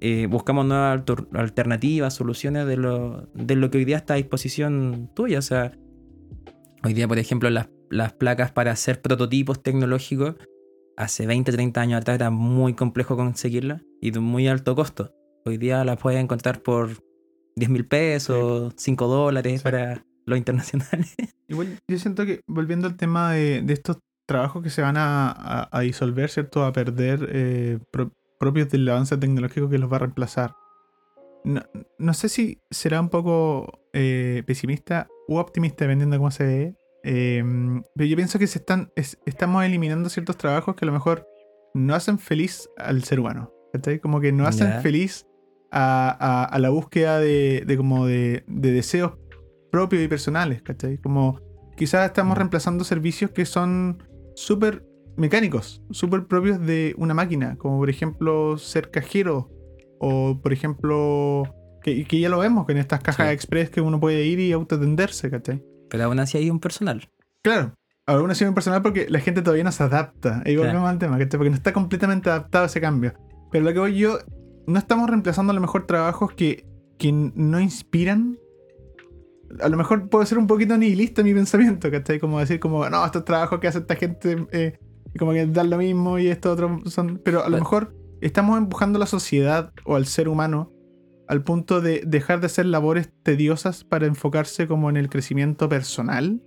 eh, 0.00 0.26
buscamos 0.26 0.66
nuevas 0.66 0.92
alter- 0.98 1.26
alternativas, 1.34 2.14
soluciones 2.14 2.66
de 2.66 2.76
lo, 2.76 3.28
de 3.34 3.56
lo 3.56 3.70
que 3.70 3.78
hoy 3.78 3.84
día 3.84 3.96
está 3.98 4.14
a 4.14 4.16
disposición 4.16 5.10
tuya. 5.14 5.38
O 5.38 5.42
sea, 5.42 5.72
hoy 6.82 6.94
día, 6.94 7.06
por 7.08 7.18
ejemplo, 7.18 7.50
las, 7.50 7.68
las 7.90 8.12
placas 8.12 8.52
para 8.52 8.72
hacer 8.72 9.00
prototipos 9.02 9.62
tecnológicos, 9.62 10.36
hace 10.96 11.26
20, 11.26 11.52
30 11.52 11.80
años 11.80 12.00
atrás 12.00 12.16
era 12.16 12.30
muy 12.30 12.74
complejo 12.74 13.16
conseguirlas 13.16 13.82
y 14.00 14.10
de 14.10 14.20
muy 14.20 14.48
alto 14.48 14.74
costo. 14.74 15.12
Hoy 15.44 15.56
día 15.58 15.84
las 15.84 15.96
puedes 15.98 16.20
encontrar 16.22 16.62
por 16.62 16.90
10 17.56 17.70
mil 17.70 17.86
pesos, 17.86 18.74
5 18.76 19.06
dólares 19.06 19.60
Sí. 19.60 19.64
para 19.64 20.04
los 20.26 20.38
internacionales. 20.38 21.14
Igual 21.48 21.78
yo 21.88 21.98
siento 21.98 22.24
que, 22.26 22.40
volviendo 22.46 22.86
al 22.86 22.96
tema 22.96 23.32
de, 23.32 23.62
de 23.62 23.72
estos 23.72 23.98
trabajos 24.26 24.62
que 24.62 24.70
se 24.70 24.82
van 24.82 24.96
a, 24.96 25.30
a- 25.30 25.68
a 25.72 25.80
disolver, 25.80 26.30
¿cierto? 26.30 26.64
A 26.64 26.72
perder 26.72 27.28
eh, 27.32 27.78
pro- 27.90 28.12
propios 28.40 28.68
del 28.70 28.88
avance 28.88 29.16
tecnológico 29.16 29.68
que 29.68 29.78
los 29.78 29.92
va 29.92 29.96
a 29.96 30.00
reemplazar. 30.00 30.54
No, 31.44 31.62
no 31.98 32.14
sé 32.14 32.28
si 32.28 32.60
será 32.70 33.00
un 33.00 33.08
poco 33.10 33.80
eh, 33.92 34.42
pesimista 34.46 35.06
u 35.28 35.36
optimista, 35.36 35.84
dependiendo 35.84 36.14
de 36.14 36.18
cómo 36.18 36.30
se 36.32 36.44
ve. 36.44 36.74
eh, 37.04 37.42
pero 37.94 38.06
yo 38.06 38.16
pienso 38.16 38.38
que 38.38 38.46
se 38.46 38.58
están, 38.58 38.90
es- 38.96 39.18
estamos 39.26 39.64
eliminando 39.64 40.08
ciertos 40.10 40.36
trabajos 40.36 40.74
que 40.74 40.84
a 40.84 40.88
lo 40.88 40.92
mejor 40.92 41.26
no 41.74 41.94
hacen 41.94 42.18
feliz 42.18 42.68
al 42.76 43.04
ser 43.04 43.20
humano. 43.20 43.52
¿cachai? 43.72 44.00
Como 44.00 44.20
que 44.20 44.32
no 44.32 44.46
hacen 44.46 44.82
feliz 44.82 45.24
a, 45.70 46.10
a- 46.18 46.44
a 46.44 46.58
la 46.58 46.70
búsqueda 46.70 47.20
de, 47.20 47.62
de 47.66 47.76
como 47.76 48.04
de, 48.06 48.42
de 48.48 48.72
deseos 48.72 49.12
propios 49.70 50.02
y 50.02 50.08
personales, 50.08 50.60
¿cachai? 50.62 50.98
Como 50.98 51.40
quizás 51.76 52.04
estamos 52.06 52.34
Mm. 52.34 52.38
reemplazando 52.38 52.82
servicios 52.84 53.30
que 53.30 53.46
son 53.46 54.02
súper 54.34 54.84
mecánicos, 55.16 55.82
súper 55.90 56.26
propios 56.26 56.60
de 56.64 56.94
una 56.96 57.14
máquina, 57.14 57.56
como 57.56 57.78
por 57.78 57.90
ejemplo 57.90 58.56
ser 58.58 58.90
cajero 58.90 59.50
o 59.98 60.40
por 60.42 60.52
ejemplo 60.52 61.42
que, 61.82 62.04
que 62.04 62.20
ya 62.20 62.28
lo 62.28 62.38
vemos 62.38 62.66
que 62.66 62.72
en 62.72 62.78
estas 62.78 63.00
cajas 63.02 63.26
Sí. 63.28 63.32
express 63.34 63.70
que 63.70 63.80
uno 63.80 64.00
puede 64.00 64.24
ir 64.24 64.38
y 64.40 64.52
autoatenderse, 64.52 65.30
¿cachai? 65.30 65.62
Pero 65.88 66.04
aún 66.04 66.20
así 66.20 66.38
hay 66.38 66.50
un 66.50 66.60
personal. 66.60 67.10
Claro, 67.42 67.74
alguna 68.06 68.32
acción 68.32 68.54
personal 68.54 68.82
porque 68.82 69.06
la 69.08 69.20
gente 69.20 69.42
todavía 69.42 69.64
no 69.64 69.72
se 69.72 69.82
adapta. 69.82 70.42
Y 70.46 70.56
volvemos 70.56 70.88
al 70.88 70.98
tema, 70.98 71.18
¿cachai? 71.18 71.38
Porque 71.38 71.50
no 71.50 71.56
está 71.56 71.72
completamente 71.72 72.30
adaptado 72.30 72.64
a 72.64 72.66
ese 72.66 72.80
cambio. 72.80 73.14
Pero 73.50 73.64
lo 73.64 73.72
que 73.72 73.78
voy 73.78 73.96
yo, 73.98 74.18
no 74.66 74.78
estamos 74.78 75.08
reemplazando 75.08 75.50
a 75.50 75.54
lo 75.54 75.60
mejor 75.60 75.86
trabajos 75.86 76.32
que, 76.32 76.66
que 76.98 77.12
no 77.12 77.58
inspiran. 77.60 78.38
A 79.60 79.68
lo 79.68 79.76
mejor 79.76 80.08
puede 80.08 80.26
ser 80.26 80.38
un 80.38 80.46
poquito 80.46 80.76
nihilista 80.78 81.22
mi 81.24 81.34
pensamiento, 81.34 81.90
¿cachai? 81.90 82.20
Como 82.20 82.38
decir, 82.38 82.60
como, 82.60 82.88
no, 82.88 83.04
estos 83.04 83.24
trabajos 83.24 83.58
que 83.58 83.66
hace 83.68 83.78
esta 83.78 83.96
gente, 83.96 84.46
eh, 84.52 84.78
como 85.18 85.32
que 85.32 85.46
dan 85.46 85.70
lo 85.70 85.78
mismo 85.78 86.18
y 86.18 86.28
estos 86.28 86.52
otros 86.52 86.92
son. 86.92 87.20
Pero 87.24 87.44
a 87.44 87.48
lo 87.48 87.58
mejor 87.58 87.94
estamos 88.20 88.58
empujando 88.58 88.96
a 88.98 89.00
la 89.00 89.06
sociedad 89.06 89.72
o 89.84 89.96
al 89.96 90.06
ser 90.06 90.28
humano 90.28 90.72
al 91.28 91.44
punto 91.44 91.80
de 91.80 92.02
dejar 92.04 92.40
de 92.40 92.46
hacer 92.46 92.66
labores 92.66 93.08
tediosas 93.22 93.84
para 93.84 94.06
enfocarse 94.06 94.66
como 94.66 94.90
en 94.90 94.96
el 94.96 95.08
crecimiento 95.08 95.68
personal. 95.68 96.42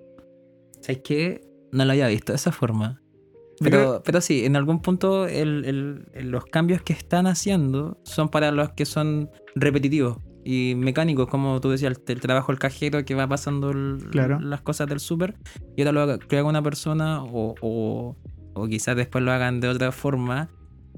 ¿Sabes 0.81 1.01
qué? 1.05 1.41
No 1.71 1.85
lo 1.85 1.91
había 1.91 2.07
visto 2.09 2.33
de 2.33 2.35
esa 2.35 2.51
forma. 2.51 2.99
Pero, 3.61 4.01
pero 4.03 4.19
sí, 4.19 4.43
en 4.45 4.57
algún 4.57 4.81
punto 4.81 5.25
el- 5.25 5.63
el- 5.63 6.05
el- 6.13 6.29
los 6.31 6.45
cambios 6.45 6.81
que 6.81 6.91
están 6.91 7.27
haciendo 7.27 7.97
son 8.03 8.27
para 8.27 8.51
los 8.51 8.71
que 8.71 8.83
son 8.85 9.29
repetitivos 9.55 10.17
y 10.43 10.73
mecánicos, 10.75 11.27
como 11.29 11.61
tú 11.61 11.69
decías, 11.69 11.93
el, 11.95 12.03
el 12.15 12.19
trabajo 12.19 12.51
del 12.51 12.59
cajero 12.59 13.05
que 13.05 13.15
va 13.15 13.25
pasando 13.27 13.71
Claro. 14.11 14.41
las 14.41 14.61
cosas 14.63 14.89
del 14.89 14.99
súper 14.99 15.35
y 15.77 15.83
ahora 15.85 16.05
lo 16.07 16.19
que 16.19 16.37
haga 16.39 16.49
una 16.49 16.61
persona 16.61 17.23
o, 17.23 17.55
o- 17.61 18.17
o 18.53 18.67
quizás 18.67 18.95
después 18.95 19.23
lo 19.23 19.31
hagan 19.31 19.59
de 19.59 19.67
otra 19.69 19.91
forma. 19.91 20.49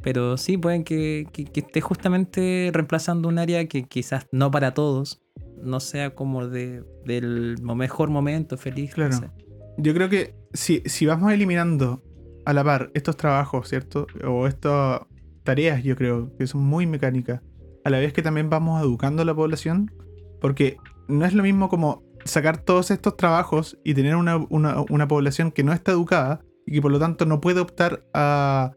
Pero 0.01 0.37
sí, 0.37 0.57
pueden 0.57 0.83
que, 0.83 1.25
que- 1.31 1.45
que 1.45 1.61
esté 1.61 1.81
justamente 1.81 2.69
reemplazando 2.73 3.27
un 3.29 3.39
área 3.39 3.65
que 3.67 3.83
quizás 3.83 4.27
no 4.31 4.51
para 4.51 4.73
todos, 4.73 5.21
no 5.61 5.79
sea 5.79 6.13
como 6.13 6.47
de, 6.47 6.83
del 7.05 7.55
mejor 7.63 8.09
momento, 8.09 8.57
feliz. 8.57 8.89
no 8.91 8.95
Claro. 8.95 9.13
sé. 9.17 9.29
Yo 9.77 9.93
creo 9.93 10.09
que 10.09 10.35
si, 10.53 10.81
si 10.85 11.05
vamos 11.05 11.31
eliminando 11.31 12.03
a 12.45 12.53
la 12.53 12.63
par 12.63 12.91
estos 12.93 13.17
trabajos, 13.17 13.67
¿cierto? 13.69 14.05
O 14.27 14.47
estas 14.47 15.01
tareas, 15.43 15.83
yo 15.83 15.95
creo, 15.95 16.35
que 16.37 16.45
son 16.47 16.61
muy 16.63 16.85
mecánicas, 16.85 17.41
a 17.83 17.89
la 17.89 17.99
vez 17.99 18.13
que 18.13 18.21
también 18.21 18.49
vamos 18.49 18.81
educando 18.81 19.21
a 19.21 19.25
la 19.25 19.33
población, 19.33 19.91
porque 20.39 20.77
no 21.07 21.25
es 21.25 21.33
lo 21.33 21.41
mismo 21.43 21.67
como 21.69 22.03
sacar 22.25 22.57
todos 22.57 22.91
estos 22.91 23.17
trabajos 23.17 23.77
y 23.83 23.93
tener 23.95 24.15
una, 24.15 24.37
una- 24.49 24.81
una 24.89 25.07
población 25.07 25.51
que 25.51 25.63
no 25.63 25.73
está 25.73 25.91
educada 25.93 26.44
y 26.65 26.73
que 26.73 26.81
por 26.81 26.91
lo 26.91 26.99
tanto 26.99 27.25
no 27.25 27.41
puede 27.41 27.59
optar 27.59 28.03
a 28.13 28.73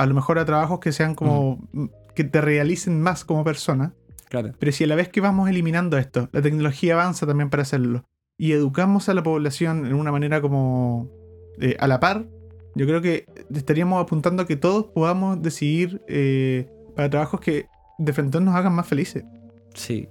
a 0.00 0.06
lo 0.06 0.14
mejor 0.14 0.38
a 0.38 0.46
trabajos 0.46 0.80
que 0.80 0.92
sean 0.92 1.14
como 1.14 1.68
que 2.14 2.24
te 2.24 2.40
realicen 2.40 3.00
más 3.02 3.24
como 3.24 3.44
persona. 3.44 3.94
Claro. 4.28 4.52
Pero 4.58 4.72
si 4.72 4.84
a 4.84 4.86
la 4.86 4.94
vez 4.94 5.08
que 5.08 5.20
vamos 5.20 5.48
eliminando 5.50 5.98
esto, 5.98 6.28
la 6.32 6.40
tecnología 6.40 6.94
avanza 6.94 7.26
también 7.26 7.50
para 7.50 7.62
hacerlo, 7.62 8.04
y 8.38 8.52
educamos 8.52 9.08
a 9.08 9.14
la 9.14 9.22
población 9.22 9.86
en 9.86 9.94
una 9.94 10.12
manera 10.12 10.40
como 10.40 11.10
eh, 11.60 11.76
a 11.78 11.86
la 11.86 12.00
par, 12.00 12.26
yo 12.74 12.86
creo 12.86 13.02
que 13.02 13.26
estaríamos 13.54 14.02
apuntando 14.02 14.44
a 14.44 14.46
que 14.46 14.56
todos 14.56 14.86
podamos 14.86 15.42
decidir 15.42 16.00
eh, 16.08 16.70
para 16.96 17.10
trabajos 17.10 17.40
que 17.40 17.66
de 17.98 18.12
frente 18.12 18.40
nos 18.40 18.54
hagan 18.54 18.72
más 18.72 18.86
felices. 18.86 19.24
Sí. 19.74 20.08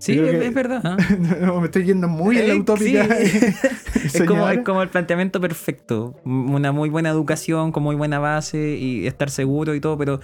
Sí, 0.00 0.12
es, 0.18 0.20
que- 0.30 0.46
es 0.46 0.54
verdad. 0.54 0.98
No, 1.40 1.60
me 1.60 1.66
estoy 1.66 1.84
yendo 1.84 2.08
muy 2.08 2.38
en 2.38 2.48
la 2.48 2.54
utópica. 2.56 3.04
sí. 3.16 3.54
Es 4.04 4.22
como, 4.24 4.48
es 4.48 4.60
como 4.60 4.82
el 4.82 4.88
planteamiento 4.88 5.40
perfecto. 5.40 6.16
Una 6.24 6.72
muy 6.72 6.88
buena 6.88 7.10
educación, 7.10 7.70
con 7.70 7.82
muy 7.82 7.94
buena 7.96 8.18
base 8.18 8.76
y 8.76 9.06
estar 9.06 9.28
seguro 9.30 9.74
y 9.74 9.80
todo, 9.80 9.98
pero 9.98 10.20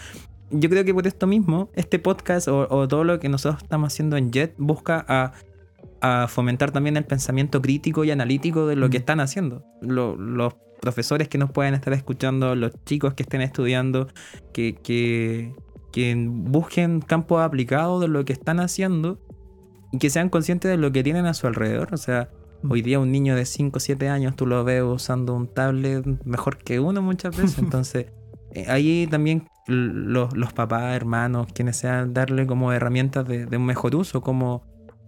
yo 0.51 0.71
creo 0.71 0.85
que 0.85 0.95
por 0.95 1.07
esto 1.07 1.27
mismo, 1.27 1.69
este 1.75 1.99
podcast 1.99 2.49
o, 2.49 2.67
o 2.71 2.89
todo 2.89 3.05
lo 3.05 3.21
que 3.21 3.29
nosotros 3.29 3.63
estamos 3.63 3.93
haciendo 3.93 4.17
en 4.17 4.31
Jet 4.33 4.55
busca 4.57 5.05
a, 5.09 5.33
a 6.01 6.27
fomentar 6.29 6.71
también 6.71 6.97
el 6.97 7.05
pensamiento 7.05 7.61
crítico 7.61 8.03
y 8.05 8.11
analítico 8.11 8.67
de 8.67 8.77
lo 8.77 8.89
que 8.89 8.99
Mm. 8.99 9.01
están 9.03 9.21
haciendo. 9.21 9.63
Lo- 9.83 10.17
los 10.17 10.55
profesores 10.81 11.29
que 11.29 11.37
nos 11.37 11.51
puedan 11.51 11.75
estar 11.75 11.93
escuchando, 11.93 12.55
los 12.55 12.73
chicos 12.87 13.13
que 13.15 13.25
estén 13.25 13.43
estudiando, 13.43 14.09
que, 14.55 14.75
que, 14.83 15.53
que 15.93 16.15
busquen 16.29 17.01
campos 17.01 17.43
aplicados 17.43 18.01
de 18.01 18.09
lo 18.09 18.25
que 18.25 18.33
están 18.33 18.61
haciendo 18.61 19.19
y 19.93 19.99
que 19.99 20.11
sean 20.11 20.29
conscientes 20.29 20.71
de 20.71 20.77
lo 20.77 20.93
que 20.93 21.03
tienen 21.03 21.27
a 21.27 21.35
su 21.35 21.47
alrededor. 21.47 21.89
O 21.93 21.97
sea, 21.97 22.29
Mm. 22.63 22.71
hoy 22.73 22.81
día 22.83 22.99
un 22.99 23.13
niño 23.13 23.37
de 23.37 23.45
5 23.45 23.77
o 23.77 23.81
7 23.81 24.09
años 24.09 24.35
tú 24.35 24.47
lo 24.47 24.65
ves 24.65 24.83
usando 24.83 25.35
un 25.35 25.47
tablet 25.47 26.05
mejor 26.25 26.57
que 26.57 26.81
uno 26.81 27.03
muchas 27.03 27.37
veces. 27.37 27.59
Entonces, 27.59 28.07
eh, 28.53 28.65
ahí 28.69 29.07
también 29.11 29.47
los, 29.67 30.35
los 30.35 30.53
papás, 30.55 30.97
hermanos, 30.97 31.49
quienes 31.53 31.77
sean, 31.77 32.15
darle 32.15 32.47
como 32.47 32.73
herramientas 32.73 33.27
de, 33.29 33.45
de 33.47 33.57
un 33.59 33.67
mejor 33.67 33.95
uso, 33.95 34.23
como 34.23 34.63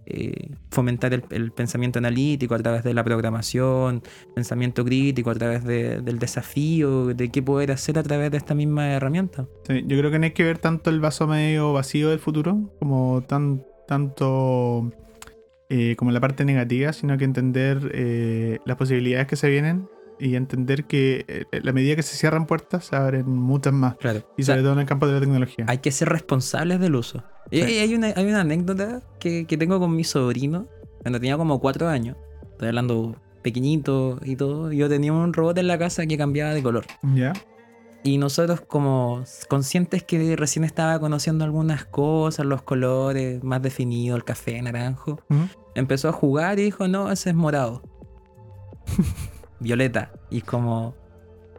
eh, 0.05 0.51
fomentar 0.71 1.13
el, 1.13 1.23
el 1.31 1.51
pensamiento 1.51 1.97
analítico 1.99 2.53
a 2.55 2.59
través 2.59 2.83
de 2.83 2.93
la 2.93 3.03
programación, 3.03 4.01
pensamiento 4.35 4.83
crítico 4.85 5.29
a 5.31 5.35
través 5.35 5.63
de- 5.63 6.01
del 6.01 6.19
desafío, 6.19 7.07
de 7.07 7.29
qué 7.29 7.41
poder 7.43 7.71
hacer 7.71 7.97
a 7.99 8.03
través 8.03 8.31
de 8.31 8.37
esta 8.37 8.53
misma 8.55 8.89
herramienta. 8.91 9.45
Sí, 9.67 9.83
yo 9.87 9.97
creo 9.97 10.11
que 10.11 10.19
no 10.19 10.25
hay 10.25 10.31
que 10.31 10.43
ver 10.43 10.57
tanto 10.57 10.89
el 10.89 10.99
vaso 10.99 11.25
medio 11.27 11.73
vacío 11.73 12.09
del 12.09 12.19
futuro 12.19 12.71
como 12.79 13.21
tan, 13.27 13.63
tanto 13.89 14.91
eh, 15.67 15.95
como 15.97 16.11
la 16.11 16.19
parte 16.19 16.45
negativa, 16.45 16.93
sino 16.93 17.17
que 17.17 17.25
entender 17.25 17.91
eh, 17.93 18.59
las 18.65 18.77
posibilidades 18.77 19.25
que 19.25 19.35
se 19.35 19.49
vienen 19.49 19.89
y 20.19 20.35
entender 20.35 20.85
que 20.85 21.25
eh, 21.27 21.61
la 21.63 21.73
medida 21.73 21.95
que 21.95 22.03
se 22.03 22.15
cierran 22.15 22.45
puertas 22.45 22.85
se 22.85 22.95
abren 22.95 23.27
muchas 23.27 23.73
más. 23.73 23.97
Claro. 23.97 24.19
Y 24.37 24.43
O 24.43 24.45
sea, 24.45 24.53
sobre 24.55 24.63
todo 24.63 24.73
en 24.73 24.79
el 24.79 24.85
campo 24.85 25.07
de 25.07 25.13
la 25.13 25.19
tecnología. 25.19 25.65
hay 25.67 25.79
que 25.79 25.91
ser 25.91 26.09
responsables 26.09 26.79
del 26.79 26.95
uso. 26.95 27.23
Sí. 27.51 27.57
y 27.57 27.79
hay, 27.79 27.95
una, 27.95 28.13
hay 28.15 28.25
una 28.25 28.41
anécdota 28.41 29.01
que, 29.19 29.45
que 29.45 29.57
tengo 29.57 29.79
con 29.79 29.95
mi 29.95 30.03
sobrino 30.03 30.67
cuando 31.01 31.19
tenía 31.19 31.35
como 31.35 31.59
cuatro 31.59 31.87
años. 31.87 32.15
Estoy 32.51 32.67
hablando 32.67 33.15
pequeñito 33.41 34.19
y 34.23 34.35
todo. 34.35 34.71
Yo 34.71 34.87
tenía 34.87 35.13
un 35.13 35.33
robot 35.33 35.57
en 35.57 35.67
la 35.67 35.79
casa 35.79 36.05
que 36.05 36.15
cambiaba 36.15 36.53
de 36.53 36.61
color. 36.61 36.85
¿Ya? 37.15 37.33
Y 38.03 38.17
nosotros 38.17 38.61
como 38.61 39.23
conscientes 39.49 40.03
que 40.03 40.35
recién 40.37 40.63
estaba 40.63 40.99
conociendo 40.99 41.43
algunas 41.43 41.83
cosas, 41.85 42.45
los 42.45 42.61
colores 42.61 43.43
más 43.43 43.61
definidos, 43.61 44.17
el 44.17 44.23
café, 44.23 44.61
naranjo, 44.61 45.19
empezó 45.75 46.07
a 46.09 46.13
jugar 46.13 46.59
y 46.59 46.63
dijo, 46.63 46.87
no, 46.87 47.11
ese 47.11 47.31
es 47.31 47.35
morado. 47.35 47.81
Violeta. 49.59 50.11
Y 50.29 50.41
como, 50.41 50.95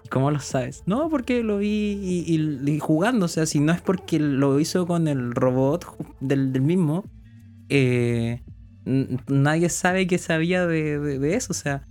¿y 0.04 0.08
cómo 0.08 0.30
lo 0.30 0.40
sabes? 0.40 0.82
No, 0.86 1.08
porque 1.10 1.42
lo 1.42 1.58
vi 1.58 2.24
y, 2.26 2.34
y- 2.34 2.70
y 2.70 2.78
jugando. 2.78 3.26
O 3.26 3.28
sea, 3.28 3.44
si 3.46 3.60
no 3.60 3.72
es 3.72 3.80
porque 3.82 4.18
lo 4.18 4.58
hizo 4.60 4.86
con 4.86 5.08
el 5.08 5.32
robot 5.34 5.84
del, 6.20 6.52
del 6.52 6.62
mismo, 6.62 7.04
eh, 7.68 8.42
nadie 9.28 9.68
sabe 9.68 10.06
que 10.06 10.18
sabía 10.18 10.66
de, 10.66 10.98
de- 10.98 11.18
de 11.18 11.34
eso. 11.34 11.52
O 11.52 11.54
sea, 11.54 11.84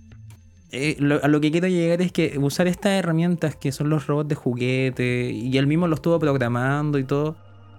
eh, 0.72 0.96
lo- 0.98 1.22
a 1.22 1.28
lo 1.28 1.40
que 1.40 1.50
quiero 1.50 1.68
llegar 1.68 2.00
es 2.02 2.12
que 2.12 2.38
usar 2.38 2.66
estas 2.68 2.92
herramientas 2.92 3.56
que 3.56 3.72
son 3.72 3.90
los 3.90 4.06
robots 4.06 4.28
de 4.28 4.34
juguete 4.34 5.30
y 5.30 5.56
él 5.58 5.66
mismo 5.66 5.88
lo 5.88 5.94
estuvo 5.94 6.18
programando 6.18 6.98
y 6.98 7.04
todo. 7.04 7.36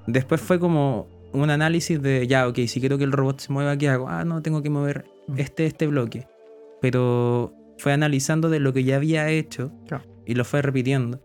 Después 0.08 0.41
fue 0.41 0.60
como 0.60 1.08
un 1.34 1.49
análisis 1.49 2.01
de, 2.01 2.27
ya, 2.27 2.47
ok, 2.47 2.60
si 2.67 2.80
quiero 2.80 2.97
que 2.97 3.04
el 3.06 3.12
robot 3.12 3.39
se 3.39 3.54
mueva, 3.54 3.77
¿qué 3.77 3.88
hago? 3.89 4.10
Ah, 4.10 4.25
no, 4.25 4.41
tengo 4.41 4.62
que 4.62 4.69
mover 4.69 5.06
este, 5.38 5.65
este 5.65 5.88
bloque. 5.88 6.27
Pero 6.82 7.54
fue 7.77 7.93
analizando 7.93 8.49
de 8.49 8.60
lo 8.60 8.73
que 8.73 8.84
ya 8.84 8.97
había 8.97 9.30
hecho 9.30 9.71
Claro. 9.88 10.04
y 10.25 10.36
lo 10.36 10.43
fue 10.43 10.62
repitiendo. 10.62 11.21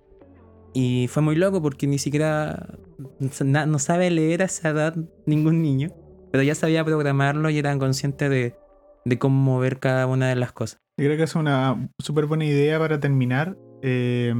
Y 0.74 1.08
fue 1.08 1.22
muy 1.22 1.36
loco 1.36 1.62
porque 1.62 1.86
ni 1.86 1.98
siquiera 1.98 2.76
no 3.56 3.78
sabe 3.78 4.10
leer 4.10 4.42
a 4.42 4.44
esa 4.44 4.68
edad 4.68 4.94
ningún 5.24 5.62
niño, 5.62 5.90
pero 6.30 6.42
ya 6.44 6.54
sabía 6.54 6.84
programarlo 6.84 7.48
y 7.50 7.58
eran 7.58 7.78
conscientes 7.78 8.28
de, 8.28 8.54
de 9.06 9.18
cómo 9.18 9.42
mover 9.42 9.78
cada 9.78 10.06
una 10.06 10.28
de 10.28 10.36
las 10.36 10.52
cosas. 10.52 10.78
Yo 10.98 11.04
creo 11.04 11.16
que 11.18 11.24
es 11.24 11.34
una 11.34 11.90
súper 11.98 12.26
buena 12.26 12.44
idea 12.46 12.78
para 12.78 12.98
terminar. 13.00 13.56
eh, 13.82 14.30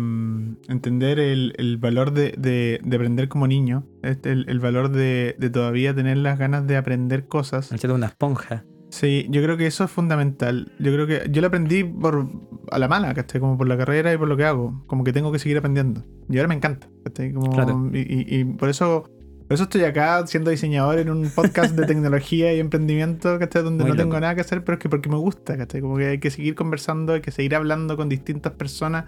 entender 0.68 1.18
el, 1.20 1.52
el 1.58 1.76
valor 1.76 2.12
de, 2.12 2.32
de- 2.38 2.80
de 2.82 2.96
aprender 2.96 3.28
como 3.28 3.46
niño. 3.46 3.86
este, 4.02 4.32
el, 4.32 4.48
el 4.48 4.58
valor 4.60 4.90
de, 4.90 5.36
de 5.38 5.50
todavía 5.50 5.94
tener 5.94 6.16
las 6.16 6.38
ganas 6.38 6.66
de 6.66 6.76
aprender 6.78 7.26
cosas. 7.28 7.66
Ser 7.66 7.92
una 7.92 8.06
esponja. 8.06 8.64
Sí, 8.88 9.26
yo 9.30 9.42
creo 9.42 9.56
que 9.58 9.66
eso 9.66 9.84
es 9.84 9.90
fundamental. 9.90 10.72
Yo 10.78 10.92
creo 10.92 11.06
que 11.06 11.28
yo 11.30 11.42
lo 11.42 11.48
aprendí 11.48 11.84
por 11.84 12.26
a 12.70 12.78
la 12.78 12.88
mala, 12.88 13.12
¿cachai? 13.12 13.40
Como 13.40 13.58
por 13.58 13.68
la 13.68 13.76
carrera 13.76 14.12
y 14.12 14.16
por 14.16 14.26
lo 14.28 14.36
que 14.38 14.44
hago. 14.44 14.82
Como 14.86 15.04
que 15.04 15.12
tengo 15.12 15.30
que 15.32 15.38
seguir 15.38 15.58
aprendiendo. 15.58 16.02
Y 16.30 16.38
ahora 16.38 16.48
me 16.48 16.54
encanta, 16.54 16.88
¿cachai? 17.04 17.32
Como, 17.32 17.50
Claro. 17.52 17.90
y, 17.92 17.98
y- 17.98 18.40
y 18.40 18.44
por 18.44 18.70
eso 18.70 19.10
por 19.46 19.54
eso 19.54 19.64
estoy 19.64 19.82
acá 19.84 20.26
siendo 20.26 20.50
diseñador 20.50 20.98
en 20.98 21.08
un 21.10 21.30
podcast 21.30 21.74
de 21.76 21.86
tecnología 21.86 22.52
y 22.54 22.60
emprendimiento, 22.60 23.38
¿cachai? 23.38 23.62
Donde 23.62 23.84
Muy 23.84 23.92
no 23.92 23.96
tengo 23.96 24.18
nada 24.20 24.34
que 24.34 24.40
hacer, 24.40 24.64
pero 24.64 24.76
es 24.76 24.82
que 24.82 24.88
porque 24.88 25.08
me 25.08 25.16
gusta, 25.16 25.56
¿cachai? 25.56 25.80
Como 25.80 25.96
que 25.96 26.06
hay 26.06 26.18
que 26.18 26.30
seguir 26.30 26.54
conversando, 26.54 27.12
hay 27.14 27.20
que 27.20 27.30
seguir 27.30 27.54
hablando 27.54 27.96
con 27.96 28.08
distintas 28.08 28.52
personas. 28.52 29.04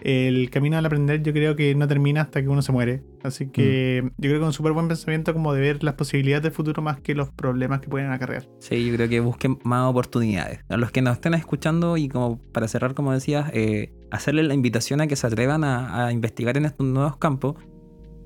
El 0.00 0.50
camino 0.50 0.76
al 0.76 0.84
aprender 0.84 1.22
yo 1.22 1.32
creo 1.32 1.56
que 1.56 1.74
no 1.74 1.88
termina 1.88 2.22
hasta 2.22 2.42
que 2.42 2.48
uno 2.48 2.60
se 2.60 2.72
muere. 2.72 3.02
Así 3.22 3.46
que 3.48 4.02
Mm. 4.04 4.06
yo 4.18 4.28
creo 4.28 4.32
que 4.32 4.40
es 4.40 4.46
un 4.48 4.52
súper 4.52 4.72
buen 4.72 4.86
pensamiento 4.86 5.32
como 5.32 5.54
de 5.54 5.62
ver 5.62 5.82
las 5.82 5.94
posibilidades 5.94 6.42
del 6.42 6.52
futuro 6.52 6.82
más 6.82 7.00
que 7.00 7.14
los 7.14 7.30
problemas 7.30 7.80
que 7.80 7.88
pueden 7.88 8.10
acarrear. 8.10 8.46
Sí, 8.58 8.86
yo 8.86 8.94
creo 8.96 9.08
que 9.08 9.20
busquen 9.20 9.58
más 9.64 9.88
oportunidades. 9.88 10.60
A 10.68 10.76
los 10.76 10.90
que 10.90 11.00
nos 11.00 11.14
estén 11.14 11.32
escuchando 11.32 11.96
y 11.96 12.08
como 12.08 12.38
para 12.52 12.68
cerrar, 12.68 12.92
como 12.92 13.12
decías, 13.12 13.50
eh, 13.54 13.92
hacerle 14.10 14.42
la 14.42 14.52
invitación 14.52 15.00
a 15.00 15.06
que 15.06 15.16
se 15.16 15.26
atrevan 15.26 15.64
a, 15.64 16.06
a 16.06 16.12
investigar 16.12 16.58
en 16.58 16.66
estos 16.66 16.86
nuevos 16.86 17.16
campos, 17.16 17.54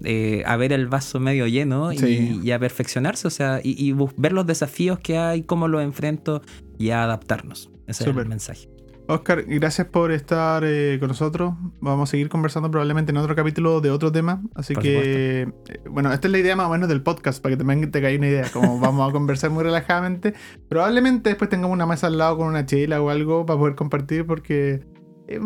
eh, 0.05 0.43
a 0.47 0.57
ver 0.57 0.73
el 0.73 0.87
vaso 0.89 1.21
medio 1.21 1.47
lleno 1.47 1.93
y- 1.93 1.99
Sí. 1.99 2.41
y, 2.43 2.51
a 2.53 2.59
perfeccionarse, 2.59 3.27
o 3.27 3.31
sea, 3.31 3.61
y, 3.63 3.95
ver 4.17 4.33
los 4.33 4.47
desafíos 4.47 4.99
que 4.99 5.19
hay, 5.19 5.43
cómo 5.43 5.69
los 5.69 5.83
enfrento 5.83 6.43
y 6.79 6.91
a 6.91 7.03
adaptarnos. 7.05 7.71
Ese 7.87 8.05
es 8.09 8.17
el 8.17 8.27
mensaje. 8.29 8.69
Oscar, 9.11 9.43
gracias 9.47 9.87
por 9.87 10.13
estar 10.13 10.63
eh, 10.67 10.99
con 11.01 11.09
nosotros. 11.09 11.55
Vamos 11.81 12.09
a 12.09 12.11
seguir 12.11 12.29
conversando 12.29 12.71
probablemente 12.71 13.11
en 13.11 13.17
otro 13.17 13.35
capítulo 13.35 13.81
de 13.81 13.91
otro 13.91 14.13
tema. 14.13 14.43
Así 14.55 14.75
Por 14.75 14.83
que, 14.83 15.43
eh, 15.45 15.81
bueno, 15.91 16.13
esta 16.13 16.29
es 16.29 16.33
la 16.33 16.39
idea 16.39 16.55
más 16.57 16.67
o 16.67 16.71
menos 16.71 16.91
del 16.91 17.01
podcast, 17.03 17.43
para 17.43 17.55
que 17.55 17.65
también 17.65 17.91
te 17.91 18.03
caiga 18.03 18.19
una 18.19 18.29
idea. 18.29 18.45
Como 18.53 18.79
vamos 18.79 19.09
a 19.09 19.13
conversar 19.15 19.49
muy 19.51 19.65
relajadamente. 19.65 20.35
Probablemente 20.69 21.31
después 21.31 21.49
tengamos 21.49 21.75
una 21.75 21.87
mesa 21.87 22.09
al 22.09 22.19
lado 22.19 22.37
con 22.37 22.49
una 22.49 22.67
chela 22.67 23.01
o 23.01 23.09
algo 23.09 23.47
para 23.47 23.59
poder 23.59 23.75
compartir, 23.77 24.27
porque 24.27 24.85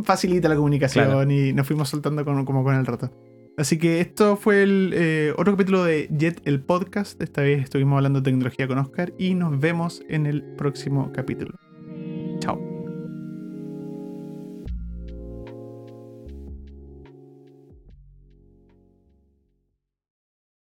facilita 0.02 0.48
la 0.48 0.56
comunicación 0.56 1.04
Claro. 1.06 1.30
y 1.30 1.52
nos 1.52 1.64
fuimos 1.64 1.88
soltando 1.88 2.24
con- 2.24 2.44
como 2.44 2.64
con 2.64 2.74
el 2.74 2.84
rato. 2.84 3.12
Así 3.56 3.78
que 3.78 4.00
esto 4.00 4.36
fue 4.36 4.62
el 4.62 4.92
eh, 4.94 5.34
otro 5.36 5.52
capítulo 5.52 5.84
de 5.84 6.08
Jet, 6.10 6.40
el 6.46 6.62
podcast. 6.62 7.20
Esta 7.20 7.42
vez 7.42 7.62
estuvimos 7.62 7.98
hablando 7.98 8.20
de 8.20 8.24
tecnología 8.24 8.66
con 8.66 8.78
Oscar 8.78 9.12
y 9.18 9.34
nos 9.34 9.58
vemos 9.60 10.02
en 10.08 10.26
el 10.26 10.42
próximo 10.56 11.12
capítulo. 11.12 11.71